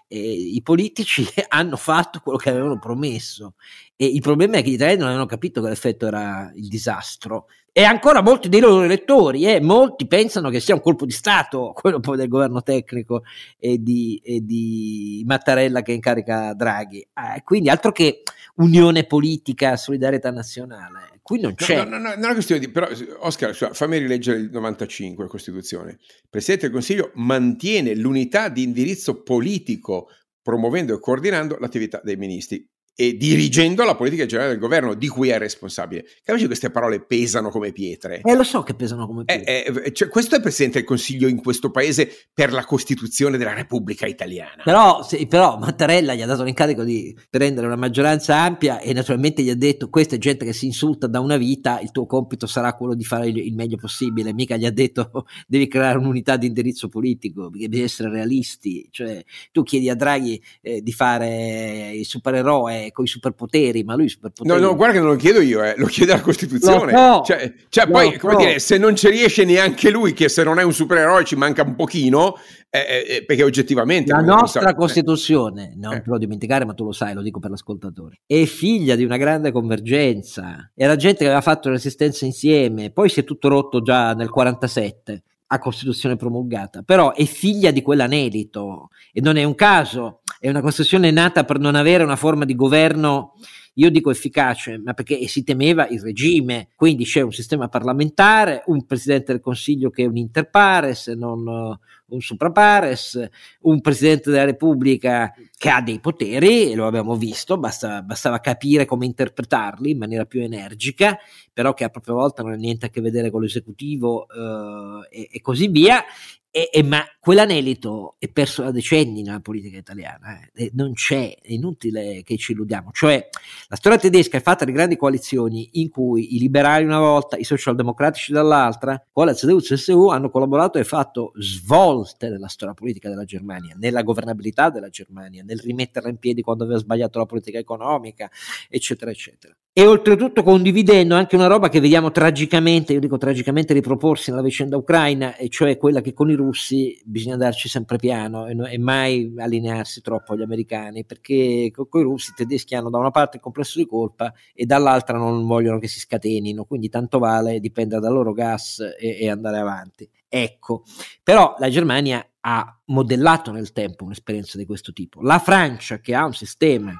Eh, 0.07 0.17
I 0.19 0.61
politici 0.61 1.25
hanno 1.49 1.77
fatto 1.77 2.19
quello 2.19 2.37
che 2.37 2.49
avevano 2.49 2.79
promesso 2.79 3.53
e 3.95 4.05
il 4.05 4.21
problema 4.21 4.57
è 4.57 4.63
che 4.63 4.71
gli 4.71 4.73
italiani 4.73 4.99
non 4.99 5.07
avevano 5.07 5.29
capito 5.29 5.61
che 5.61 5.69
l'effetto 5.69 6.07
era 6.07 6.51
il 6.55 6.67
disastro. 6.67 7.47
E 7.71 7.83
ancora 7.83 8.21
molti 8.21 8.49
dei 8.49 8.59
loro 8.59 8.81
elettori, 8.81 9.45
eh, 9.45 9.61
molti 9.61 10.07
pensano 10.07 10.49
che 10.49 10.59
sia 10.59 10.73
un 10.73 10.81
colpo 10.81 11.05
di 11.05 11.11
Stato, 11.11 11.71
quello 11.79 11.99
poi 11.99 12.17
del 12.17 12.27
governo 12.27 12.61
tecnico 12.63 13.23
e 13.57 13.81
di, 13.81 14.19
e 14.23 14.41
di 14.43 15.23
Mattarella 15.25 15.81
che 15.81 15.93
incarica 15.93 16.53
Draghi. 16.53 16.99
Eh, 16.99 17.43
quindi 17.43 17.69
altro 17.69 17.91
che 17.91 18.23
unione 18.55 19.05
politica, 19.05 19.77
solidarietà 19.77 20.31
nazionale 20.31 21.18
Qui 21.29 21.39
non 21.39 21.53
c'è. 21.53 21.75
No, 21.75 21.83
no, 21.83 21.97
no, 21.99 22.09
non 22.09 22.13
è 22.13 22.25
una 22.25 22.33
questione 22.33 22.59
di. 22.59 22.71
Però, 22.71 22.87
Oscar, 23.19 23.53
fammi 23.53 23.99
rileggere 23.99 24.39
il 24.39 24.49
95, 24.49 25.25
la 25.25 25.29
Costituzione. 25.29 25.91
Il 25.91 26.27
Presidente 26.27 26.65
del 26.65 26.73
Consiglio 26.73 27.11
mantiene 27.13 27.93
l'unità 27.93 28.49
di 28.49 28.63
indirizzo 28.63 29.21
politico, 29.21 30.07
promuovendo 30.41 30.95
e 30.95 30.99
coordinando 30.99 31.55
l'attività 31.59 32.01
dei 32.03 32.15
ministri 32.15 32.67
e 33.01 33.15
dirigendo 33.15 33.85
la 33.85 33.95
politica 33.95 34.25
generale 34.25 34.51
del 34.51 34.59
governo 34.59 34.93
di 34.93 35.07
cui 35.07 35.29
è 35.29 35.37
responsabile. 35.37 36.05
Capisci 36.21 36.47
queste 36.47 36.69
parole 36.69 36.99
pesano 36.99 37.49
come 37.49 37.71
pietre? 37.71 38.19
Eh, 38.21 38.35
lo 38.35 38.43
so 38.43 38.61
che 38.61 38.73
pesano 38.73 39.07
come 39.07 39.21
eh, 39.25 39.37
pietre. 39.37 39.63
Eh, 39.63 39.87
eh, 39.87 39.93
cioè, 39.93 40.09
questo 40.09 40.33
è 40.33 40.35
il 40.35 40.43
Presidente 40.43 40.79
del 40.79 40.85
Consiglio 40.85 41.29
in 41.29 41.41
questo 41.41 41.71
paese 41.71 42.11
per 42.33 42.51
la 42.51 42.65
Costituzione 42.65 43.37
della 43.37 43.53
Repubblica 43.53 44.05
Italiana. 44.05 44.63
Però, 44.65 45.01
sì, 45.01 45.27
però 45.27 45.57
Mattarella 45.57 46.13
gli 46.13 46.21
ha 46.21 46.25
dato 46.25 46.43
l'incarico 46.43 46.83
di 46.83 47.17
prendere 47.29 47.67
una 47.67 47.77
maggioranza 47.77 48.35
ampia 48.35 48.81
e 48.81 48.91
naturalmente 48.91 49.43
gli 49.43 49.49
ha 49.49 49.55
detto 49.55 49.87
questa 49.89 50.15
è 50.15 50.17
gente 50.17 50.43
che 50.43 50.51
si 50.51 50.65
insulta 50.65 51.07
da 51.07 51.21
una 51.21 51.37
vita, 51.37 51.79
il 51.79 51.91
tuo 51.91 52.05
compito 52.05 52.47
sarà 52.47 52.73
quello 52.75 52.95
di 52.95 53.05
fare 53.05 53.29
il, 53.29 53.37
il 53.37 53.55
meglio 53.55 53.77
possibile. 53.77 54.33
Mica 54.33 54.57
gli 54.57 54.65
ha 54.65 54.71
detto 54.71 55.25
devi 55.47 55.69
creare 55.69 55.99
un'unità 55.99 56.35
di 56.35 56.47
indirizzo 56.47 56.89
politico, 56.89 57.49
devi 57.49 57.81
essere 57.81 58.09
realisti. 58.09 58.89
Cioè, 58.91 59.23
tu 59.53 59.63
chiedi 59.63 59.89
a 59.89 59.95
Draghi 59.95 60.43
eh, 60.59 60.81
di 60.81 60.91
fare 60.91 61.91
il 61.93 62.05
supereroe 62.05 62.87
con 62.91 63.05
i 63.05 63.07
superpoteri, 63.07 63.83
ma 63.83 63.95
lui 63.95 64.05
i 64.05 64.09
superpoteri... 64.09 64.59
No, 64.59 64.67
no, 64.67 64.75
guarda 64.75 64.95
che 64.95 64.99
non 64.99 65.09
lo 65.09 65.15
chiedo 65.15 65.41
io, 65.41 65.63
eh, 65.63 65.75
lo 65.77 65.85
chiede 65.85 66.13
la 66.13 66.21
Costituzione. 66.21 66.91
No, 66.91 67.21
cioè, 67.25 67.53
cioè 67.69 67.85
no, 67.85 67.91
poi, 67.91 68.17
come 68.17 68.33
no. 68.33 68.39
dire, 68.39 68.59
se 68.59 68.77
non 68.77 68.95
ci 68.95 69.09
riesce 69.09 69.45
neanche 69.45 69.89
lui, 69.89 70.13
che 70.13 70.29
se 70.29 70.43
non 70.43 70.59
è 70.59 70.63
un 70.63 70.73
supereroe 70.73 71.23
ci 71.23 71.35
manca 71.35 71.63
un 71.63 71.75
pochino, 71.75 72.35
eh, 72.69 72.79
eh, 72.79 73.15
eh 73.15 73.25
perché 73.25 73.43
oggettivamente... 73.43 74.11
La 74.11 74.21
nostra 74.21 74.67
so, 74.67 74.75
Costituzione, 74.75 75.73
non 75.75 76.01
te 76.01 76.09
lo 76.09 76.17
dimenticare, 76.17 76.65
ma 76.65 76.73
tu 76.73 76.85
lo 76.85 76.91
sai, 76.91 77.13
lo 77.13 77.21
dico 77.21 77.39
per 77.39 77.51
l'ascoltatore, 77.51 78.21
è 78.25 78.43
figlia 78.45 78.95
di 78.95 79.03
una 79.03 79.17
grande 79.17 79.51
convergenza. 79.51 80.71
Era 80.75 80.95
gente 80.95 81.19
che 81.19 81.25
aveva 81.25 81.41
fatto 81.41 81.69
resistenza 81.69 82.25
insieme, 82.25 82.91
poi 82.91 83.09
si 83.09 83.19
è 83.19 83.23
tutto 83.23 83.47
rotto 83.47 83.81
già 83.81 84.13
nel 84.13 84.29
47 84.29 85.23
a 85.51 85.59
Costituzione 85.59 86.15
promulgata, 86.15 86.83
però 86.83 87.13
è 87.13 87.25
figlia 87.25 87.71
di 87.71 87.81
quell'anelito 87.81 88.89
e 89.11 89.21
non 89.21 89.35
è 89.37 89.43
un 89.43 89.55
caso, 89.55 90.21
è 90.39 90.47
una 90.49 90.61
Costituzione 90.61 91.09
nata 91.11 91.43
per 91.43 91.59
non 91.59 91.75
avere 91.75 92.03
una 92.03 92.15
forma 92.15 92.45
di 92.45 92.55
governo 92.55 93.33
io 93.79 93.89
dico 93.89 94.11
efficace, 94.11 94.77
ma 94.77 94.93
perché 94.93 95.25
si 95.27 95.43
temeva 95.43 95.87
il 95.87 96.01
regime, 96.01 96.69
quindi 96.75 97.05
c'è 97.05 97.21
un 97.21 97.31
sistema 97.31 97.69
parlamentare, 97.69 98.63
un 98.65 98.85
presidente 98.85 99.31
del 99.31 99.41
Consiglio 99.41 99.89
che 99.89 100.03
è 100.03 100.07
un 100.07 100.17
inter 100.17 100.49
pares, 100.49 101.07
non 101.07 101.77
un 102.09 102.21
suprapares, 102.21 103.29
un 103.61 103.81
presidente 103.81 104.31
della 104.31 104.45
Repubblica 104.45 105.33
che 105.57 105.69
ha 105.69 105.81
dei 105.81 105.99
poteri, 105.99 106.73
lo 106.73 106.87
abbiamo 106.87 107.15
visto, 107.15 107.57
basta, 107.57 108.01
bastava 108.01 108.39
capire 108.39 108.85
come 108.85 109.05
interpretarli 109.05 109.91
in 109.91 109.97
maniera 109.97 110.25
più 110.25 110.41
energica, 110.41 111.17
però 111.53 111.73
che 111.73 111.83
a 111.83 111.89
propria 111.89 112.15
volta 112.15 112.43
non 112.43 112.53
ha 112.53 112.55
niente 112.55 112.87
a 112.87 112.89
che 112.89 113.01
vedere 113.01 113.29
con 113.29 113.41
l'esecutivo 113.41 114.27
eh, 114.29 115.21
e, 115.21 115.29
e, 115.31 115.41
così 115.41 115.67
via, 115.67 116.03
e, 116.51 116.69
e, 116.71 116.83
ma 116.83 117.03
quell'anelito 117.29 118.15
è 118.17 118.27
perso 118.27 118.63
da 118.63 118.71
decenni 118.71 119.21
nella 119.21 119.39
politica 119.39 119.77
italiana, 119.77 120.39
eh. 120.51 120.71
non 120.73 120.93
c'è, 120.93 121.37
è 121.39 121.51
inutile 121.51 122.23
che 122.23 122.37
ci 122.37 122.53
illudiamo. 122.53 122.89
Cioè, 122.91 123.29
la 123.67 123.75
storia 123.75 123.99
tedesca 123.99 124.37
è 124.37 124.41
fatta 124.41 124.65
di 124.65 124.71
grandi 124.71 124.95
coalizioni 124.95 125.69
in 125.73 125.89
cui 125.89 126.33
i 126.33 126.39
liberali 126.39 126.85
una 126.85 126.97
volta, 126.97 127.37
i 127.37 127.43
socialdemocratici 127.43 128.31
dall'altra, 128.31 128.99
con 129.11 129.27
la 129.27 129.35
CDU 129.35 129.57
e 129.57 129.61
CSU 129.61 130.07
hanno 130.07 130.31
collaborato 130.31 130.79
e 130.79 130.83
fatto 130.83 131.31
svolte 131.35 132.29
nella 132.29 132.47
storia 132.47 132.73
politica 132.73 133.09
della 133.09 133.25
Germania, 133.25 133.75
nella 133.77 134.01
governabilità 134.01 134.71
della 134.71 134.89
Germania, 134.89 135.43
nel 135.43 135.59
rimetterla 135.59 136.09
in 136.09 136.17
piedi 136.17 136.41
quando 136.41 136.63
aveva 136.63 136.79
sbagliato 136.79 137.19
la 137.19 137.27
politica 137.27 137.59
economica, 137.59 138.27
eccetera, 138.67 139.11
eccetera 139.11 139.55
e 139.79 139.85
oltretutto 139.85 140.43
condividendo 140.43 141.15
anche 141.15 141.37
una 141.37 141.47
roba 141.47 141.69
che 141.69 141.79
vediamo 141.79 142.11
tragicamente, 142.11 142.91
io 142.91 142.99
dico 142.99 143.17
tragicamente 143.17 143.71
riproporsi 143.73 144.29
nella 144.29 144.41
vicenda 144.41 144.75
ucraina, 144.75 145.37
e 145.37 145.47
cioè 145.47 145.77
quella 145.77 146.01
che 146.01 146.11
con 146.11 146.29
i 146.29 146.33
russi 146.33 146.99
bisogna 147.05 147.18
darci 147.37 147.69
sempre 147.69 147.97
piano 147.97 148.47
e, 148.47 148.53
no, 148.53 148.65
e 148.65 148.77
mai 148.77 149.33
allinearsi 149.37 150.01
troppo 150.01 150.33
agli 150.33 150.41
americani, 150.41 151.05
perché 151.05 151.71
con, 151.73 152.01
i 152.01 152.03
russi 152.03 152.31
i 152.31 152.33
tedeschi 152.35 152.75
hanno 152.75 152.89
da 152.89 152.97
una 152.97 153.11
parte 153.11 153.37
il 153.37 153.43
complesso 153.43 153.79
di 153.79 153.85
colpa 153.85 154.33
e 154.53 154.65
dall'altra 154.65 155.17
non 155.17 155.45
vogliono 155.45 155.79
che 155.79 155.87
si 155.87 155.99
scatenino, 155.99 156.65
quindi 156.65 156.89
tanto 156.89 157.19
vale 157.19 157.59
dipendere 157.59 158.01
dal 158.01 158.13
loro 158.13 158.33
gas 158.33 158.79
e, 158.99 159.17
e 159.19 159.29
andare 159.29 159.57
avanti. 159.57 160.09
Ecco, 160.27 160.83
però 161.23 161.55
la 161.57 161.69
Germania 161.69 162.25
ha 162.41 162.81
modellato 162.85 163.51
nel 163.51 163.71
tempo 163.71 164.03
un'esperienza 164.03 164.57
di 164.57 164.65
questo 164.65 164.93
tipo. 164.93 165.21
La 165.21 165.39
Francia, 165.39 165.99
che 165.99 166.15
ha 166.15 166.25
un 166.25 166.33
sistema 166.33 166.93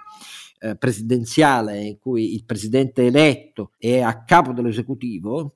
eh, 0.59 0.75
presidenziale 0.75 1.79
in 1.79 1.99
cui 1.99 2.33
il 2.33 2.43
presidente 2.43 3.05
eletto 3.05 3.71
è 3.77 4.01
a 4.01 4.23
capo 4.23 4.51
dell'esecutivo, 4.51 5.55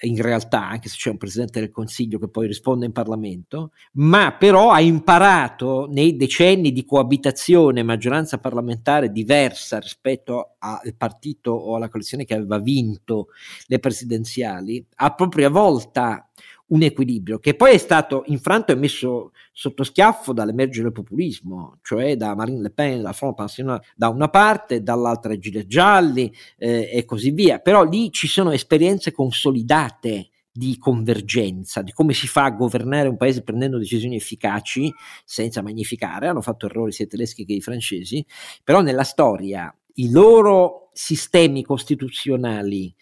in 0.00 0.22
realtà, 0.22 0.68
anche 0.68 0.88
se 0.88 0.96
c'è 0.96 1.10
un 1.10 1.16
presidente 1.16 1.58
del 1.58 1.70
Consiglio 1.70 2.18
che 2.18 2.28
poi 2.28 2.46
risponde 2.46 2.86
in 2.86 2.92
Parlamento, 2.92 3.72
ma 3.94 4.36
però 4.38 4.70
ha 4.70 4.80
imparato 4.80 5.88
nei 5.90 6.16
decenni 6.16 6.72
di 6.72 6.84
coabitazione 6.84 7.82
maggioranza 7.82 8.38
parlamentare 8.38 9.10
diversa 9.10 9.78
rispetto 9.78 10.54
al 10.58 10.94
partito 10.96 11.50
o 11.50 11.74
alla 11.74 11.88
coalizione 11.88 12.24
che 12.24 12.34
aveva 12.34 12.58
vinto 12.58 13.28
le 13.66 13.78
presidenziali, 13.80 14.84
a 14.96 15.14
propria 15.14 15.48
volta 15.48 16.28
un 16.68 16.82
equilibrio 16.82 17.38
che 17.38 17.54
poi 17.54 17.72
è 17.72 17.78
stato 17.78 18.24
infranto 18.26 18.72
e 18.72 18.76
messo 18.76 19.32
sotto 19.52 19.84
schiaffo 19.84 20.32
dall'emergere 20.32 20.84
del 20.84 20.92
populismo, 20.92 21.78
cioè 21.82 22.16
da 22.16 22.34
Marine 22.34 22.60
Le 22.60 22.70
Pen, 22.70 23.02
da 23.02 23.12
Front 23.12 23.38
National 23.38 23.80
da 23.94 24.08
una 24.08 24.28
parte, 24.28 24.82
dall'altra 24.82 25.32
i 25.32 25.38
gilet 25.38 25.66
gialli 25.66 26.32
eh, 26.56 26.90
e 26.92 27.04
così 27.04 27.30
via. 27.30 27.58
Però 27.58 27.84
lì 27.84 28.10
ci 28.10 28.26
sono 28.26 28.50
esperienze 28.50 29.12
consolidate 29.12 30.30
di 30.50 30.76
convergenza, 30.76 31.82
di 31.82 31.92
come 31.92 32.12
si 32.14 32.26
fa 32.26 32.44
a 32.44 32.50
governare 32.50 33.08
un 33.08 33.16
paese 33.16 33.42
prendendo 33.42 33.78
decisioni 33.78 34.16
efficaci 34.16 34.92
senza 35.24 35.62
magnificare, 35.62 36.26
hanno 36.26 36.40
fatto 36.40 36.66
errori 36.66 36.90
sia 36.90 37.04
i 37.04 37.08
tedeschi 37.08 37.44
che 37.44 37.52
i 37.52 37.60
francesi, 37.60 38.24
però 38.64 38.80
nella 38.80 39.04
storia 39.04 39.72
i 39.94 40.10
loro 40.10 40.90
sistemi 40.92 41.62
costituzionali, 41.62 42.92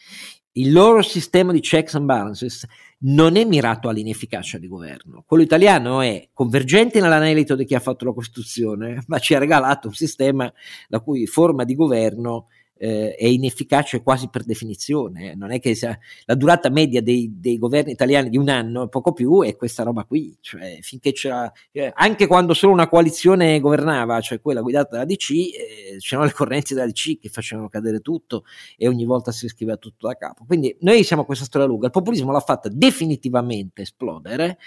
il 0.52 0.72
loro 0.72 1.02
sistema 1.02 1.52
di 1.52 1.60
checks 1.60 1.94
and 1.94 2.04
balances 2.04 2.66
non 2.98 3.36
è 3.36 3.44
mirato 3.44 3.88
all'inefficacia 3.88 4.58
di 4.58 4.68
governo. 4.68 5.22
Quello 5.26 5.42
italiano 5.42 6.00
è 6.00 6.28
convergente 6.32 7.00
nell'anelito 7.00 7.54
di 7.54 7.64
chi 7.64 7.74
ha 7.74 7.80
fatto 7.80 8.04
la 8.06 8.12
Costituzione, 8.12 9.02
ma 9.06 9.18
ci 9.18 9.34
ha 9.34 9.38
regalato 9.38 9.88
un 9.88 9.94
sistema 9.94 10.50
la 10.88 11.00
cui 11.00 11.26
forma 11.26 11.64
di 11.64 11.74
governo 11.74 12.48
eh, 12.78 13.14
è 13.14 13.26
inefficace 13.26 14.02
quasi 14.02 14.28
per 14.28 14.44
definizione. 14.44 15.34
Non 15.34 15.50
è 15.52 15.60
che 15.60 15.74
sia, 15.74 15.98
la 16.24 16.34
durata 16.34 16.70
media 16.70 17.02
dei, 17.02 17.32
dei, 17.38 17.58
governi 17.58 17.92
italiani 17.92 18.28
di 18.28 18.36
un 18.36 18.48
anno, 18.48 18.88
poco 18.88 19.12
più, 19.12 19.42
è 19.42 19.56
questa 19.56 19.82
roba 19.82 20.04
qui. 20.04 20.36
Cioè, 20.40 20.78
finché 20.82 21.12
c'era, 21.12 21.50
eh, 21.72 21.90
anche 21.94 22.26
quando 22.26 22.54
solo 22.54 22.72
una 22.72 22.88
coalizione 22.88 23.60
governava, 23.60 24.20
cioè 24.20 24.40
quella 24.40 24.60
guidata 24.60 24.90
dalla 24.92 25.04
DC, 25.04 25.30
eh, 25.30 25.96
c'erano 25.98 26.26
le 26.26 26.32
correnti 26.32 26.74
della 26.74 26.86
DC 26.86 27.18
che 27.18 27.28
facevano 27.28 27.68
cadere 27.68 28.00
tutto 28.00 28.44
e 28.76 28.88
ogni 28.88 29.04
volta 29.04 29.32
si 29.32 29.48
scriveva 29.48 29.76
tutto 29.78 30.06
da 30.06 30.14
capo. 30.14 30.44
Quindi 30.46 30.76
noi 30.80 31.04
siamo 31.04 31.22
a 31.22 31.24
questa 31.26 31.44
storia 31.44 31.66
lunga. 31.66 31.86
Il 31.86 31.92
populismo 31.92 32.32
l'ha 32.32 32.40
fatta 32.40 32.68
definitivamente 32.68 33.82
esplodere 33.82 34.58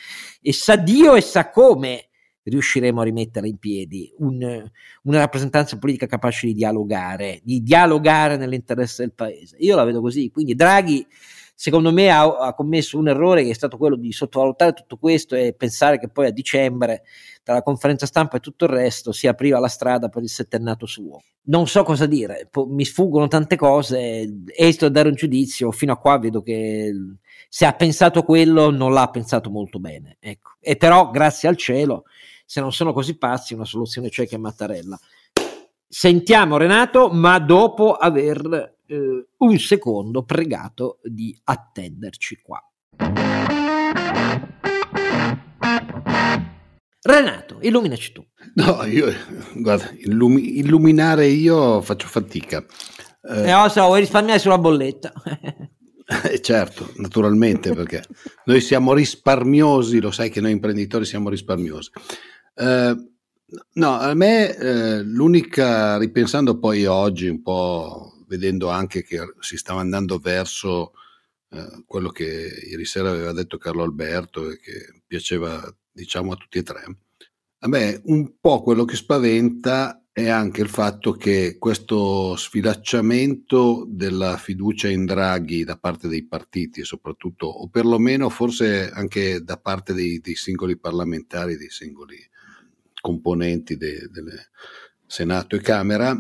e 0.41 0.53
sa 0.53 0.75
Dio 0.75 1.15
e 1.15 1.21
sa 1.21 1.49
come 1.49 2.08
riusciremo 2.49 3.01
a 3.01 3.03
rimettere 3.03 3.47
in 3.47 3.57
piedi 3.57 4.11
un, 4.17 4.69
una 5.03 5.17
rappresentanza 5.17 5.77
politica 5.77 6.05
capace 6.05 6.47
di 6.47 6.53
dialogare, 6.53 7.39
di 7.43 7.63
dialogare 7.63 8.37
nell'interesse 8.37 9.03
del 9.03 9.13
paese. 9.13 9.55
Io 9.59 9.75
la 9.75 9.83
vedo 9.83 10.01
così, 10.01 10.29
quindi 10.31 10.55
Draghi 10.55 11.05
secondo 11.59 11.91
me 11.91 12.09
ha, 12.09 12.23
ha, 12.37 12.53
commesso 12.53 12.97
un 12.97 13.09
errore 13.09 13.43
che 13.43 13.49
è 13.49 13.53
stato 13.53 13.75
quello 13.75 13.97
di 13.97 14.13
sottovalutare 14.13 14.71
tutto 14.71 14.95
questo 14.95 15.35
e 15.35 15.53
pensare 15.53 15.99
che 15.99 16.07
poi 16.07 16.27
a 16.27 16.31
dicembre, 16.31 17.03
tra 17.43 17.53
la 17.53 17.63
conferenza 17.63 18.05
stampa 18.05 18.37
e 18.37 18.39
tutto 18.39 18.63
il 18.63 18.71
resto, 18.71 19.11
si 19.11 19.27
apriva 19.27 19.59
la 19.59 19.67
strada 19.67 20.07
per 20.07 20.23
il 20.23 20.29
settennato 20.29 20.85
suo. 20.85 21.21
Non 21.47 21.67
so 21.67 21.83
cosa 21.83 22.05
dire, 22.05 22.47
po- 22.49 22.65
mi 22.65 22.85
sfuggono 22.85 23.27
tante 23.27 23.57
cose, 23.57 24.43
esito 24.55 24.85
a 24.85 24.89
dare 24.89 25.09
un 25.09 25.15
giudizio, 25.15 25.69
fino 25.71 25.91
a 25.91 25.97
qua 25.97 26.17
vedo 26.17 26.41
che 26.41 26.93
se 27.49 27.65
ha 27.65 27.73
pensato 27.73 28.23
quello 28.23 28.69
non 28.69 28.93
l'ha 28.93 29.09
pensato 29.09 29.49
molto 29.49 29.79
bene. 29.79 30.15
Ecco. 30.21 30.51
E 30.61 30.77
però, 30.77 31.09
grazie 31.09 31.49
al 31.49 31.57
cielo, 31.57 32.05
se 32.49 32.61
non 32.61 32.73
sono 32.73 32.93
così 32.93 33.15
pazzi, 33.15 33.53
una 33.53 33.63
soluzione 33.63 34.09
c'è 34.09 34.27
che 34.27 34.33
è 34.33 34.39
Mattarella. 34.39 34.99
Sentiamo 35.87 36.57
Renato, 36.57 37.09
ma 37.09 37.37
dopo 37.37 37.93
aver 37.93 38.77
eh, 38.87 39.27
un 39.37 39.59
secondo 39.59 40.23
pregato 40.23 40.97
di 41.03 41.39
attenderci 41.43 42.39
qua. 42.41 42.59
Renato, 47.01 47.59
illuminaci 47.61 48.13
tu. 48.13 48.25
No, 48.55 48.83
io, 48.85 49.13
guarda, 49.53 49.91
illumi, 49.99 50.57
illuminare 50.57 51.27
io 51.27 51.81
faccio 51.81 52.07
fatica. 52.07 52.65
Eh, 53.29 53.47
eh 53.47 53.53
lo 53.53 53.69
so, 53.69 53.85
vuoi 53.85 53.99
risparmiare 53.99 54.39
sulla 54.39 54.57
bolletta. 54.57 55.13
eh, 56.31 56.41
certo, 56.41 56.93
naturalmente, 56.95 57.75
perché 57.75 58.03
noi 58.45 58.59
siamo 58.59 58.93
risparmiosi, 58.93 59.99
lo 59.99 60.09
sai 60.09 60.31
che 60.31 60.41
noi 60.41 60.53
imprenditori 60.53 61.05
siamo 61.05 61.29
risparmiosi. 61.29 61.91
Eh, 62.59 62.95
no, 63.75 63.93
a 63.93 64.13
me 64.13 64.53
eh, 64.53 65.01
l'unica, 65.01 65.97
ripensando 65.97 66.59
poi 66.59 66.85
oggi 66.85 67.29
un 67.29 67.41
po' 67.41 68.25
vedendo 68.27 68.67
anche 68.67 69.01
che 69.01 69.33
si 69.39 69.55
stava 69.55 69.79
andando 69.79 70.17
verso 70.17 70.91
eh, 71.51 71.83
quello 71.85 72.09
che 72.09 72.65
ieri 72.69 72.83
sera 72.83 73.11
aveva 73.11 73.31
detto 73.31 73.57
Carlo 73.57 73.83
Alberto 73.83 74.51
e 74.51 74.59
che 74.59 75.01
piaceva 75.07 75.73
diciamo 75.89 76.33
a 76.33 76.35
tutti 76.35 76.57
e 76.57 76.63
tre. 76.63 76.83
A 77.59 77.67
me 77.69 78.01
un 78.05 78.33
po' 78.41 78.61
quello 78.61 78.83
che 78.83 78.97
spaventa 78.97 80.03
è 80.11 80.27
anche 80.27 80.61
il 80.61 80.69
fatto 80.69 81.13
che 81.13 81.55
questo 81.57 82.35
sfilacciamento 82.35 83.85
della 83.87 84.35
fiducia 84.35 84.89
in 84.89 85.05
Draghi 85.05 85.63
da 85.63 85.77
parte 85.77 86.09
dei 86.09 86.25
partiti, 86.27 86.83
soprattutto, 86.83 87.47
o 87.47 87.69
perlomeno 87.69 88.29
forse 88.29 88.89
anche 88.89 89.41
da 89.41 89.57
parte 89.57 89.93
dei, 89.93 90.19
dei 90.19 90.35
singoli 90.35 90.77
parlamentari, 90.77 91.55
dei 91.55 91.69
singoli 91.69 92.17
componenti 92.99 93.77
del 93.77 94.09
de 94.11 94.49
Senato 95.05 95.55
e 95.55 95.61
Camera, 95.61 96.17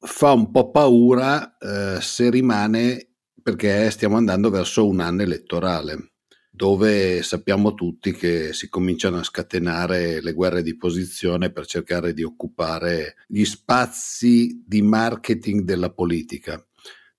fa 0.00 0.32
un 0.32 0.50
po' 0.50 0.70
paura 0.70 1.56
eh, 1.58 2.00
se 2.00 2.30
rimane 2.30 3.08
perché 3.42 3.90
stiamo 3.90 4.16
andando 4.16 4.50
verso 4.50 4.86
un 4.86 5.00
anno 5.00 5.22
elettorale 5.22 6.12
dove 6.58 7.22
sappiamo 7.22 7.74
tutti 7.74 8.10
che 8.10 8.52
si 8.52 8.68
cominciano 8.68 9.18
a 9.18 9.22
scatenare 9.22 10.20
le 10.20 10.32
guerre 10.32 10.64
di 10.64 10.76
posizione 10.76 11.52
per 11.52 11.66
cercare 11.66 12.12
di 12.12 12.24
occupare 12.24 13.14
gli 13.28 13.44
spazi 13.44 14.64
di 14.66 14.82
marketing 14.82 15.62
della 15.62 15.92
politica. 15.92 16.60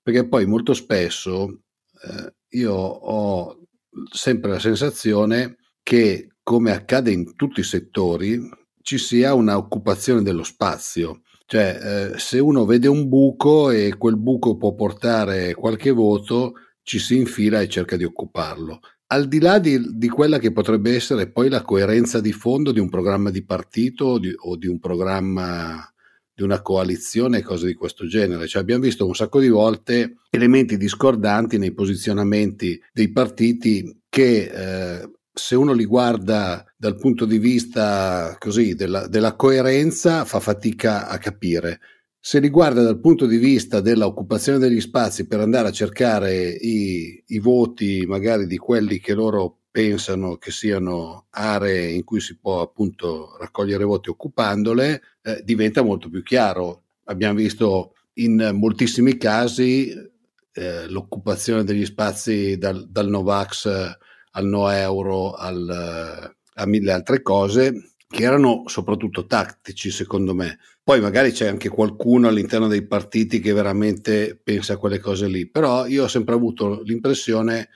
Perché 0.02 0.28
poi 0.28 0.44
molto 0.44 0.74
spesso 0.74 1.62
eh, 2.02 2.34
io 2.58 2.74
ho 2.74 3.66
sempre 4.12 4.50
la 4.50 4.58
sensazione 4.58 5.56
che, 5.82 6.34
come 6.42 6.72
accade 6.72 7.10
in 7.10 7.34
tutti 7.34 7.60
i 7.60 7.64
settori, 7.64 8.46
ci 8.82 8.98
sia 8.98 9.34
una 9.34 9.56
occupazione 9.56 10.22
dello 10.22 10.42
spazio 10.42 11.22
cioè, 11.50 12.12
eh, 12.14 12.18
se 12.20 12.38
uno 12.38 12.64
vede 12.64 12.86
un 12.86 13.08
buco 13.08 13.72
e 13.72 13.96
quel 13.98 14.16
buco 14.16 14.56
può 14.56 14.72
portare 14.76 15.52
qualche 15.54 15.90
voto, 15.90 16.52
ci 16.84 17.00
si 17.00 17.16
infila 17.16 17.60
e 17.60 17.68
cerca 17.68 17.96
di 17.96 18.04
occuparlo. 18.04 18.78
Al 19.06 19.26
di 19.26 19.40
là 19.40 19.58
di, 19.58 19.96
di 19.96 20.08
quella 20.08 20.38
che 20.38 20.52
potrebbe 20.52 20.94
essere 20.94 21.28
poi 21.28 21.48
la 21.48 21.62
coerenza 21.62 22.20
di 22.20 22.30
fondo 22.30 22.70
di 22.70 22.78
un 22.78 22.88
programma 22.88 23.30
di 23.30 23.44
partito 23.44 24.04
o 24.04 24.18
di, 24.20 24.32
o 24.32 24.56
di 24.56 24.68
un 24.68 24.78
programma 24.78 25.92
di 26.32 26.44
una 26.44 26.62
coalizione 26.62 27.38
e 27.38 27.42
cose 27.42 27.66
di 27.66 27.74
questo 27.74 28.06
genere. 28.06 28.46
Cioè 28.46 28.62
abbiamo 28.62 28.84
visto 28.84 29.04
un 29.04 29.16
sacco 29.16 29.40
di 29.40 29.48
volte 29.48 30.18
elementi 30.30 30.76
discordanti 30.76 31.58
nei 31.58 31.72
posizionamenti 31.72 32.80
dei 32.92 33.10
partiti 33.10 34.02
che 34.08 34.42
eh, 34.44 35.10
se 35.40 35.56
uno 35.56 35.72
li 35.72 35.86
guarda 35.86 36.64
dal 36.76 36.96
punto 36.96 37.24
di 37.24 37.38
vista 37.38 38.36
così 38.38 38.74
della, 38.74 39.08
della, 39.08 39.34
coerenza 39.34 40.26
fa 40.26 40.38
fatica 40.38 41.08
a 41.08 41.16
capire. 41.16 41.80
Se 42.20 42.40
li 42.40 42.50
guarda 42.50 42.82
dal 42.82 43.00
punto 43.00 43.24
di 43.24 43.38
vista 43.38 43.80
dell'occupazione 43.80 44.58
degli 44.58 44.80
spazi 44.80 45.26
per 45.26 45.40
andare 45.40 45.68
a 45.68 45.72
cercare 45.72 46.50
i, 46.50 47.22
i 47.28 47.38
voti 47.38 48.04
magari 48.06 48.46
di 48.46 48.58
quelli 48.58 49.00
che 49.00 49.14
loro 49.14 49.56
pensano 49.70 50.36
che 50.36 50.50
siano 50.50 51.26
aree 51.30 51.92
in 51.92 52.04
cui 52.04 52.20
si 52.20 52.36
può 52.36 52.60
appunto 52.60 53.36
raccogliere 53.38 53.84
voti 53.84 54.10
occupandole, 54.10 55.00
eh, 55.22 55.40
diventa 55.42 55.80
molto 55.82 56.10
più 56.10 56.22
chiaro. 56.22 56.82
Abbiamo 57.04 57.38
visto 57.38 57.94
in 58.14 58.50
moltissimi 58.52 59.16
casi 59.16 59.90
eh, 60.52 60.86
l'occupazione 60.88 61.64
degli 61.64 61.86
spazi 61.86 62.58
dal, 62.58 62.86
dal 62.90 63.08
Novax 63.08 63.96
al 64.40 64.46
no 64.46 64.70
euro, 64.70 65.32
al, 65.32 66.34
a 66.54 66.66
mille 66.66 66.92
altre 66.92 67.22
cose 67.22 67.92
che 68.08 68.24
erano 68.24 68.64
soprattutto 68.66 69.26
tattici 69.26 69.90
secondo 69.90 70.34
me. 70.34 70.58
Poi 70.82 71.00
magari 71.00 71.30
c'è 71.30 71.46
anche 71.46 71.68
qualcuno 71.68 72.26
all'interno 72.26 72.66
dei 72.66 72.84
partiti 72.84 73.38
che 73.38 73.52
veramente 73.52 74.38
pensa 74.42 74.72
a 74.72 74.76
quelle 74.76 74.98
cose 74.98 75.28
lì, 75.28 75.48
però 75.48 75.86
io 75.86 76.04
ho 76.04 76.08
sempre 76.08 76.34
avuto 76.34 76.82
l'impressione 76.82 77.68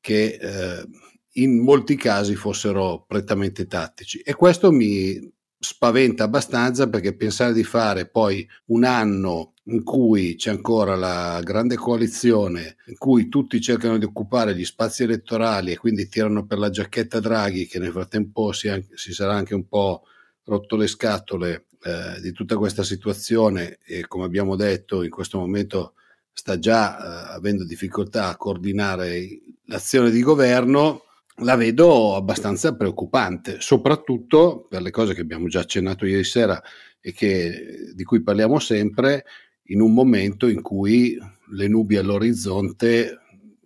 che 0.00 0.38
eh, 0.40 0.86
in 1.34 1.62
molti 1.62 1.96
casi 1.96 2.34
fossero 2.34 3.04
prettamente 3.06 3.66
tattici 3.66 4.18
e 4.18 4.34
questo 4.34 4.72
mi 4.72 5.32
spaventa 5.58 6.24
abbastanza 6.24 6.88
perché 6.88 7.14
pensare 7.14 7.52
di 7.52 7.64
fare 7.64 8.08
poi 8.08 8.48
un 8.66 8.84
anno 8.84 9.54
in 9.68 9.82
cui 9.82 10.36
c'è 10.36 10.50
ancora 10.50 10.94
la 10.94 11.40
grande 11.42 11.76
coalizione, 11.76 12.76
in 12.86 12.96
cui 12.96 13.28
tutti 13.28 13.60
cercano 13.60 13.98
di 13.98 14.04
occupare 14.04 14.54
gli 14.54 14.64
spazi 14.64 15.02
elettorali 15.02 15.72
e 15.72 15.76
quindi 15.76 16.08
tirano 16.08 16.46
per 16.46 16.58
la 16.58 16.70
giacchetta 16.70 17.20
Draghi, 17.20 17.66
che 17.66 17.78
nel 17.78 17.92
frattempo 17.92 18.52
si, 18.52 18.68
si 18.94 19.12
sarà 19.12 19.34
anche 19.34 19.54
un 19.54 19.66
po' 19.66 20.02
rotto 20.44 20.76
le 20.76 20.86
scatole 20.86 21.66
eh, 21.82 22.20
di 22.20 22.32
tutta 22.32 22.56
questa 22.56 22.84
situazione 22.84 23.78
e 23.84 24.06
come 24.06 24.24
abbiamo 24.24 24.54
detto 24.54 25.02
in 25.02 25.10
questo 25.10 25.38
momento 25.38 25.94
sta 26.32 26.58
già 26.58 26.98
eh, 27.32 27.34
avendo 27.34 27.64
difficoltà 27.64 28.28
a 28.28 28.36
coordinare 28.36 29.40
l'azione 29.64 30.10
di 30.10 30.22
governo, 30.22 31.02
la 31.40 31.56
vedo 31.56 32.14
abbastanza 32.14 32.76
preoccupante, 32.76 33.56
soprattutto 33.60 34.66
per 34.68 34.82
le 34.82 34.90
cose 34.90 35.12
che 35.12 35.22
abbiamo 35.22 35.48
già 35.48 35.60
accennato 35.60 36.06
ieri 36.06 36.24
sera 36.24 36.62
e 37.00 37.12
che, 37.12 37.92
di 37.94 38.04
cui 38.04 38.22
parliamo 38.22 38.58
sempre, 38.58 39.24
in 39.66 39.80
un 39.80 39.92
momento 39.92 40.46
in 40.48 40.62
cui 40.62 41.18
le 41.50 41.68
nubi 41.68 41.96
all'orizzonte, 41.96 43.20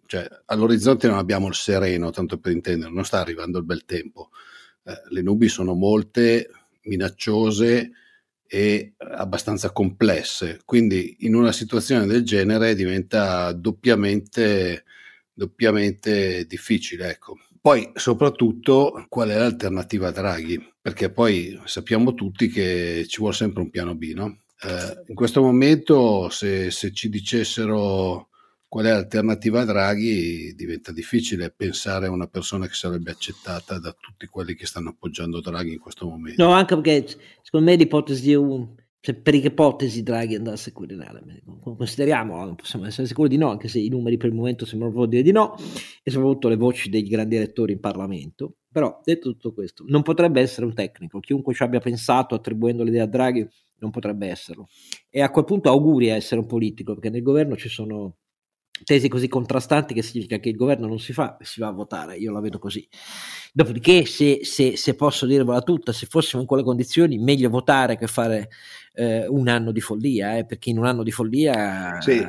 cioè 0.06 0.28
all'orizzonte 0.46 1.08
non 1.08 1.18
abbiamo 1.18 1.48
il 1.48 1.54
sereno, 1.54 2.10
tanto 2.10 2.38
per 2.38 2.52
intendere, 2.52 2.92
non 2.92 3.04
sta 3.04 3.20
arrivando 3.20 3.58
il 3.58 3.64
bel 3.64 3.84
tempo. 3.84 4.30
Eh, 4.84 5.02
le 5.10 5.22
nubi 5.22 5.48
sono 5.48 5.74
molte, 5.74 6.50
minacciose 6.82 7.90
e 8.46 8.94
abbastanza 8.98 9.70
complesse, 9.70 10.60
quindi 10.64 11.18
in 11.20 11.34
una 11.34 11.52
situazione 11.52 12.06
del 12.06 12.24
genere 12.24 12.74
diventa 12.74 13.52
doppiamente, 13.52 14.84
doppiamente 15.32 16.46
difficile. 16.46 17.10
Ecco. 17.10 17.38
Poi 17.60 17.90
soprattutto 17.94 19.06
qual 19.08 19.28
è 19.28 19.38
l'alternativa 19.38 20.08
a 20.08 20.12
Draghi? 20.12 20.60
Perché 20.80 21.10
poi 21.10 21.60
sappiamo 21.66 22.14
tutti 22.14 22.48
che 22.48 23.04
ci 23.06 23.18
vuole 23.18 23.34
sempre 23.34 23.62
un 23.62 23.70
piano 23.70 23.94
B, 23.94 24.12
no? 24.14 24.38
Eh, 24.62 25.04
in 25.08 25.14
questo 25.14 25.40
momento, 25.40 26.28
se, 26.28 26.70
se, 26.70 26.92
ci 26.92 27.08
dicessero 27.08 28.28
qual 28.68 28.84
è 28.84 28.90
l'alternativa 28.90 29.62
a 29.62 29.64
Draghi, 29.64 30.54
diventa 30.54 30.92
difficile 30.92 31.50
pensare 31.50 32.06
a 32.06 32.10
una 32.10 32.26
persona 32.26 32.66
che 32.66 32.74
sarebbe 32.74 33.10
accettata 33.10 33.78
da 33.78 33.94
tutti 33.98 34.26
quelli 34.26 34.54
che 34.54 34.66
stanno 34.66 34.90
appoggiando 34.90 35.40
Draghi 35.40 35.72
in 35.72 35.80
questo 35.80 36.06
momento. 36.06 36.44
No, 36.44 36.52
anche 36.52 36.74
perché 36.78 37.06
secondo 37.42 37.70
me 37.70 37.76
l'ipotesi 37.76 38.22
di 38.22 38.34
un 38.34 38.68
cioè, 39.02 39.14
per 39.14 39.34
ipotesi 39.34 40.02
Draghi 40.02 40.34
andasse 40.34 40.70
a 40.70 40.72
Quirinale, 40.74 41.42
consideriamo, 41.62 42.44
non 42.44 42.54
possiamo 42.54 42.84
essere 42.84 43.06
sicuri 43.06 43.30
di 43.30 43.38
no, 43.38 43.48
anche 43.48 43.66
se 43.66 43.78
i 43.78 43.88
numeri 43.88 44.18
per 44.18 44.28
il 44.28 44.34
momento 44.34 44.66
sembrano 44.66 45.06
dire 45.06 45.22
di 45.22 45.32
no, 45.32 45.56
e 46.02 46.10
soprattutto 46.10 46.48
le 46.48 46.56
voci 46.56 46.90
dei 46.90 47.02
grandi 47.04 47.36
elettori 47.36 47.72
in 47.72 47.80
Parlamento. 47.80 48.56
Però, 48.70 49.00
detto 49.02 49.30
tutto 49.30 49.54
questo, 49.54 49.84
non 49.88 50.02
potrebbe 50.02 50.42
essere 50.42 50.66
un 50.66 50.74
tecnico. 50.74 51.18
Chiunque 51.18 51.54
ci 51.54 51.62
abbia 51.62 51.80
pensato 51.80 52.34
attribuendo 52.34 52.84
l'idea 52.84 53.04
a 53.04 53.06
Draghi 53.06 53.48
non 53.80 53.90
potrebbe 53.90 54.28
esserlo. 54.28 54.68
E 55.08 55.20
a 55.20 55.30
quel 55.30 55.44
punto 55.44 55.68
auguri 55.68 56.10
a 56.10 56.14
essere 56.14 56.40
un 56.40 56.46
politico, 56.46 56.94
perché 56.94 57.10
nel 57.10 57.22
governo 57.22 57.56
ci 57.56 57.68
sono 57.68 58.16
tesi 58.84 59.08
così 59.08 59.28
contrastanti 59.28 59.92
che 59.92 60.02
significa 60.02 60.38
che 60.38 60.48
il 60.48 60.56
governo 60.56 60.86
non 60.86 60.98
si 60.98 61.12
fa 61.12 61.36
si 61.40 61.60
va 61.60 61.68
a 61.68 61.72
votare, 61.72 62.16
io 62.16 62.32
la 62.32 62.40
vedo 62.40 62.58
così. 62.58 62.86
Dopodiché, 63.52 64.06
se, 64.06 64.40
se, 64.42 64.76
se 64.76 64.94
posso 64.94 65.26
dirvela 65.26 65.60
tutta, 65.60 65.92
se 65.92 66.06
fossimo 66.06 66.40
in 66.40 66.46
quelle 66.46 66.62
condizioni, 66.62 67.18
meglio 67.18 67.50
votare 67.50 67.98
che 67.98 68.06
fare 68.06 68.48
eh, 68.94 69.26
un 69.26 69.48
anno 69.48 69.72
di 69.72 69.80
follia, 69.80 70.38
eh, 70.38 70.46
perché 70.46 70.70
in 70.70 70.78
un 70.78 70.86
anno 70.86 71.02
di 71.02 71.10
follia... 71.10 72.00
Sì, 72.00 72.24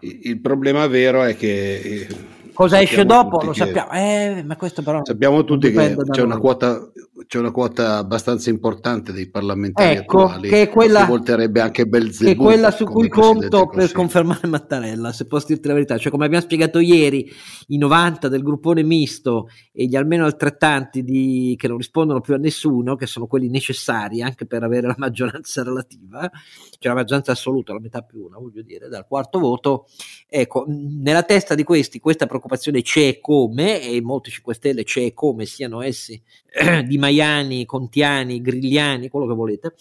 il 0.00 0.40
problema 0.40 0.86
vero 0.86 1.22
è 1.24 1.34
che 1.36 1.76
eh, 1.76 2.06
Cosa 2.52 2.80
esce 2.80 3.04
dopo 3.06 3.42
lo 3.42 3.54
sappiamo, 3.54 3.92
eh, 3.92 4.42
ma 4.44 4.56
questo 4.56 4.82
però 4.82 5.00
sappiamo 5.02 5.42
tutti 5.42 5.70
che 5.70 5.96
c'è 6.10 6.20
una, 6.20 6.38
quota, 6.38 6.92
c'è 7.26 7.38
una, 7.38 7.50
quota, 7.50 7.96
abbastanza 7.96 8.50
importante 8.50 9.12
dei 9.12 9.28
parlamentari 9.28 9.96
ecco, 9.96 10.24
attuali 10.24 10.48
che, 10.48 10.62
è 10.62 10.68
quella, 10.68 11.00
che 11.00 11.06
volterebbe 11.06 11.60
anche 11.60 11.86
Belzebù. 11.86 12.24
Che 12.24 12.30
è 12.30 12.36
quella 12.36 12.70
su 12.70 12.84
cui 12.84 13.08
conto 13.08 13.66
per 13.66 13.90
confermare 13.92 14.46
Mattarella, 14.46 15.12
se 15.12 15.26
posso 15.26 15.46
dirti 15.48 15.68
la 15.68 15.74
verità. 15.74 15.98
Cioè, 15.98 16.10
come 16.10 16.26
abbiamo 16.26 16.44
spiegato 16.44 16.78
ieri, 16.78 17.30
i 17.68 17.78
90 17.78 18.28
del 18.28 18.42
gruppone 18.42 18.82
misto 18.82 19.48
e 19.72 19.86
gli 19.86 19.96
almeno 19.96 20.24
altrettanti 20.24 21.02
di, 21.02 21.54
che 21.58 21.68
non 21.68 21.78
rispondono 21.78 22.20
più 22.20 22.34
a 22.34 22.38
nessuno, 22.38 22.96
che 22.96 23.06
sono 23.06 23.26
quelli 23.26 23.48
necessari 23.48 24.22
anche 24.22 24.46
per 24.46 24.62
avere 24.62 24.86
la 24.86 24.96
maggioranza 24.98 25.62
relativa, 25.62 26.30
cioè 26.78 26.92
la 26.92 26.94
maggioranza 26.94 27.32
assoluta, 27.32 27.72
la 27.72 27.80
metà 27.80 28.02
più 28.02 28.24
una, 28.24 28.38
voglio 28.38 28.62
dire, 28.62 28.88
dal 28.88 29.06
quarto 29.06 29.38
voto, 29.38 29.86
ecco, 30.28 30.64
nella 30.66 31.22
testa 31.22 31.54
di 31.54 31.62
questi 31.62 32.00
questa 32.00 32.26
preoccupazione 32.26 32.82
c'è 32.82 33.18
come, 33.20 33.80
e 33.80 34.00
molti 34.02 34.30
5 34.30 34.54
Stelle 34.54 34.84
c'è 34.84 35.12
come, 35.14 35.46
siano 35.46 35.82
essi 35.82 36.20
eh, 36.52 36.82
di 36.84 36.98
Maiani, 37.12 37.66
Contiani, 37.66 38.40
Grigliani, 38.40 39.08
quello 39.08 39.26
che 39.26 39.34
volete. 39.34 39.74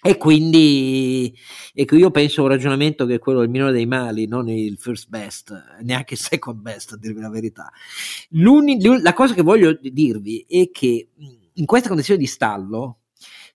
E 0.00 0.16
quindi 0.16 1.34
ecco, 1.74 1.96
io 1.96 2.12
penso 2.12 2.42
un 2.42 2.48
ragionamento 2.48 3.04
che 3.04 3.14
è 3.14 3.18
quello 3.18 3.40
del 3.40 3.48
minore 3.48 3.72
dei 3.72 3.86
mali, 3.86 4.28
non 4.28 4.48
il 4.48 4.76
first 4.78 5.08
best, 5.08 5.52
neanche 5.82 6.14
il 6.14 6.20
second 6.20 6.60
best, 6.60 6.92
a 6.92 6.96
dirvi 6.96 7.20
la 7.20 7.30
verità. 7.30 7.68
L'uni, 8.30 8.80
la 9.02 9.12
cosa 9.12 9.34
che 9.34 9.42
voglio 9.42 9.76
dirvi 9.80 10.46
è 10.48 10.70
che 10.70 11.08
in 11.52 11.66
questa 11.66 11.88
condizione 11.88 12.20
di 12.20 12.26
stallo, 12.26 12.98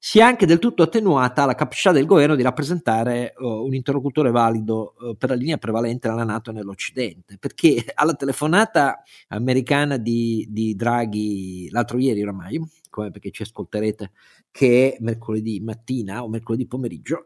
sia 0.05 0.27
anche 0.27 0.45
del 0.45 0.59
tutto 0.59 0.83
attenuata 0.83 1.45
la 1.45 1.55
capacità 1.55 1.93
del 1.93 2.05
governo 2.05 2.35
di 2.35 2.43
rappresentare 2.43 3.33
uh, 3.37 3.45
un 3.45 3.73
interlocutore 3.73 4.31
valido 4.31 4.95
uh, 4.99 5.15
per 5.15 5.29
la 5.29 5.35
linea 5.35 5.55
prevalente 5.55 6.09
della 6.09 6.25
Nato 6.25 6.51
nell'Occidente, 6.51 7.37
perché 7.39 7.85
alla 7.95 8.13
telefonata 8.13 9.01
americana 9.29 9.95
di, 9.95 10.45
di 10.49 10.75
Draghi 10.75 11.69
l'altro 11.71 11.99
ieri 11.99 12.21
oramai, 12.21 12.59
come 12.89 13.11
perché 13.11 13.31
ci 13.31 13.43
ascolterete 13.43 14.11
che 14.51 14.91
è 14.91 14.97
mercoledì 14.99 15.61
mattina 15.61 16.21
o 16.21 16.27
mercoledì 16.27 16.67
pomeriggio, 16.67 17.23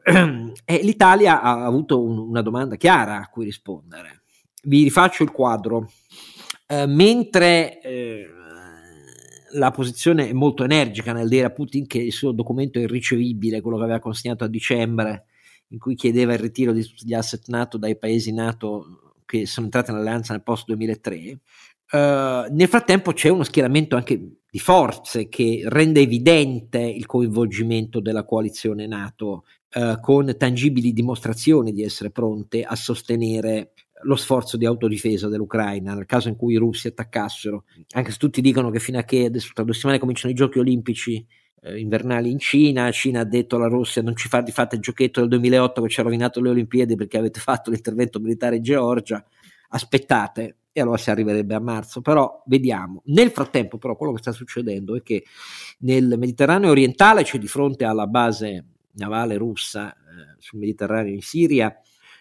e 0.63 0.77
l'Italia 0.85 1.41
ha 1.41 1.65
avuto 1.65 2.03
un, 2.03 2.19
una 2.19 2.43
domanda 2.43 2.75
chiara 2.75 3.17
a 3.17 3.27
cui 3.27 3.45
rispondere. 3.45 4.21
Vi 4.61 4.83
rifaccio 4.83 5.23
il 5.23 5.31
quadro. 5.31 5.89
Uh, 6.67 6.83
mentre 6.85 7.81
eh, 7.81 8.27
la 9.51 9.71
posizione 9.71 10.29
è 10.29 10.33
molto 10.33 10.63
energica 10.63 11.13
nel 11.13 11.27
dire 11.27 11.45
a 11.45 11.51
Putin 11.51 11.87
che 11.87 11.99
il 11.99 12.11
suo 12.11 12.31
documento 12.31 12.79
è 12.79 12.83
irricevibile, 12.83 13.61
quello 13.61 13.77
che 13.77 13.83
aveva 13.83 13.99
consegnato 13.99 14.43
a 14.43 14.47
dicembre, 14.47 15.25
in 15.69 15.79
cui 15.79 15.95
chiedeva 15.95 16.33
il 16.33 16.39
ritiro 16.39 16.71
di 16.71 16.83
tutti 16.83 17.05
gli 17.05 17.13
asset 17.13 17.47
NATO 17.47 17.77
dai 17.77 17.97
paesi 17.97 18.33
NATO 18.33 19.15
che 19.25 19.45
sono 19.45 19.65
entrati 19.65 19.91
nell'alleanza 19.91 20.33
nel 20.33 20.43
post 20.43 20.65
2003. 20.67 21.39
Uh, 21.89 21.95
eh, 21.95 22.47
nel 22.51 22.67
frattempo 22.67 23.13
c'è 23.13 23.29
uno 23.29 23.43
schieramento 23.43 23.95
anche 23.95 24.37
di 24.49 24.59
forze 24.59 25.29
che 25.29 25.63
rende 25.65 26.01
evidente 26.01 26.79
il 26.79 27.05
coinvolgimento 27.05 27.99
della 27.99 28.23
coalizione 28.23 28.87
NATO 28.87 29.43
uh, 29.75 29.99
con 29.99 30.33
tangibili 30.37 30.93
dimostrazioni 30.93 31.71
di 31.73 31.83
essere 31.83 32.09
pronte 32.09 32.63
a 32.63 32.75
sostenere 32.75 33.73
lo 34.03 34.15
sforzo 34.15 34.57
di 34.57 34.65
autodifesa 34.65 35.27
dell'Ucraina 35.27 35.93
nel 35.93 36.05
caso 36.05 36.27
in 36.27 36.35
cui 36.35 36.53
i 36.53 36.57
russi 36.57 36.87
attaccassero, 36.87 37.65
anche 37.91 38.11
se 38.11 38.17
tutti 38.17 38.41
dicono 38.41 38.69
che 38.69 38.79
fino 38.79 38.99
a 38.99 39.03
che 39.03 39.25
adesso 39.25 39.51
tra 39.53 39.63
due 39.63 39.73
settimane 39.73 39.99
cominciano 39.99 40.31
i 40.31 40.35
giochi 40.35 40.59
olimpici 40.59 41.25
eh, 41.61 41.79
invernali 41.79 42.29
in 42.29 42.39
Cina, 42.39 42.91
Cina 42.91 43.21
ha 43.21 43.25
detto 43.25 43.55
alla 43.55 43.67
Russia 43.67 44.01
non 44.01 44.15
ci 44.15 44.27
fate 44.27 44.51
fatto 44.51 44.75
il 44.75 44.81
giochetto 44.81 45.19
del 45.19 45.29
2008 45.29 45.81
che 45.81 45.89
ci 45.89 45.99
ha 45.99 46.03
rovinato 46.03 46.41
le 46.41 46.49
Olimpiadi 46.49 46.95
perché 46.95 47.17
avete 47.17 47.39
fatto 47.39 47.71
l'intervento 47.71 48.19
militare 48.19 48.57
in 48.57 48.63
Georgia, 48.63 49.23
aspettate 49.69 50.57
e 50.71 50.81
allora 50.81 50.97
si 50.97 51.09
arriverebbe 51.09 51.55
a 51.55 51.59
marzo, 51.59 52.01
però 52.01 52.43
vediamo. 52.45 53.01
Nel 53.05 53.31
frattempo 53.31 53.79
però 53.79 53.95
quello 53.95 54.13
che 54.13 54.19
sta 54.19 54.31
succedendo 54.31 54.95
è 54.95 55.01
che 55.01 55.23
nel 55.79 56.15
Mediterraneo 56.19 56.69
orientale, 56.69 57.23
cioè 57.23 57.39
di 57.39 57.47
fronte 57.47 57.83
alla 57.83 58.05
base 58.05 58.65
navale 58.91 59.37
russa 59.37 59.91
eh, 59.91 60.35
sul 60.37 60.59
Mediterraneo 60.59 61.13
in 61.13 61.21
Siria, 61.21 61.75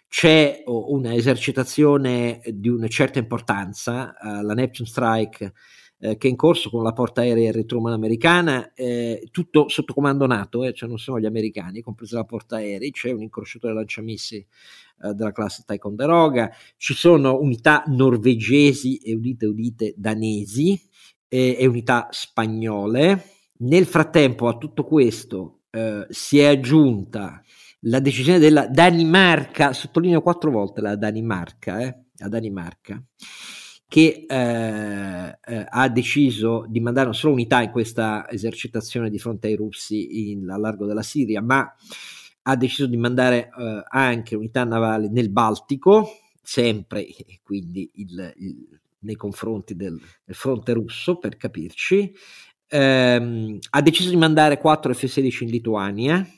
c'è 0.09 0.63
una 0.67 1.15
esercitazione 1.15 2.41
di 2.47 2.69
una 2.69 2.89
certa 2.89 3.19
importanza, 3.19 4.15
uh, 4.21 4.43
la 4.43 4.55
Neptune 4.55 4.89
Strike, 4.89 5.53
eh, 5.99 6.17
che 6.19 6.27
è 6.27 6.31
in 6.31 6.37
corso 6.37 6.69
con 6.69 6.83
la 6.83 6.93
portaerei 6.93 7.49
Harry 7.49 7.65
Truman 7.65 7.93
americana, 7.93 8.73
eh, 8.75 9.29
tutto 9.31 9.69
sotto 9.69 9.95
comando 9.95 10.27
NATO, 10.27 10.65
eh, 10.65 10.75
cioè 10.75 10.89
non 10.89 10.99
sono 10.99 11.19
gli 11.19 11.27
americani, 11.27 11.81
compresa 11.81 12.19
la 12.19 12.25
portaerei, 12.25 12.91
c'è 12.91 13.11
un 13.13 13.23
incrociatore 13.23 13.73
lanciamissili 13.73 14.47
eh, 15.03 15.15
della 15.15 15.33
classe 15.33 15.65
Ticonderoga, 15.67 16.53
ci 16.77 16.95
sono 16.95 17.39
unità 17.41 17.83
norvegesi 17.87 18.99
e 18.99 19.15
udite 19.15 19.47
udite 19.47 19.95
danesi 19.97 20.79
e 21.29 21.67
unità 21.67 22.07
spagnole. 22.11 23.25
Nel 23.59 23.87
frattempo 23.87 24.49
a 24.49 24.57
tutto 24.57 24.85
questo 24.85 25.63
eh, 25.71 26.07
si 26.09 26.39
è 26.39 26.45
aggiunta 26.47 27.43
la 27.89 28.01
decisione 28.01 28.39
della 28.39 28.67
Danimarca, 28.67 29.73
sottolineo 29.73 30.23
quattro 30.23 30.51
volte 30.51 30.81
la 30.81 30.97
Danimarca, 30.97 31.81
eh, 31.81 32.05
la 32.17 32.29
Danimarca 32.29 33.03
che 33.89 34.27
eh, 34.29 35.39
eh, 35.45 35.67
ha 35.69 35.89
deciso 35.89 36.67
di 36.69 36.81
mandare 36.81 37.07
non 37.07 37.15
solo 37.15 37.35
unità 37.35 37.63
in 37.63 37.71
questa 37.71 38.29
esercitazione 38.29 39.11
di 39.11 39.19
fronte 39.19 39.47
ai 39.47 39.55
russi 39.55 40.31
in, 40.31 40.51
a 40.51 40.57
largo 40.59 40.87
della 40.87 41.03
Siria, 41.03 41.41
ma 41.41 41.73
ha 42.43 42.57
deciso 42.57 42.87
di 42.87 42.97
mandare 42.97 43.49
eh, 43.57 43.83
anche 43.89 44.35
unità 44.35 44.65
navali 44.65 45.09
nel 45.09 45.31
Baltico, 45.31 46.09
sempre 46.43 47.07
e 47.07 47.41
quindi 47.43 47.89
il, 47.95 48.33
il, 48.39 48.81
nei 49.01 49.15
confronti 49.17 49.77
del, 49.77 49.99
del, 50.25 50.35
fronte 50.35 50.73
russo, 50.73 51.19
per 51.19 51.37
capirci. 51.37 52.13
Ehm, 52.69 53.59
ha 53.71 53.83
deciso 53.83 54.11
di 54.11 54.17
mandare 54.17 54.59
4 54.59 54.95
F-16 54.95 55.45
in 55.45 55.51
Lituania, 55.51 56.29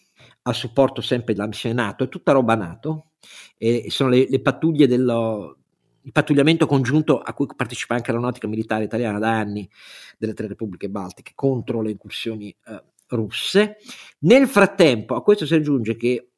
a 0.42 0.52
supporto 0.52 1.00
sempre 1.00 1.34
della 1.34 1.46
missione 1.46 1.74
NATO, 1.74 2.04
è 2.04 2.08
tutta 2.08 2.32
roba 2.32 2.54
NATO, 2.54 3.10
e 3.56 3.86
sono 3.90 4.10
le, 4.10 4.26
le 4.28 4.40
pattuglie 4.40 4.86
dello, 4.86 5.56
il 6.02 6.12
pattugliamento 6.12 6.66
congiunto 6.66 7.20
a 7.20 7.34
cui 7.34 7.46
partecipa 7.54 7.94
anche 7.94 8.10
l'aeronautica 8.10 8.46
militare 8.46 8.84
italiana 8.84 9.18
da 9.18 9.38
anni 9.38 9.68
delle 10.16 10.34
tre 10.34 10.46
repubbliche 10.46 10.88
baltiche 10.88 11.32
contro 11.34 11.82
le 11.82 11.90
incursioni 11.90 12.48
eh, 12.66 12.82
russe. 13.08 13.76
Nel 14.20 14.48
frattempo 14.48 15.14
a 15.14 15.22
questo 15.22 15.44
si 15.44 15.54
aggiunge 15.54 15.96
che 15.96 16.30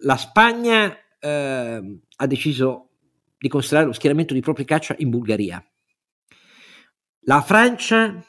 la 0.00 0.16
Spagna 0.16 0.94
eh, 1.18 1.98
ha 2.16 2.26
deciso 2.26 2.88
di 3.38 3.48
considerare 3.48 3.86
lo 3.86 3.92
schieramento 3.92 4.34
di 4.34 4.40
propri 4.40 4.64
caccia 4.64 4.94
in 4.98 5.10
Bulgaria. 5.10 5.64
La 7.20 7.40
Francia 7.40 8.24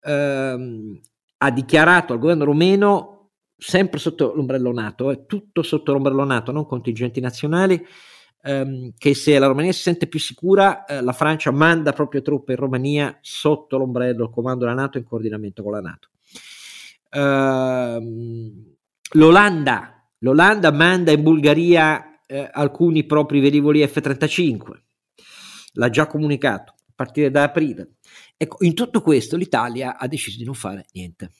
eh, 0.00 1.00
ha 1.38 1.50
dichiarato 1.50 2.12
al 2.12 2.18
governo 2.18 2.44
romeno 2.44 3.15
sempre 3.56 3.98
sotto 3.98 4.34
l'ombrello 4.34 4.72
NATO, 4.72 5.10
è 5.10 5.24
tutto 5.26 5.62
sotto 5.62 5.92
l'ombrello 5.92 6.24
NATO, 6.24 6.52
non 6.52 6.66
contingenti 6.66 7.20
nazionali, 7.20 7.84
ehm, 8.42 8.92
che 8.96 9.14
se 9.14 9.38
la 9.38 9.46
Romania 9.46 9.72
si 9.72 9.82
sente 9.82 10.06
più 10.06 10.20
sicura, 10.20 10.84
eh, 10.84 11.00
la 11.02 11.12
Francia 11.12 11.50
manda 11.50 11.92
proprio 11.92 12.22
truppe 12.22 12.52
in 12.52 12.58
Romania 12.58 13.18
sotto 13.20 13.78
l'ombrello, 13.78 14.24
il 14.24 14.30
comando 14.30 14.64
della 14.64 14.76
NATO 14.76 14.98
in 14.98 15.04
coordinamento 15.04 15.62
con 15.62 15.72
la 15.72 15.80
NATO. 15.80 16.08
Ehm, 17.10 18.74
L'Olanda, 19.12 20.04
L'Olanda 20.18 20.72
manda 20.72 21.12
in 21.12 21.22
Bulgaria 21.22 22.20
eh, 22.26 22.48
alcuni 22.52 23.04
propri 23.06 23.40
velivoli 23.40 23.86
F-35, 23.86 24.82
l'ha 25.74 25.90
già 25.90 26.06
comunicato 26.06 26.72
a 26.72 26.92
partire 26.94 27.30
da 27.30 27.44
aprile. 27.44 27.94
Ecco, 28.36 28.58
in 28.60 28.74
tutto 28.74 29.00
questo 29.00 29.36
l'Italia 29.36 29.96
ha 29.96 30.06
deciso 30.08 30.36
di 30.36 30.44
non 30.44 30.54
fare 30.54 30.86
niente 30.92 31.30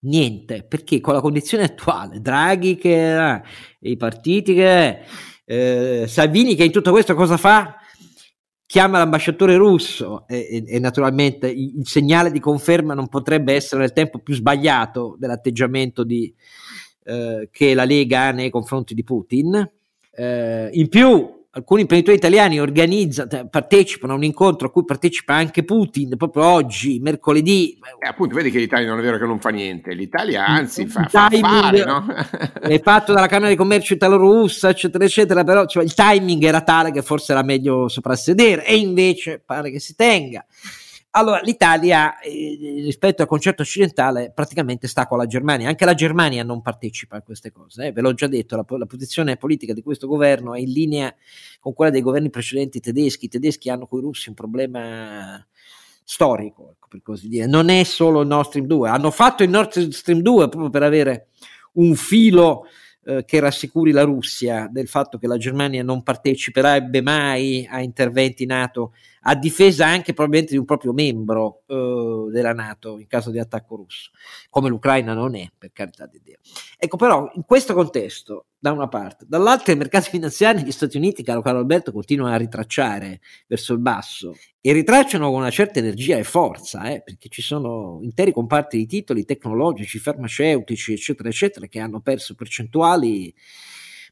niente, 0.00 0.64
perché 0.64 1.00
con 1.00 1.14
la 1.14 1.20
condizione 1.20 1.64
attuale, 1.64 2.20
Draghi 2.20 2.76
che 2.76 3.42
i 3.80 3.96
partiti 3.96 4.54
che 4.54 5.00
eh, 5.44 6.04
Salvini 6.08 6.54
che 6.54 6.64
in 6.64 6.72
tutto 6.72 6.90
questo 6.90 7.14
cosa 7.14 7.36
fa? 7.36 7.76
Chiama 8.66 8.98
l'ambasciatore 8.98 9.56
russo 9.56 10.26
e, 10.26 10.38
e, 10.50 10.64
e 10.66 10.78
naturalmente 10.80 11.48
il, 11.48 11.78
il, 11.78 11.86
segnale 11.86 12.32
di 12.32 12.40
conferma 12.40 12.94
non 12.94 13.08
potrebbe 13.08 13.54
essere 13.54 13.82
nel 13.82 13.92
tempo 13.92 14.18
più 14.18 14.34
sbagliato 14.34 15.14
dell'atteggiamento 15.18 16.02
di, 16.02 16.34
eh, 17.04 17.48
che 17.52 17.74
la 17.74 17.84
Lega 17.84 18.22
ha 18.22 18.30
nei 18.32 18.50
confronti 18.50 18.92
di 18.92 19.04
Putin. 19.04 19.70
Eh, 20.10 20.70
in 20.72 20.88
più 20.88 21.35
alcuni 21.56 21.82
imprenditori 21.82 22.16
italiani 22.16 22.56
cioè, 23.10 23.46
partecipano 23.48 24.12
a 24.12 24.16
un 24.16 24.24
incontro 24.24 24.68
a 24.68 24.70
cui 24.70 24.84
partecipa 24.84 25.34
anche 25.34 25.64
Putin 25.64 26.16
proprio 26.16 26.44
oggi, 26.44 26.98
mercoledì. 27.00 27.78
Eh, 27.98 28.06
appunto, 28.06 28.34
vedi 28.34 28.50
che 28.50 28.58
l'Italia 28.58 28.88
non 28.88 28.98
è 28.98 29.02
vero 29.02 29.18
che 29.18 29.24
non 29.24 29.40
fa 29.40 29.48
niente, 29.48 29.94
l'Italia 29.94 30.44
anzi 30.46 30.86
fa, 30.86 31.04
fa 31.08 31.30
fare, 31.30 31.84
no? 31.84 32.06
è 32.60 32.80
fatto 32.80 33.12
dalla 33.12 33.26
Camera 33.26 33.48
di 33.48 33.56
Commercio 33.56 33.94
italo-russa, 33.94 34.68
eccetera, 34.68 35.04
eccetera, 35.04 35.44
però 35.44 35.66
cioè, 35.66 35.82
il 35.82 35.94
timing 35.94 36.42
era 36.42 36.60
tale 36.60 36.92
che 36.92 37.02
forse 37.02 37.32
era 37.32 37.42
meglio 37.42 37.88
soprassedere 37.88 38.64
e 38.66 38.76
invece 38.76 39.42
pare 39.44 39.70
che 39.70 39.80
si 39.80 39.94
tenga. 39.94 40.44
Allora, 41.16 41.40
l'Italia 41.40 42.20
eh, 42.20 42.58
rispetto 42.84 43.22
al 43.22 43.28
concetto 43.28 43.62
occidentale 43.62 44.30
praticamente 44.34 44.86
sta 44.86 45.06
con 45.06 45.16
la 45.16 45.24
Germania, 45.24 45.66
anche 45.66 45.86
la 45.86 45.94
Germania 45.94 46.42
non 46.42 46.60
partecipa 46.60 47.16
a 47.16 47.22
queste 47.22 47.50
cose, 47.52 47.86
eh. 47.86 47.92
ve 47.92 48.02
l'ho 48.02 48.12
già 48.12 48.26
detto, 48.26 48.54
la, 48.54 48.66
la, 48.76 48.84
posizione 48.84 49.38
politica 49.38 49.72
di 49.72 49.80
questo 49.80 50.06
governo 50.06 50.52
è 50.52 50.58
in 50.58 50.70
linea 50.70 51.14
con 51.58 51.72
quella 51.72 51.90
dei 51.90 52.02
governi 52.02 52.28
precedenti 52.28 52.80
tedeschi, 52.80 53.24
i 53.24 53.28
tedeschi 53.28 53.70
hanno 53.70 53.86
con 53.86 54.00
i 54.00 54.02
russi 54.02 54.28
un 54.28 54.34
problema 54.34 55.42
storico, 56.04 56.72
ecco, 56.72 56.86
per 56.86 57.00
così 57.00 57.28
dire, 57.28 57.46
non 57.46 57.70
è 57.70 57.82
solo 57.84 58.20
il 58.20 58.26
Nord 58.26 58.48
Stream 58.48 58.66
2, 58.66 58.90
hanno 58.90 59.10
fatto 59.10 59.42
il 59.42 59.48
Nord 59.48 59.88
Stream 59.88 60.20
2 60.20 60.48
proprio 60.50 60.68
per 60.68 60.82
avere 60.82 61.28
un 61.72 61.94
filo 61.94 62.66
eh, 63.08 63.24
che 63.24 63.38
rassicuri 63.38 63.92
la 63.92 64.02
Russia 64.02 64.68
del 64.68 64.88
fatto 64.88 65.16
che 65.16 65.28
la 65.28 65.36
Germania 65.36 65.84
non 65.84 66.02
parteciperebbe 66.02 67.00
mai 67.02 67.64
a 67.70 67.80
interventi 67.80 68.46
NATO 68.46 68.94
a 69.28 69.36
difesa 69.36 69.86
anche 69.86 70.12
probabilmente 70.12 70.52
di 70.54 70.58
un 70.58 70.64
proprio 70.64 70.92
membro 70.92 71.62
eh, 71.66 72.26
della 72.30 72.52
Nato 72.52 72.98
in 72.98 73.06
caso 73.06 73.30
di 73.30 73.38
attacco 73.38 73.76
russo, 73.76 74.10
come 74.50 74.68
l'Ucraina 74.68 75.14
non 75.14 75.36
è, 75.36 75.48
per 75.56 75.70
carità 75.72 76.06
di 76.06 76.20
Dio. 76.20 76.38
Ecco, 76.76 76.96
però 76.96 77.30
in 77.34 77.44
questo 77.44 77.74
contesto, 77.74 78.46
da 78.66 78.72
una 78.72 78.88
parte, 78.88 79.26
dall'altra 79.28 79.72
i 79.72 79.76
mercati 79.76 80.10
finanziari 80.10 80.58
negli 80.58 80.72
Stati 80.72 80.96
Uniti, 80.96 81.22
caro 81.22 81.40
Carlo 81.40 81.60
Alberto, 81.60 81.92
continuano 81.92 82.34
a 82.34 82.36
ritracciare 82.36 83.20
verso 83.46 83.72
il 83.74 83.78
basso 83.78 84.34
e 84.60 84.72
ritracciano 84.72 85.30
con 85.30 85.38
una 85.38 85.50
certa 85.50 85.78
energia 85.78 86.16
e 86.16 86.24
forza, 86.24 86.90
eh, 86.90 87.00
perché 87.00 87.28
ci 87.28 87.42
sono 87.42 88.00
interi 88.02 88.32
comparti 88.32 88.76
di 88.76 88.86
titoli 88.86 89.24
tecnologici, 89.24 90.00
farmaceutici, 90.00 90.94
eccetera, 90.94 91.28
eccetera, 91.28 91.66
che 91.68 91.78
hanno 91.78 92.00
perso 92.00 92.34
percentuali 92.34 93.32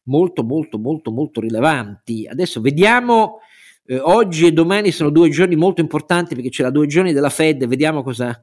molto, 0.04 0.44
molto, 0.44 0.78
molto, 0.78 1.10
molto 1.10 1.40
rilevanti. 1.40 2.28
Adesso 2.28 2.60
vediamo 2.60 3.40
eh, 3.86 3.98
oggi 3.98 4.46
e 4.46 4.52
domani 4.52 4.90
sono 4.90 5.10
due 5.10 5.28
giorni 5.30 5.56
molto 5.56 5.80
importanti 5.80 6.34
perché 6.34 6.50
c'è 6.50 6.62
la 6.62 6.70
due 6.70 6.86
giorni 6.86 7.12
della 7.12 7.30
Fed, 7.30 7.66
vediamo 7.66 8.02
cosa... 8.02 8.42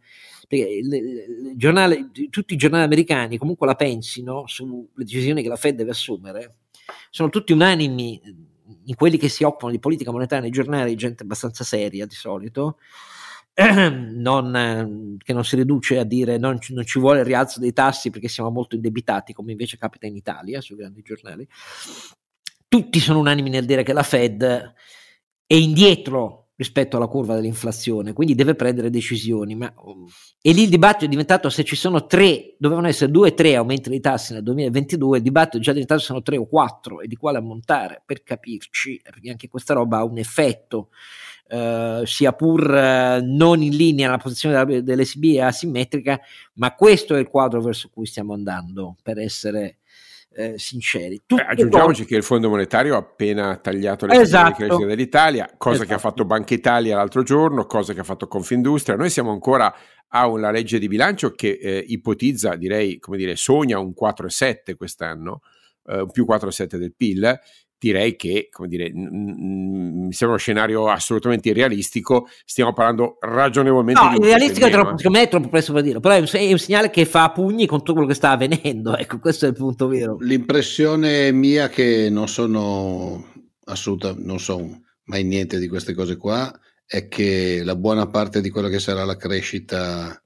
Il, 0.53 0.93
il 0.93 1.53
giornale, 1.55 2.09
tutti 2.29 2.55
i 2.55 2.57
giornali 2.57 2.83
americani 2.83 3.37
comunque 3.37 3.65
la 3.65 3.75
pensino 3.75 4.43
sulle 4.47 4.87
decisioni 4.95 5.41
che 5.41 5.47
la 5.47 5.55
Fed 5.55 5.77
deve 5.77 5.91
assumere, 5.91 6.55
sono 7.09 7.29
tutti 7.29 7.53
unanimi 7.53 8.19
in 8.83 8.95
quelli 8.95 9.17
che 9.17 9.29
si 9.29 9.45
occupano 9.45 9.71
di 9.71 9.79
politica 9.79 10.11
monetaria 10.11 10.43
nei 10.43 10.51
giornali, 10.51 10.95
gente 10.95 11.23
abbastanza 11.23 11.63
seria 11.63 12.05
di 12.05 12.15
solito, 12.15 12.79
non, 13.55 15.17
che 15.23 15.33
non 15.33 15.43
si 15.43 15.55
riduce 15.55 15.97
a 15.97 16.03
dire 16.03 16.37
non, 16.37 16.57
non, 16.69 16.85
ci 16.85 16.99
vuole 16.99 17.19
il 17.19 17.25
rialzo 17.25 17.59
dei 17.59 17.73
tassi 17.73 18.09
perché 18.09 18.27
siamo 18.27 18.49
molto 18.49 18.75
indebitati, 18.75 19.33
come 19.33 19.51
invece 19.51 19.77
capita 19.77 20.07
in 20.07 20.15
Italia 20.15 20.61
sui 20.61 20.77
grandi 20.77 21.01
giornali. 21.01 21.47
Tutti 22.67 22.99
sono 22.99 23.19
unanimi 23.19 23.49
nel 23.49 23.65
dire 23.65 23.83
che 23.83 23.93
la 23.93 24.03
Fed 24.03 24.73
è 25.51 25.55
indietro 25.55 26.51
rispetto 26.55 26.95
alla 26.95 27.07
curva 27.07 27.35
dell'inflazione, 27.35 28.13
quindi 28.13 28.35
deve 28.35 28.55
prendere 28.55 28.89
decisioni. 28.89 29.53
Ma, 29.53 29.73
e 30.41 30.53
lì 30.53 30.63
il 30.63 30.69
dibattito 30.69 31.03
è 31.03 31.09
diventato 31.09 31.49
se 31.49 31.65
ci 31.65 31.75
sono 31.75 32.05
tre, 32.05 32.55
dovevano 32.57 32.87
essere 32.87 33.11
due 33.11 33.31
o 33.31 33.33
tre 33.33 33.55
aumenti 33.55 33.89
dei 33.89 33.99
tassi 33.99 34.31
nel 34.31 34.43
2022, 34.43 35.17
il 35.17 35.23
dibattito 35.23 35.57
è 35.57 35.59
già 35.59 35.73
diventato 35.73 35.99
se 35.99 36.05
sono 36.05 36.21
tre 36.21 36.37
o 36.37 36.47
quattro 36.47 37.01
e 37.01 37.07
di 37.07 37.17
quale 37.17 37.39
ammontare, 37.39 38.01
per 38.05 38.23
capirci, 38.23 39.01
perché 39.03 39.29
anche 39.29 39.49
questa 39.49 39.73
roba 39.73 39.97
ha 39.97 40.05
un 40.05 40.19
effetto. 40.19 40.89
Uh, 41.51 42.05
sia 42.05 42.31
pur 42.31 42.61
uh, 42.61 43.21
non 43.21 43.61
in 43.61 43.75
linea 43.75 44.09
la 44.09 44.17
posizione 44.17 44.81
dell'SB 44.83 45.33
è 45.33 45.41
asimmetrica, 45.41 46.17
ma 46.53 46.73
questo 46.75 47.13
è 47.13 47.19
il 47.19 47.27
quadro 47.27 47.59
verso 47.59 47.89
cui 47.91 48.05
stiamo 48.05 48.31
andando 48.31 48.95
per 49.03 49.19
essere 49.19 49.79
eh, 50.33 50.57
sinceri. 50.57 51.21
Beh, 51.25 51.41
aggiungiamoci 51.41 52.05
che 52.05 52.15
il 52.15 52.23
Fondo 52.23 52.49
Monetario 52.49 52.95
ha 52.95 52.99
appena 52.99 53.57
tagliato 53.57 54.05
le 54.05 54.21
esatto. 54.21 54.49
di 54.49 54.55
crescita 54.55 54.85
dell'Italia, 54.85 55.45
cosa 55.57 55.75
esatto. 55.75 55.87
che 55.87 55.93
ha 55.93 55.97
esatto. 55.97 56.09
fatto 56.09 56.25
Banca 56.25 56.53
Italia 56.53 56.95
l'altro 56.95 57.23
giorno, 57.23 57.65
cosa 57.65 57.93
che 57.93 57.99
ha 57.99 58.03
fatto 58.03 58.27
Confindustria. 58.27 58.95
Noi 58.95 59.09
siamo 59.09 59.31
ancora 59.31 59.73
a 60.13 60.27
una 60.27 60.51
legge 60.51 60.79
di 60.79 60.87
bilancio 60.87 61.31
che 61.31 61.57
eh, 61.61 61.83
ipotizza, 61.87 62.55
direi, 62.55 62.99
come 62.99 63.17
dire, 63.17 63.35
sogna 63.35 63.79
un 63.79 63.93
4,7 63.97 64.75
quest'anno, 64.75 65.41
eh, 65.85 66.05
più 66.11 66.25
4,7 66.27 66.75
del 66.75 66.93
PIL, 66.95 67.39
direi 67.81 68.15
che, 68.15 68.47
come 68.51 68.67
dire, 68.67 68.91
mi 68.93 70.13
sembra 70.13 70.35
uno 70.35 70.37
scenario 70.37 70.87
assolutamente 70.87 71.49
irrealistico. 71.49 72.27
Stiamo 72.45 72.73
parlando 72.73 73.17
ragionevolmente 73.19 73.99
no, 73.99 74.09
di 74.09 74.17
un 74.17 74.23
realistico 74.23 74.67
è 74.67 74.69
troppo, 74.69 74.97
secondo 74.97 75.17
me 75.17 75.23
è 75.23 75.27
troppo 75.27 75.49
presto 75.49 75.73
per 75.73 75.81
dirlo, 75.81 75.99
però 75.99 76.13
è 76.13 76.19
un, 76.19 76.27
è 76.31 76.51
un, 76.51 76.59
segnale 76.59 76.91
che 76.91 77.05
fa 77.05 77.31
pugni 77.31 77.65
con 77.65 77.79
tutto 77.79 77.93
quello 77.93 78.07
che 78.07 78.13
sta 78.13 78.29
avvenendo. 78.31 78.95
Ecco, 79.01 79.17
questo 79.17 79.45
è 79.45 79.47
il 79.49 79.55
punto 79.55 79.87
vero. 79.87 80.17
L'impressione 80.19 81.31
mia 81.31 81.69
che 81.69 82.09
non 82.11 82.27
sono 82.27 83.31
assolutamente, 83.63 84.23
non 84.23 84.39
so 84.39 84.81
mai 85.05 85.23
niente 85.23 85.57
di 85.57 85.67
queste 85.67 85.95
cose 85.95 86.17
qua, 86.17 86.53
è 86.85 87.07
che 87.07 87.63
la 87.63 87.75
buona 87.75 88.05
parte 88.05 88.41
di 88.41 88.51
quello 88.51 88.67
che 88.67 88.77
sarà 88.77 89.03
la 89.05 89.15
crescita 89.15 90.21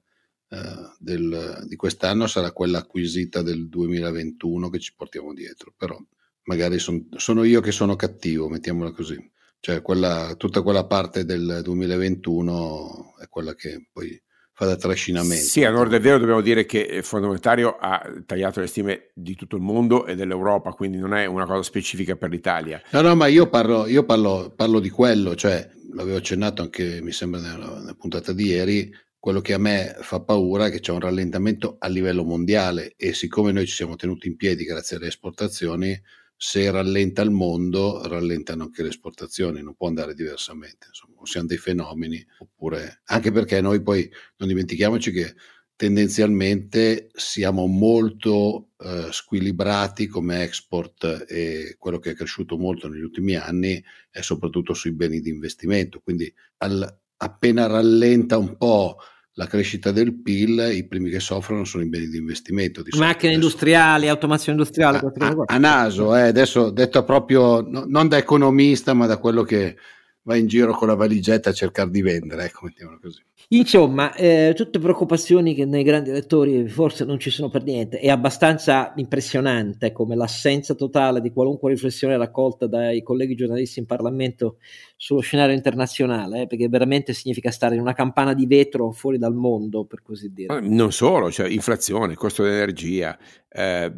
eh, 0.48 0.90
del, 0.98 1.64
di 1.66 1.76
quest'anno 1.76 2.26
sarà 2.26 2.52
quella 2.52 2.78
acquisita 2.78 3.40
del 3.40 3.68
2021 3.68 4.68
che 4.68 4.78
ci 4.78 4.92
portiamo 4.94 5.32
dietro. 5.32 5.72
Però 5.74 5.98
magari 6.46 6.78
son, 6.78 7.08
sono 7.16 7.44
io 7.44 7.60
che 7.60 7.72
sono 7.72 7.94
cattivo, 7.96 8.48
mettiamola 8.48 8.92
così. 8.92 9.16
Cioè 9.60 9.82
quella, 9.82 10.34
tutta 10.36 10.62
quella 10.62 10.86
parte 10.86 11.24
del 11.24 11.60
2021 11.62 13.14
è 13.20 13.28
quella 13.28 13.54
che 13.54 13.88
poi 13.92 14.20
fa 14.52 14.64
da 14.64 14.76
trascinamento. 14.76 15.44
Sì, 15.44 15.64
a 15.64 15.70
nord 15.70 15.92
è 15.92 16.00
vero, 16.00 16.18
dobbiamo 16.18 16.40
dire 16.40 16.64
che 16.64 16.78
il 16.78 17.04
Fondo 17.04 17.26
Monetario 17.26 17.76
ha 17.78 18.02
tagliato 18.24 18.60
le 18.60 18.66
stime 18.66 19.10
di 19.12 19.34
tutto 19.34 19.56
il 19.56 19.62
mondo 19.62 20.06
e 20.06 20.14
dell'Europa, 20.14 20.70
quindi 20.70 20.96
non 20.96 21.14
è 21.14 21.26
una 21.26 21.44
cosa 21.44 21.62
specifica 21.62 22.16
per 22.16 22.30
l'Italia. 22.30 22.80
No, 22.92 23.02
no, 23.02 23.14
ma 23.14 23.26
io 23.26 23.48
parlo, 23.48 23.86
io 23.86 24.04
parlo, 24.04 24.52
parlo 24.56 24.80
di 24.80 24.88
quello, 24.88 25.34
cioè 25.34 25.68
l'avevo 25.92 26.16
accennato 26.16 26.62
anche, 26.62 27.00
mi 27.02 27.12
sembra, 27.12 27.40
nella, 27.40 27.80
nella 27.80 27.94
puntata 27.94 28.32
di 28.32 28.46
ieri, 28.46 28.90
quello 29.18 29.40
che 29.40 29.54
a 29.54 29.58
me 29.58 29.96
fa 30.00 30.20
paura 30.20 30.66
è 30.66 30.70
che 30.70 30.80
c'è 30.80 30.92
un 30.92 31.00
rallentamento 31.00 31.76
a 31.80 31.88
livello 31.88 32.22
mondiale 32.22 32.94
e 32.96 33.12
siccome 33.12 33.50
noi 33.50 33.66
ci 33.66 33.74
siamo 33.74 33.96
tenuti 33.96 34.28
in 34.28 34.36
piedi 34.36 34.64
grazie 34.64 34.96
alle 34.96 35.08
esportazioni, 35.08 36.00
se 36.36 36.70
rallenta 36.70 37.22
il 37.22 37.30
mondo, 37.30 38.06
rallentano 38.06 38.64
anche 38.64 38.82
le 38.82 38.90
esportazioni, 38.90 39.62
non 39.62 39.74
può 39.74 39.88
andare 39.88 40.14
diversamente. 40.14 40.88
Insomma, 40.88 41.20
siamo 41.24 41.46
dei 41.46 41.56
fenomeni, 41.56 42.24
oppure 42.38 43.00
anche 43.06 43.32
perché 43.32 43.60
noi 43.60 43.82
poi 43.82 44.08
non 44.36 44.48
dimentichiamoci 44.48 45.12
che 45.12 45.34
tendenzialmente 45.76 47.10
siamo 47.14 47.66
molto 47.66 48.70
eh, 48.78 49.08
squilibrati 49.10 50.06
come 50.06 50.42
export 50.42 51.26
e 51.28 51.76
quello 51.78 51.98
che 51.98 52.12
è 52.12 52.14
cresciuto 52.14 52.56
molto 52.56 52.88
negli 52.88 53.02
ultimi 53.02 53.34
anni 53.36 53.82
è 54.10 54.22
soprattutto 54.22 54.72
sui 54.72 54.92
beni 54.92 55.20
di 55.20 55.30
investimento. 55.30 56.00
Quindi 56.00 56.32
al, 56.58 57.00
appena 57.18 57.66
rallenta 57.66 58.38
un 58.38 58.56
po' 58.56 58.96
la 59.38 59.46
crescita 59.46 59.92
del 59.92 60.14
PIL, 60.14 60.70
i 60.72 60.86
primi 60.86 61.10
che 61.10 61.20
soffrono 61.20 61.64
sono 61.64 61.82
i 61.82 61.88
beni 61.88 62.08
di 62.08 62.16
investimento. 62.16 62.82
Di 62.82 62.96
Macchine 62.96 63.34
industriali, 63.34 64.08
automazione 64.08 64.58
industriale. 64.58 64.98
A, 64.98 65.26
a, 65.26 65.42
a 65.44 65.58
naso, 65.58 66.16
eh, 66.16 66.22
adesso 66.22 66.70
detto 66.70 67.04
proprio 67.04 67.60
no, 67.60 67.84
non 67.86 68.08
da 68.08 68.16
economista, 68.16 68.94
ma 68.94 69.06
da 69.06 69.18
quello 69.18 69.42
che 69.42 69.76
va 70.22 70.36
in 70.36 70.46
giro 70.46 70.72
con 70.72 70.88
la 70.88 70.94
valigetta 70.94 71.50
a 71.50 71.52
cercare 71.52 71.90
di 71.90 72.00
vendere, 72.00 72.44
ecco, 72.46 72.64
mettiamolo 72.64 72.98
così. 73.00 73.22
Insomma, 73.48 74.12
eh, 74.14 74.54
tutte 74.56 74.80
preoccupazioni 74.80 75.54
che 75.54 75.66
nei 75.66 75.84
grandi 75.84 76.10
lettori 76.10 76.66
forse 76.68 77.04
non 77.04 77.20
ci 77.20 77.30
sono 77.30 77.48
per 77.48 77.62
niente. 77.62 78.00
È 78.00 78.08
abbastanza 78.08 78.92
impressionante 78.96 79.92
come 79.92 80.16
l'assenza 80.16 80.74
totale 80.74 81.20
di 81.20 81.30
qualunque 81.30 81.70
riflessione 81.70 82.16
raccolta 82.16 82.66
dai 82.66 83.02
colleghi 83.04 83.36
giornalisti 83.36 83.78
in 83.78 83.86
Parlamento 83.86 84.56
sullo 84.96 85.20
scenario 85.20 85.54
internazionale, 85.54 86.42
eh, 86.42 86.46
perché 86.46 86.68
veramente 86.68 87.12
significa 87.12 87.50
stare 87.50 87.74
in 87.74 87.82
una 87.82 87.92
campana 87.92 88.32
di 88.32 88.46
vetro 88.46 88.92
fuori 88.92 89.18
dal 89.18 89.34
mondo, 89.34 89.84
per 89.84 90.02
così 90.02 90.32
dire. 90.32 90.58
Non 90.60 90.90
solo, 90.90 91.30
cioè 91.30 91.48
inflazione, 91.48 92.14
costo 92.14 92.42
dell'energia, 92.42 93.16
eh, 93.48 93.92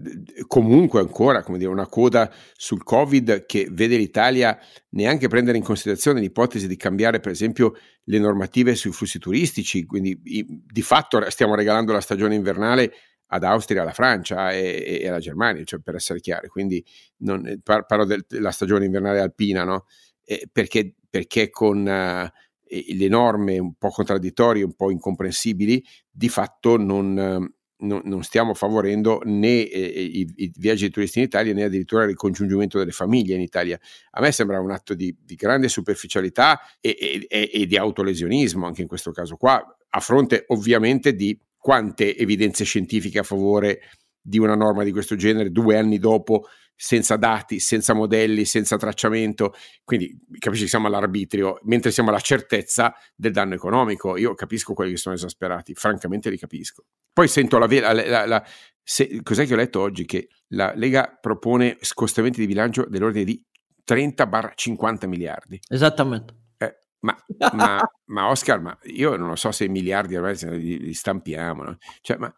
comunque 0.49 1.01
ancora 1.01 1.45
dire, 1.47 1.71
una 1.71 1.87
coda 1.87 2.33
sul 2.57 2.83
Covid 2.83 3.47
che 3.47 3.69
vede 3.71 3.97
l'Italia 3.97 4.59
neanche 4.91 5.29
prendere 5.29 5.57
in 5.57 5.63
considerazione 5.63 6.21
l'ipotesi 6.21 6.67
di 6.67 6.77
cambiare 6.77 7.21
per 7.21 7.31
esempio 7.31 7.75
le 8.05 8.19
normative 8.19 8.75
sui 8.75 8.91
flussi 8.91 9.21
turistici, 9.21 9.87
quindi 9.87 10.21
di 10.21 10.83
fatto 10.83 11.31
stiamo 11.31 11.55
regalando 11.55 11.93
la 11.93 12.01
stagione 12.01 12.35
invernale 12.35 12.93
ad 13.31 13.45
Austria, 13.45 13.83
alla 13.83 13.93
Francia 13.93 14.53
e, 14.53 15.01
e 15.03 15.09
alla 15.09 15.19
Germania, 15.19 15.63
cioè 15.65 15.81
per 15.81 15.95
essere 15.95 16.21
chiari, 16.21 16.49
quindi 16.49 16.85
non, 17.19 17.47
eh, 17.47 17.61
par, 17.63 17.85
parlo 17.87 18.07
della 18.27 18.51
stagione 18.51 18.87
invernale 18.87 19.21
alpina, 19.21 19.65
no? 19.65 19.85
Eh, 20.29 20.49
perché, 20.53 20.95
perché 21.09 21.51
con... 21.51 21.79
Uh, 21.87 22.47
le 22.71 23.09
norme 23.09 23.59
un 23.59 23.75
po' 23.77 23.89
contraddittorie, 23.89 24.63
un 24.63 24.75
po' 24.75 24.91
incomprensibili, 24.91 25.83
di 26.11 26.29
fatto 26.29 26.77
non, 26.77 27.15
non, 27.15 28.01
non 28.05 28.23
stiamo 28.23 28.55
favorendo 28.55 29.21
né 29.25 29.63
eh, 29.63 30.03
i, 30.03 30.33
i, 30.37 30.53
viaggi 30.57 30.91
turisti 30.91 31.19
in 31.19 31.25
Italia 31.25 31.53
né 31.55 31.65
addirittura 31.65 32.03
il 32.03 32.09
ricongiungimento 32.09 32.79
delle 32.79 32.91
famiglie 32.91 33.35
in 33.35 33.41
Italia. 33.41 33.79
A 34.11 34.21
me 34.21 34.33
sembra 34.33 34.61
un 34.61 34.71
atto 34.71 34.95
di, 34.95 35.15
di 35.21 35.35
grande 35.35 35.69
superficialità 35.69 36.61
e, 36.81 37.27
e, 37.29 37.51
e, 37.53 37.67
di 37.67 37.77
autolesionismo 37.77 38.67
anche 38.67 38.83
in 38.83 38.89
questo 38.89 39.13
caso 39.13 39.37
qua, 39.37 39.63
a 39.91 40.01
fronte 40.01 40.45
ovviamente 40.49 41.15
di 41.15 41.39
quante 41.57 42.17
evidenze 42.17 42.65
scientifiche 42.65 43.19
a 43.19 43.25
favore 43.25 43.81
di 44.21 44.39
una 44.39 44.55
norma 44.55 44.85
di 44.85 44.93
questo 44.93 45.17
genere 45.17 45.51
due 45.51 45.77
anni 45.77 45.99
dopo 45.99 46.47
senza 46.81 47.17
dati, 47.17 47.59
senza 47.59 47.93
modelli, 47.93 48.45
senza 48.45 48.77
tracciamento, 48.77 49.53
quindi 49.83 50.17
capisci 50.39 50.63
che 50.63 50.71
siamo 50.71 50.87
all'arbitrio, 50.87 51.59
mentre 51.65 51.91
siamo 51.91 52.11
alla 52.11 52.21
certezza 52.21 52.95
del 53.17 53.33
danno 53.33 53.55
economico. 53.55 54.17
Io 54.17 54.35
capisco 54.35 54.75
quelli 54.75 54.93
che 54.93 54.97
sono 54.97 55.17
esasperati, 55.17 55.75
francamente 55.75 56.31
li 56.31 56.39
capisco. 56.39 56.85
Poi 57.13 57.27
sento 57.27 57.59
la 57.59 57.67
vera... 57.67 57.93
La, 57.93 58.07
la, 58.07 58.27
la, 58.27 58.47
se, 58.81 59.23
cos'è 59.25 59.45
che 59.45 59.55
ho 59.55 59.57
letto 59.57 59.81
oggi? 59.81 60.05
Che 60.05 60.29
la 60.51 60.73
Lega 60.77 61.19
propone 61.21 61.79
scostamenti 61.81 62.39
di 62.39 62.47
bilancio 62.47 62.87
dell'ordine 62.89 63.25
di 63.25 63.45
30-50 63.85 65.09
miliardi. 65.09 65.61
Esattamente. 65.69 66.35
Eh, 66.59 66.79
ma, 67.01 67.17
ma, 67.55 67.81
ma, 68.05 68.29
Oscar, 68.29 68.61
ma 68.61 68.79
io 68.85 69.17
non 69.17 69.29
lo 69.29 69.37
so 69.37 69.51
se 69.51 69.65
i 69.65 69.69
miliardi 69.69 70.15
ormai 70.15 70.37
li, 70.61 70.79
li 70.79 70.95
stampiamo, 70.95 71.65
no? 71.65 71.77
cioè, 72.03 72.19
ma 72.19 72.33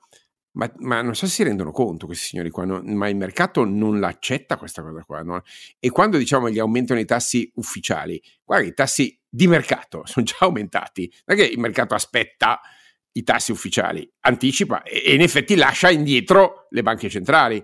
ma, 0.53 0.71
ma, 0.79 1.01
non 1.03 1.15
so 1.15 1.27
se 1.27 1.33
si 1.33 1.43
rendono 1.45 1.71
conto 1.71 2.07
questi 2.07 2.27
signori 2.27 2.51
qua, 2.51 2.65
no? 2.65 2.81
ma 2.83 3.09
il 3.09 3.17
mercato 3.17 3.65
non 3.65 4.01
l'accetta 4.01 4.57
questa 4.57 4.83
cosa 4.83 5.03
qua. 5.05 5.23
No? 5.23 5.43
E 5.79 5.91
quando 5.91 6.17
diciamo 6.19 6.51
gli 6.51 6.59
aumentano 6.59 6.99
i 6.99 7.05
tassi 7.05 7.51
ufficiali, 7.57 8.21
guarda, 8.45 8.67
i 8.67 8.75
tassi 8.75 9.17
di 9.29 9.47
mercato 9.47 10.03
sono 10.07 10.25
già 10.27 10.37
aumentati, 10.41 11.13
non 11.27 11.39
è 11.39 11.41
che 11.41 11.47
il 11.47 11.59
mercato 11.59 11.95
aspetta 11.95 12.61
i 13.13 13.23
tassi 13.23 13.53
ufficiali, 13.53 14.09
anticipa 14.21 14.83
e, 14.83 15.03
e 15.05 15.15
in 15.15 15.21
effetti 15.21 15.55
lascia 15.55 15.91
indietro 15.91 16.67
le 16.71 16.83
banche 16.83 17.09
centrali. 17.09 17.63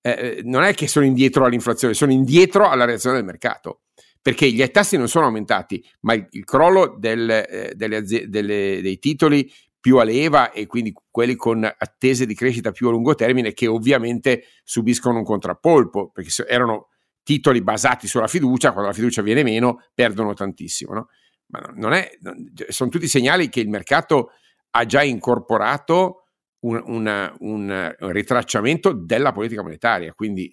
Eh, 0.00 0.10
eh, 0.10 0.40
non 0.44 0.62
è 0.62 0.74
che 0.74 0.86
sono 0.86 1.04
indietro 1.04 1.44
all'inflazione, 1.44 1.94
sono 1.94 2.12
indietro 2.12 2.68
alla 2.68 2.84
reazione 2.84 3.16
del 3.16 3.24
mercato 3.24 3.80
perché 4.26 4.50
gli 4.50 4.68
tassi 4.70 4.96
non 4.96 5.06
sono 5.06 5.26
aumentati, 5.26 5.80
ma 6.00 6.12
il, 6.12 6.26
il 6.30 6.44
crollo 6.44 6.96
del, 6.98 7.30
eh, 7.30 7.74
delle, 7.76 8.02
delle, 8.02 8.80
dei 8.82 8.98
titoli 8.98 9.48
più 9.86 9.98
a 9.98 10.02
leva 10.02 10.50
e 10.50 10.66
quindi 10.66 10.92
quelli 11.12 11.36
con 11.36 11.62
attese 11.62 12.26
di 12.26 12.34
crescita 12.34 12.72
più 12.72 12.88
a 12.88 12.90
lungo 12.90 13.14
termine 13.14 13.52
che 13.52 13.68
ovviamente 13.68 14.46
subiscono 14.64 15.18
un 15.18 15.24
contrappolpo 15.24 16.10
perché 16.10 16.44
erano 16.48 16.88
titoli 17.22 17.62
basati 17.62 18.08
sulla 18.08 18.26
fiducia, 18.26 18.72
quando 18.72 18.88
la 18.88 18.96
fiducia 18.96 19.22
viene 19.22 19.44
meno 19.44 19.84
perdono 19.94 20.34
tantissimo. 20.34 20.92
No? 20.92 21.08
Ma 21.52 21.60
non 21.76 21.92
è, 21.92 22.10
cioè, 22.52 22.72
sono 22.72 22.90
tutti 22.90 23.06
segnali 23.06 23.48
che 23.48 23.60
il 23.60 23.68
mercato 23.68 24.30
ha 24.70 24.84
già 24.86 25.04
incorporato 25.04 26.24
un, 26.64 26.82
una, 26.86 27.32
un, 27.38 27.94
ritracciamento 27.96 28.92
della 28.92 29.30
politica 29.30 29.62
monetaria, 29.62 30.12
quindi 30.14 30.52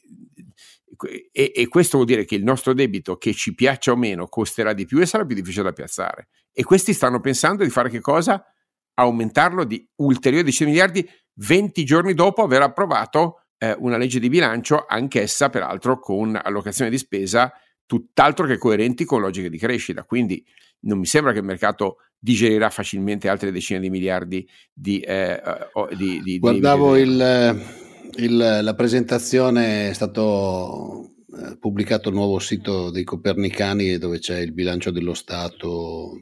e, 1.32 1.52
e, 1.56 1.68
questo 1.70 1.98
vuol 1.98 2.08
dire 2.08 2.24
che 2.24 2.36
il 2.36 2.44
nostro 2.44 2.74
debito, 2.74 3.18
che 3.18 3.34
ci 3.34 3.56
piaccia 3.56 3.94
o 3.94 3.96
meno, 3.96 4.28
costerà 4.28 4.74
di 4.74 4.86
più 4.86 5.00
e 5.00 5.08
sarà 5.08 5.26
più 5.26 5.34
difficile 5.34 5.64
da 5.64 5.74
piazzare. 5.74 6.28
E 6.52 6.64
questi 6.64 6.94
stanno 6.94 7.20
pensando 7.20 7.64
di 7.64 7.72
fare 7.72 7.90
che 7.90 8.00
cosa? 8.00 8.46
Aumentarlo 8.96 9.64
di 9.64 9.86
ulteriori 9.96 10.44
10 10.46 10.66
miliardi 10.66 11.10
20 11.36 11.84
giorni 11.84 12.14
dopo 12.14 12.44
aver 12.44 12.62
approvato 12.62 13.44
eh, 13.58 13.76
una 13.80 13.98
legge 13.98 14.20
di 14.20 14.30
bilancio, 14.30 14.86
anch'essa 14.88 15.50
peraltro 15.50 16.00
con 16.00 16.40
allocazione 16.42 16.90
di 16.90 16.98
spesa 16.98 17.52
tutt'altro 17.86 18.46
che 18.46 18.58
coerenti 18.58 19.06
con 19.06 19.22
logiche 19.22 19.50
di 19.50 19.58
crescita. 19.58 20.04
Quindi 20.04 20.44
non 20.82 21.00
mi 21.00 21.06
sembra 21.06 21.32
che 21.32 21.40
il 21.40 21.46
mercato 21.46 21.98
digerirà 22.18 22.70
facilmente 22.70 23.30
altre 23.30 23.52
decine 23.52 23.80
di 23.80 23.90
miliardi 23.90 24.48
di... 24.74 25.00
Eh, 25.00 25.42
di, 25.96 26.22
di 26.22 26.40
Guardavo 26.40 26.96
di... 26.96 27.02
Il, 27.02 27.66
il, 28.16 28.60
la 28.62 28.76
presentazione, 28.76 29.90
è 29.90 29.94
stato 29.94 31.12
eh, 31.36 31.58
pubblicato 31.58 32.10
il 32.10 32.16
nuovo 32.16 32.40
sito 32.40 32.90
dei 32.92 33.04
Copernicani 33.04 33.98
dove 33.98 34.20
c'è 34.20 34.40
il 34.40 34.54
bilancio 34.54 34.92
dello 34.92 35.14
Stato, 35.14 36.20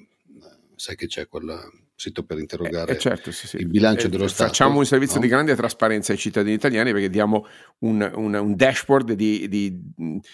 sai 0.75 0.95
che 0.95 1.07
c'è 1.07 1.27
quella 1.27 1.59
sito 2.01 2.23
per 2.23 2.39
interrogare 2.39 2.93
eh, 2.93 2.95
eh, 2.95 2.97
certo, 2.97 3.31
sì, 3.31 3.45
sì. 3.45 3.57
il 3.57 3.67
bilancio 3.67 4.07
eh, 4.07 4.09
dello 4.09 4.27
Stato. 4.27 4.49
Facciamo 4.49 4.79
un 4.79 4.85
servizio 4.85 5.17
no? 5.17 5.21
di 5.21 5.27
grande 5.27 5.55
trasparenza 5.55 6.11
ai 6.11 6.17
cittadini 6.17 6.55
italiani 6.55 6.91
perché 6.91 7.09
diamo 7.09 7.45
un, 7.79 8.11
un, 8.15 8.33
un 8.33 8.55
dashboard 8.55 9.13
di, 9.13 9.47
di 9.47 9.79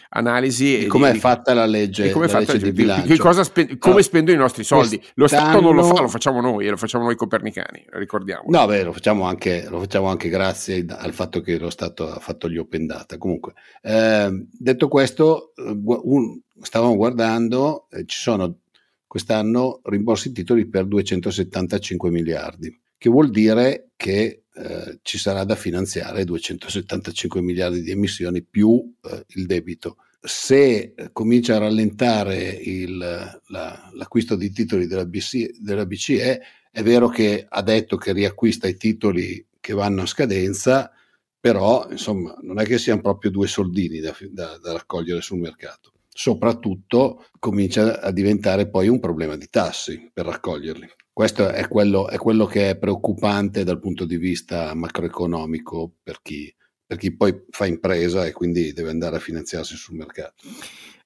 analisi. 0.09 0.79
Di 0.79 0.87
come 0.87 1.11
è 1.11 1.15
fatta 1.15 1.53
la 1.53 1.65
legge, 1.65 2.11
come, 2.11 2.27
la 2.27 2.39
legge 2.39 2.57
di, 2.57 2.71
bilancio. 2.71 3.43
Spe- 3.43 3.77
come 3.77 3.95
no, 3.95 4.01
spendono 4.01 4.37
i 4.37 4.39
nostri 4.39 4.63
soldi. 4.63 5.01
Lo 5.15 5.27
Stato 5.27 5.59
non 5.59 5.75
lo 5.75 5.83
fa, 5.83 5.99
lo 5.99 6.07
facciamo 6.07 6.39
noi 6.39 6.67
e 6.67 6.69
lo 6.69 6.77
facciamo 6.77 7.03
noi 7.03 7.15
copernicani, 7.15 7.85
ricordiamo. 7.91 8.45
No, 8.47 8.65
beh, 8.65 8.83
lo 8.83 8.93
facciamo 8.93 9.25
anche, 9.25 9.67
lo 9.69 9.79
facciamo 9.79 10.07
anche 10.07 10.29
grazie 10.29 10.85
al 10.87 11.13
fatto 11.13 11.41
che 11.41 11.57
lo 11.57 11.69
Stato 11.69 12.09
ha 12.09 12.19
fatto 12.19 12.49
gli 12.49 12.57
open 12.57 12.85
data. 12.85 13.17
Comunque, 13.17 13.53
eh, 13.81 14.45
detto 14.51 14.87
questo, 14.87 15.51
un, 15.57 16.39
stavamo 16.61 16.95
guardando, 16.95 17.87
eh, 17.91 18.05
ci 18.05 18.17
sono 18.17 18.59
quest'anno 19.07 19.79
rimborsi 19.85 20.31
titoli 20.31 20.67
per 20.67 20.85
275 20.85 22.11
miliardi, 22.11 22.77
che 22.97 23.09
vuol 23.09 23.31
dire 23.31 23.91
che 23.95 24.43
eh, 24.53 24.99
ci 25.01 25.17
sarà 25.17 25.43
da 25.43 25.55
finanziare 25.55 26.25
275 26.25 27.41
miliardi 27.41 27.81
di 27.81 27.91
emissioni 27.91 28.43
più 28.43 28.93
eh, 29.03 29.25
il 29.29 29.45
debito. 29.45 29.97
Se 30.19 30.93
eh, 30.95 31.09
comincia 31.13 31.55
a 31.55 31.59
rallentare 31.59 32.49
il, 32.49 32.97
la, 32.97 33.89
l'acquisto 33.93 34.35
di 34.35 34.51
titoli 34.51 34.87
della, 34.87 35.05
BC, 35.05 35.59
della 35.59 35.85
BCE, 35.85 36.41
è 36.71 36.83
vero 36.83 37.07
che 37.07 37.45
ha 37.47 37.61
detto 37.61 37.97
che 37.97 38.11
riacquista 38.13 38.67
i 38.67 38.77
titoli 38.77 39.45
che 39.59 39.73
vanno 39.73 40.01
a 40.01 40.05
scadenza, 40.05 40.91
però 41.39 41.87
insomma 41.89 42.35
non 42.41 42.59
è 42.59 42.65
che 42.65 42.77
siano 42.77 43.01
proprio 43.01 43.31
due 43.31 43.47
soldini 43.47 43.99
da, 43.99 44.15
da, 44.31 44.57
da 44.57 44.73
raccogliere 44.73 45.21
sul 45.21 45.39
mercato 45.39 45.93
soprattutto 46.17 47.25
comincia 47.37 48.01
a 48.01 48.11
diventare 48.11 48.67
poi 48.67 48.87
un 48.87 48.99
problema 48.99 49.35
di 49.37 49.49
tassi 49.51 50.09
per 50.11 50.25
raccoglierli. 50.25 50.87
Questo 51.13 51.47
è 51.47 51.67
quello, 51.67 52.09
è 52.09 52.17
quello 52.17 52.45
che 52.45 52.71
è 52.71 52.77
preoccupante 52.77 53.63
dal 53.63 53.79
punto 53.79 54.03
di 54.03 54.17
vista 54.17 54.73
macroeconomico 54.73 55.97
per 56.01 56.21
chi, 56.23 56.51
per 56.83 56.97
chi 56.97 57.15
poi 57.15 57.45
fa 57.51 57.67
impresa 57.67 58.25
e 58.25 58.31
quindi 58.31 58.73
deve 58.73 58.89
andare 58.89 59.17
a 59.17 59.19
finanziarsi 59.19 59.75
sul 59.75 59.95
mercato. 59.95 60.43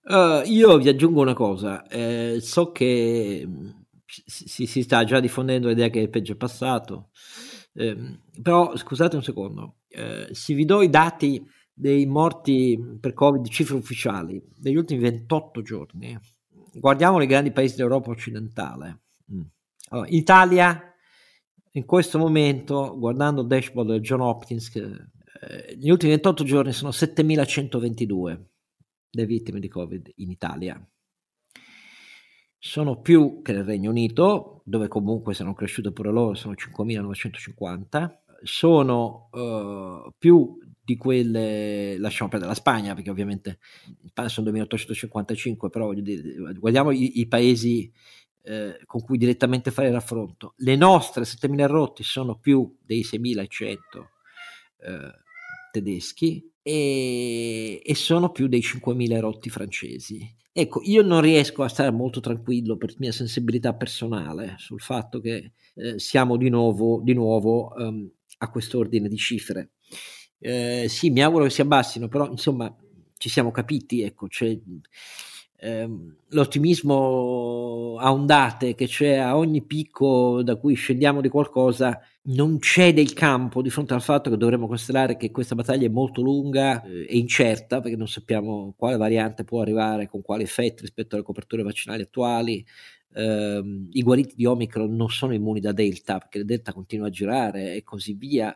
Uh, 0.04 0.50
io 0.50 0.78
vi 0.78 0.88
aggiungo 0.88 1.20
una 1.20 1.34
cosa, 1.34 1.86
eh, 1.88 2.38
so 2.40 2.72
che 2.72 3.46
si, 4.06 4.66
si, 4.66 4.82
sta 4.82 5.04
già 5.04 5.20
diffondendo 5.20 5.68
l'idea 5.68 5.90
che 5.90 6.00
il 6.00 6.10
peggio 6.10 6.34
è 6.34 6.38
passato, 6.38 7.10
eh, 7.74 7.98
però 8.42 8.78
scusate 8.78 9.18
un 9.18 9.24
secondo, 9.24 9.80
eh, 9.90 10.30
se 10.32 10.54
vi 10.54 10.64
do 10.64 10.82
i 10.82 10.90
dati 10.90 11.46
dei 11.74 12.06
morti 12.06 12.98
per 13.00 13.14
Covid, 13.14 13.48
cifre 13.48 13.76
ufficiali, 13.76 14.42
degli 14.56 14.76
ultimi 14.76 15.02
28 15.02 15.62
giorni. 15.62 16.20
Guardiamo 16.74 17.22
i 17.22 17.28
grandi 17.28 17.52
paesi 17.52 17.76
d'Europa 17.76 18.12
occidentale. 18.12 19.02
Mm. 19.32 19.42
Allora, 19.90 20.08
Italia, 20.10 20.94
in 21.72 21.86
questo 21.86 22.18
momento, 22.18 22.96
guardando 22.98 23.42
il 23.42 23.48
dashboard 23.48 23.90
del 23.90 24.02
John 24.02 24.22
Hopkins, 24.22 24.76
eh, 24.76 25.76
gli 25.78 25.90
ultimi 25.90 26.12
28 26.12 26.44
giorni 26.44 26.72
sono 26.72 26.92
7122 26.92 28.50
le 29.12 29.26
vittime 29.26 29.60
di 29.60 29.68
Covid 29.68 30.12
in 30.18 30.30
Italia. 30.30 30.82
Sono 32.58 33.02
più 33.02 33.42
che 33.42 33.54
nel 33.54 33.64
Regno 33.64 33.90
Unito, 33.90 34.62
dove 34.66 34.88
comunque 34.88 35.34
sono 35.34 35.54
cresciute 35.54 35.92
pure 35.92 36.12
loro, 36.12 36.36
sono 36.36 36.54
5.950. 36.54 38.20
Sono 38.44 39.30
uh, 39.32 40.14
più 40.18 40.58
di 40.92 40.98
quelle, 40.98 41.98
lasciamo 41.98 42.30
perdere 42.30 42.52
la 42.52 42.58
Spagna 42.58 42.94
perché 42.94 43.10
ovviamente 43.10 43.60
sono 44.28 44.50
2855, 44.50 45.70
però 45.70 45.92
guardiamo 46.58 46.92
i, 46.92 47.20
i 47.20 47.28
paesi 47.28 47.92
eh, 48.44 48.80
con 48.86 49.02
cui 49.02 49.18
direttamente 49.18 49.72
fare 49.72 49.92
raffronto. 49.92 50.54
Le 50.58 50.76
nostre 50.76 51.26
7000 51.26 51.66
rotti 51.68 52.04
sono 52.04 52.38
più 52.38 52.76
dei 52.84 53.04
6100 53.04 54.10
eh, 54.80 55.14
tedeschi 55.72 56.52
e, 56.62 57.82
e, 57.84 57.96
sono 57.96 58.32
più 58.32 58.48
dei 58.48 58.62
5000 58.62 59.20
rotti 59.20 59.50
francesi. 59.50 60.36
Ecco, 60.52 60.82
io 60.84 61.02
non 61.02 61.22
riesco 61.22 61.64
a 61.64 61.70
stare 61.70 61.92
molto 61.92 62.20
tranquillo 62.20 62.76
per 62.76 62.94
mia 62.98 63.14
sensibilità 63.14 63.74
personale 63.74 64.56
sul 64.58 64.82
fatto 64.82 65.22
che 65.22 65.54
eh, 65.76 65.98
siamo 65.98 66.36
di 66.36 66.50
nuovo, 66.50 67.00
di 67.02 67.14
nuovo 67.14 67.72
um, 67.78 68.12
a 68.40 68.50
quest'ordine 68.50 69.08
di 69.08 69.16
cifre. 69.18 69.72
Eh, 70.44 70.88
sì, 70.90 71.12
mi 71.12 71.22
auguro 71.22 71.44
che 71.44 71.52
si 71.52 71.62
abbassino, 71.62 72.08
però 72.08 72.28
insomma 72.30 72.74
ci 73.18 73.30
siamo 73.30 73.52
capiti, 73.52 74.02
ecco, 74.02 74.28
cioè, 74.28 74.58
ehm, 75.60 76.16
l'ottimismo 76.30 77.98
a 78.00 78.12
ondate 78.12 78.74
che 78.74 78.88
c'è 78.88 79.18
a 79.18 79.38
ogni 79.38 79.62
picco 79.62 80.42
da 80.42 80.56
cui 80.56 80.74
scendiamo 80.74 81.22
di 81.22 81.30
qualcosa 81.30 82.00
non 82.24 82.58
c'è 82.58 82.92
del 82.94 83.14
campo 83.14 83.62
di 83.62 83.70
fronte 83.70 83.94
al 83.94 84.02
fatto 84.02 84.30
che 84.32 84.38
dovremmo 84.38 84.68
considerare 84.68 85.16
che 85.18 85.30
questa 85.32 85.54
battaglia 85.56 85.86
è 85.86 85.90
molto 85.90 86.22
lunga 86.22 86.82
eh, 86.84 87.06
e 87.08 87.18
incerta 87.18 87.80
perché 87.82 87.96
non 87.98 88.08
sappiamo 88.08 88.74
quale 88.76 88.98
variante 88.98 89.44
può 89.44 89.62
arrivare 89.62 90.08
con 90.08 90.22
quali 90.22 90.42
effetti 90.44 90.82
rispetto 90.82 91.16
alle 91.16 91.24
coperture 91.24 91.62
vaccinali 91.64 92.02
attuali 92.04 92.66
ehm, 93.14 93.90
i 93.92 94.02
guariti 94.02 94.34
di 94.36 94.46
Omicron 94.46 94.96
non 94.96 95.10
sono 95.10 95.34
immuni 95.34 95.60
da 95.60 95.72
Delta, 95.72 96.18
perché 96.18 96.40
il 96.40 96.46
Delta 96.46 96.74
continua 96.74 97.08
a 97.08 97.10
girare 97.12 97.76
e 97.76 97.84
così 97.84 98.14
via. 98.14 98.56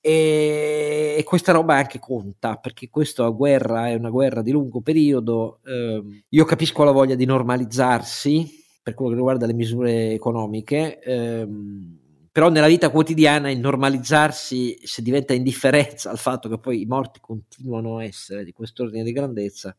E, 0.00 1.22
questa 1.24 1.52
roba 1.52 1.76
anche 1.76 1.98
conta 1.98 2.56
perché 2.56 2.88
questa 2.88 3.28
guerra 3.28 3.88
è 3.88 3.94
una 3.94 4.10
guerra 4.10 4.42
di 4.42 4.50
lungo 4.50 4.80
periodo. 4.80 5.60
Eh, 5.64 6.24
io 6.28 6.44
capisco 6.44 6.82
la 6.84 6.90
voglia 6.90 7.14
di 7.14 7.24
normalizzarsi 7.24 8.58
per 8.82 8.94
quello 8.94 9.10
che 9.10 9.16
riguarda 9.16 9.46
le 9.46 9.52
misure 9.52 10.12
economiche, 10.12 10.98
ehm, 11.00 11.98
però 12.32 12.48
nella 12.48 12.66
vita 12.66 12.90
quotidiana 12.90 13.50
il 13.50 13.58
normalizzarsi, 13.58 14.78
se 14.82 15.02
diventa 15.02 15.34
indifferenza 15.34 16.10
al 16.10 16.18
fatto 16.18 16.48
che 16.48 16.58
poi 16.58 16.80
i 16.80 16.86
morti 16.86 17.20
continuano 17.20 17.98
a 17.98 18.04
essere 18.04 18.44
di 18.44 18.52
quest'ordine 18.52 19.04
di 19.04 19.12
grandezza, 19.12 19.76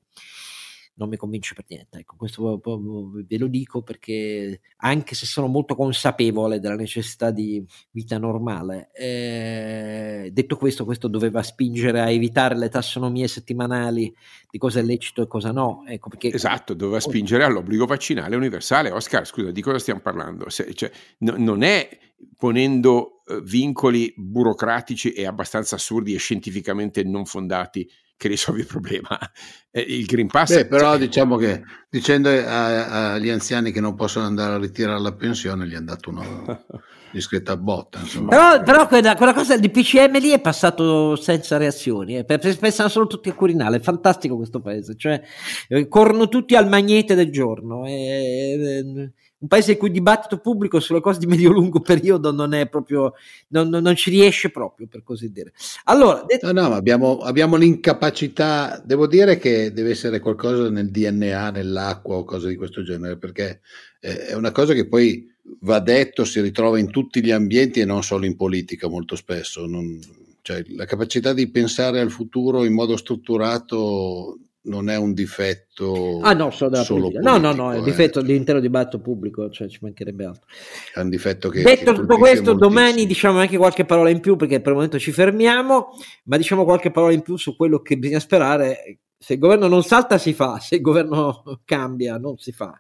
non 1.02 1.10
mi 1.10 1.18
convince 1.18 1.54
per 1.56 1.66
niente. 1.68 2.00
Ecco, 2.00 2.16
questo 2.16 2.62
ve 2.62 3.38
lo 3.38 3.48
dico 3.48 3.82
perché 3.82 4.62
anche 4.78 5.16
se 5.16 5.26
sono 5.26 5.48
molto 5.48 5.76
consapevole 5.76 6.60
della 6.60 6.76
necessità 6.76 7.32
di 7.32 7.66
vita 7.92 8.18
normale, 8.18 8.92
eh, 8.94 10.30
detto 10.32 10.58
questo, 10.58 10.86
questo 10.86 11.08
doveva 11.08 11.42
spingere 11.42 12.00
a 12.00 12.12
evitare 12.12 12.56
le 12.56 12.70
tassonomie 12.70 13.28
settimanali 13.28 14.14
di 14.50 14.58
cosa 14.58 14.80
è 14.80 14.84
lecito 14.84 15.24
e 15.24 15.28
cosa 15.28 15.52
no. 15.52 15.84
Ecco, 15.88 16.10
perché... 16.10 16.32
Esatto, 16.32 16.74
doveva 16.74 17.00
spingere 17.00 17.44
all'obbligo 17.44 17.86
vaccinale 17.86 18.36
universale. 18.36 18.92
Oscar, 18.92 19.26
scusa, 19.26 19.52
di 19.52 19.62
cosa 19.62 19.80
stiamo 19.80 20.02
parlando? 20.02 20.50
Se, 20.50 20.74
cioè, 20.74 20.92
no, 21.20 21.36
non 21.38 21.64
è 21.64 21.90
ponendo 22.38 23.24
eh, 23.28 23.42
vincoli 23.42 24.14
burocratici 24.16 25.12
e 25.12 25.26
abbastanza 25.26 25.76
assurdi 25.76 26.14
e 26.14 26.18
scientificamente 26.18 27.04
non 27.04 27.26
fondati 27.26 27.88
che 28.18 28.28
risolvi 28.28 28.62
il 28.62 28.68
problema. 28.68 29.18
Eh, 29.74 29.80
il 29.80 30.06
Green 30.06 30.28
Pass... 30.28 30.54
Beh, 30.54 30.68
però 30.68 30.98
diciamo 30.98 31.38
che 31.38 31.64
dicendo 31.90 32.28
agli 32.28 33.30
anziani 33.30 33.72
che 33.72 33.80
non 33.80 33.96
possono 33.96 34.26
andare 34.26 34.56
a 34.56 34.58
ritirare 34.58 35.00
la 35.00 35.14
pensione 35.14 35.66
gli 35.66 35.72
è 35.72 35.78
andato 35.78 36.10
una 36.10 36.26
discreta 37.10 37.56
botta. 37.56 38.00
Insomma. 38.00 38.28
Però, 38.28 38.64
però 38.64 38.88
quella, 38.88 39.16
quella, 39.16 39.34
cosa 39.34 39.56
del 39.56 39.70
DPCM 39.70 40.20
lì 40.20 40.32
è 40.32 40.42
passato 40.42 41.16
senza 41.16 41.56
reazioni, 41.56 42.18
eh, 42.18 42.26
pensano 42.26 42.90
solo 42.90 43.08
tutti 43.08 43.30
al 43.30 43.36
Quirinale, 43.36 43.78
è 43.78 43.80
fantastico 43.80 44.36
questo 44.36 44.60
paese, 44.60 44.98
cioè 44.98 45.22
eh, 45.70 45.88
corrono 45.88 46.28
tutti 46.28 46.58
al 46.58 46.68
magnete 46.68 47.16
del 47.16 47.32
giorno. 47.32 47.86
Eh, 47.86 49.14
un 49.42 49.48
paese 49.48 49.72
in 49.72 49.78
cui 49.78 49.88
il 49.88 49.94
dibattito 49.94 50.38
pubblico 50.38 50.80
sulle 50.80 51.02
cose 51.02 51.20
di 51.20 51.26
medio-lungo 51.26 51.80
periodo 51.82 52.32
non 52.32 52.54
è 52.54 52.68
proprio, 52.68 53.14
non, 53.50 53.70
non, 53.70 53.96
ci 53.96 54.10
riesce 54.10 54.50
proprio, 54.50 54.88
per 54.88 55.04
così 55.04 55.32
dire. 55.32 55.54
Allora, 55.86 56.24
detto... 56.26 56.52
no, 56.52 56.68
no, 56.68 56.76
abbiamo, 56.76 57.18
abbiamo, 57.20 57.56
l'incapacità, 57.56 58.82
devo 58.84 59.08
dire 59.08 59.38
che 59.38 59.74
deve 59.74 59.92
essere 59.92 60.20
qualcosa 60.20 60.70
nel 60.70 60.92
DNA, 60.92 61.52
nell'acqua 61.52 62.18
o 62.18 62.24
cose 62.24 62.50
di 62.50 62.56
questo 62.56 62.84
genere, 62.84 63.18
perché 63.18 63.62
è 64.00 64.34
una 64.34 64.52
cosa 64.52 64.74
che 64.74 64.88
poi 64.88 65.30
va 65.62 65.80
detto, 65.80 66.24
si 66.24 66.40
ritrova 66.42 66.80
in 66.80 66.90
tutti 66.90 67.24
gli 67.24 67.32
ambienti 67.32 67.80
e 67.80 67.86
non 67.86 68.04
solo 68.04 68.26
in 68.26 68.36
politica 68.36 68.88
molto 68.88 69.16
spesso. 69.16 69.66
Non, 69.66 70.00
cioè, 70.42 70.64
la 70.70 70.86
capacità 70.86 71.34
di 71.34 71.50
pensare 71.50 72.00
al 72.00 72.12
futuro 72.12 72.64
in 72.64 72.74
modo 72.74 72.96
strutturato 72.98 74.38
non 74.64 74.90
è 74.90 74.96
un 74.96 75.14
difetto 75.14 76.20
ah, 76.22 76.34
no, 76.34 76.52
so 76.52 76.72
solo 76.84 77.10
politico, 77.10 77.28
no 77.28 77.38
no 77.38 77.54
no 77.54 77.72
è 77.72 77.78
un 77.80 77.84
difetto 77.84 78.20
eh. 78.20 78.24
dell'intero 78.24 78.60
dibattito 78.60 79.00
pubblico 79.00 79.50
cioè 79.50 79.68
ci 79.68 79.80
mancherebbe 79.82 80.26
altro. 80.26 80.46
È 80.94 81.00
un 81.00 81.10
difetto 81.10 81.50
che 81.50 81.64
detto 81.64 81.94
tutto 81.94 82.18
questo 82.18 82.54
domani 82.54 83.08
diciamo 83.08 83.40
anche 83.40 83.58
qualche 83.58 83.86
parola 83.86 84.10
in 84.10 84.20
più 84.20 84.36
perché 84.36 84.60
per 84.60 84.70
il 84.70 84.76
momento 84.76 85.00
ci 85.00 85.12
fermiamo 85.12 85.88
ma 86.26 86.38
diciamo 86.38 86.64
qualche 86.64 86.92
parola 86.92 87.14
in 87.14 87.22
più 87.22 87.38
su 87.38 87.56
quello 87.56 87.82
che 87.82 87.98
bisogna 87.98 88.20
sperare. 88.20 89.00
Se 89.18 89.34
il 89.34 89.40
governo 89.40 89.68
non 89.68 89.84
salta 89.84 90.18
si 90.18 90.34
fa 90.34 90.60
se 90.60 90.76
il 90.76 90.82
governo 90.82 91.44
cambia 91.66 92.18
non 92.18 92.38
si 92.38 92.52
fa. 92.52 92.80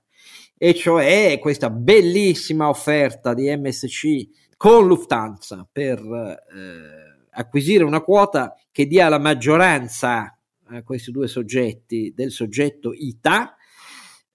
E 0.58 0.76
cioè 0.76 1.40
questa 1.42 1.72
bellissima 1.72 2.70
offerta 2.70 3.34
di 3.34 3.50
MSC 3.56 4.28
con 4.56 4.86
Lufthansa 4.86 5.68
per 5.72 5.98
eh, 5.98 7.28
acquisire 7.32 7.84
una 7.84 8.02
quota 8.02 8.56
che 8.72 8.86
dia 8.86 9.10
la 9.10 9.18
maggioranza 9.18 10.36
a 10.78 10.84
questi 10.84 11.12
due 11.12 11.28
soggetti 11.28 12.14
del 12.16 12.32
soggetto 12.32 12.94
ITA, 12.94 13.56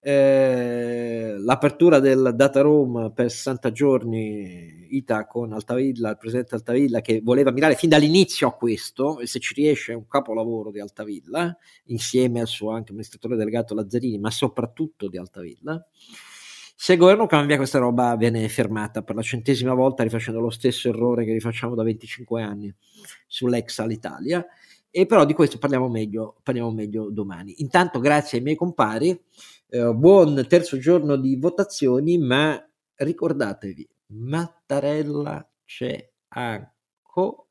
eh, 0.00 1.34
l'apertura 1.38 1.98
del 1.98 2.32
data 2.36 2.60
room 2.60 3.12
per 3.12 3.30
60 3.30 3.72
giorni 3.72 4.86
ITA 4.90 5.26
con 5.26 5.52
Altavilla, 5.52 6.10
il 6.10 6.16
presidente 6.16 6.54
Altavilla 6.54 7.00
che 7.00 7.20
voleva 7.24 7.50
mirare 7.50 7.74
fin 7.74 7.88
dall'inizio 7.88 8.46
a 8.46 8.54
questo 8.54 9.18
e 9.18 9.26
se 9.26 9.40
ci 9.40 9.54
riesce 9.54 9.92
è 9.92 9.96
un 9.96 10.06
capolavoro 10.06 10.70
di 10.70 10.78
Altavilla 10.78 11.56
insieme 11.86 12.40
al 12.40 12.46
suo 12.46 12.70
anche 12.70 12.90
amministratore 12.90 13.34
delegato 13.34 13.74
Lazzarini 13.74 14.18
ma 14.18 14.30
soprattutto 14.30 15.08
di 15.08 15.18
Altavilla. 15.18 15.84
Se 16.78 16.92
il 16.92 16.98
governo 16.98 17.26
cambia 17.26 17.56
questa 17.56 17.78
roba 17.78 18.14
viene 18.16 18.48
fermata 18.48 19.02
per 19.02 19.16
la 19.16 19.22
centesima 19.22 19.74
volta 19.74 20.02
rifacendo 20.02 20.40
lo 20.40 20.50
stesso 20.50 20.88
errore 20.88 21.24
che 21.24 21.32
rifacciamo 21.32 21.74
da 21.74 21.82
25 21.82 22.42
anni 22.42 22.72
sull'ex 23.26 23.78
Alitalia 23.78 24.46
e 24.96 25.04
però 25.04 25.26
di 25.26 25.34
questo 25.34 25.58
parliamo 25.58 25.90
meglio, 25.90 26.36
parliamo 26.42 26.70
meglio 26.70 27.10
domani. 27.10 27.56
Intanto 27.58 28.00
grazie 28.00 28.38
ai 28.38 28.44
miei 28.44 28.56
compari, 28.56 29.10
eh, 29.68 29.92
buon 29.92 30.46
terzo 30.48 30.78
giorno 30.78 31.16
di 31.16 31.36
votazioni, 31.36 32.16
ma 32.16 32.58
ricordatevi, 32.94 33.86
Mattarella 34.06 35.46
c'è 35.66 36.12
ancora. 36.28 37.44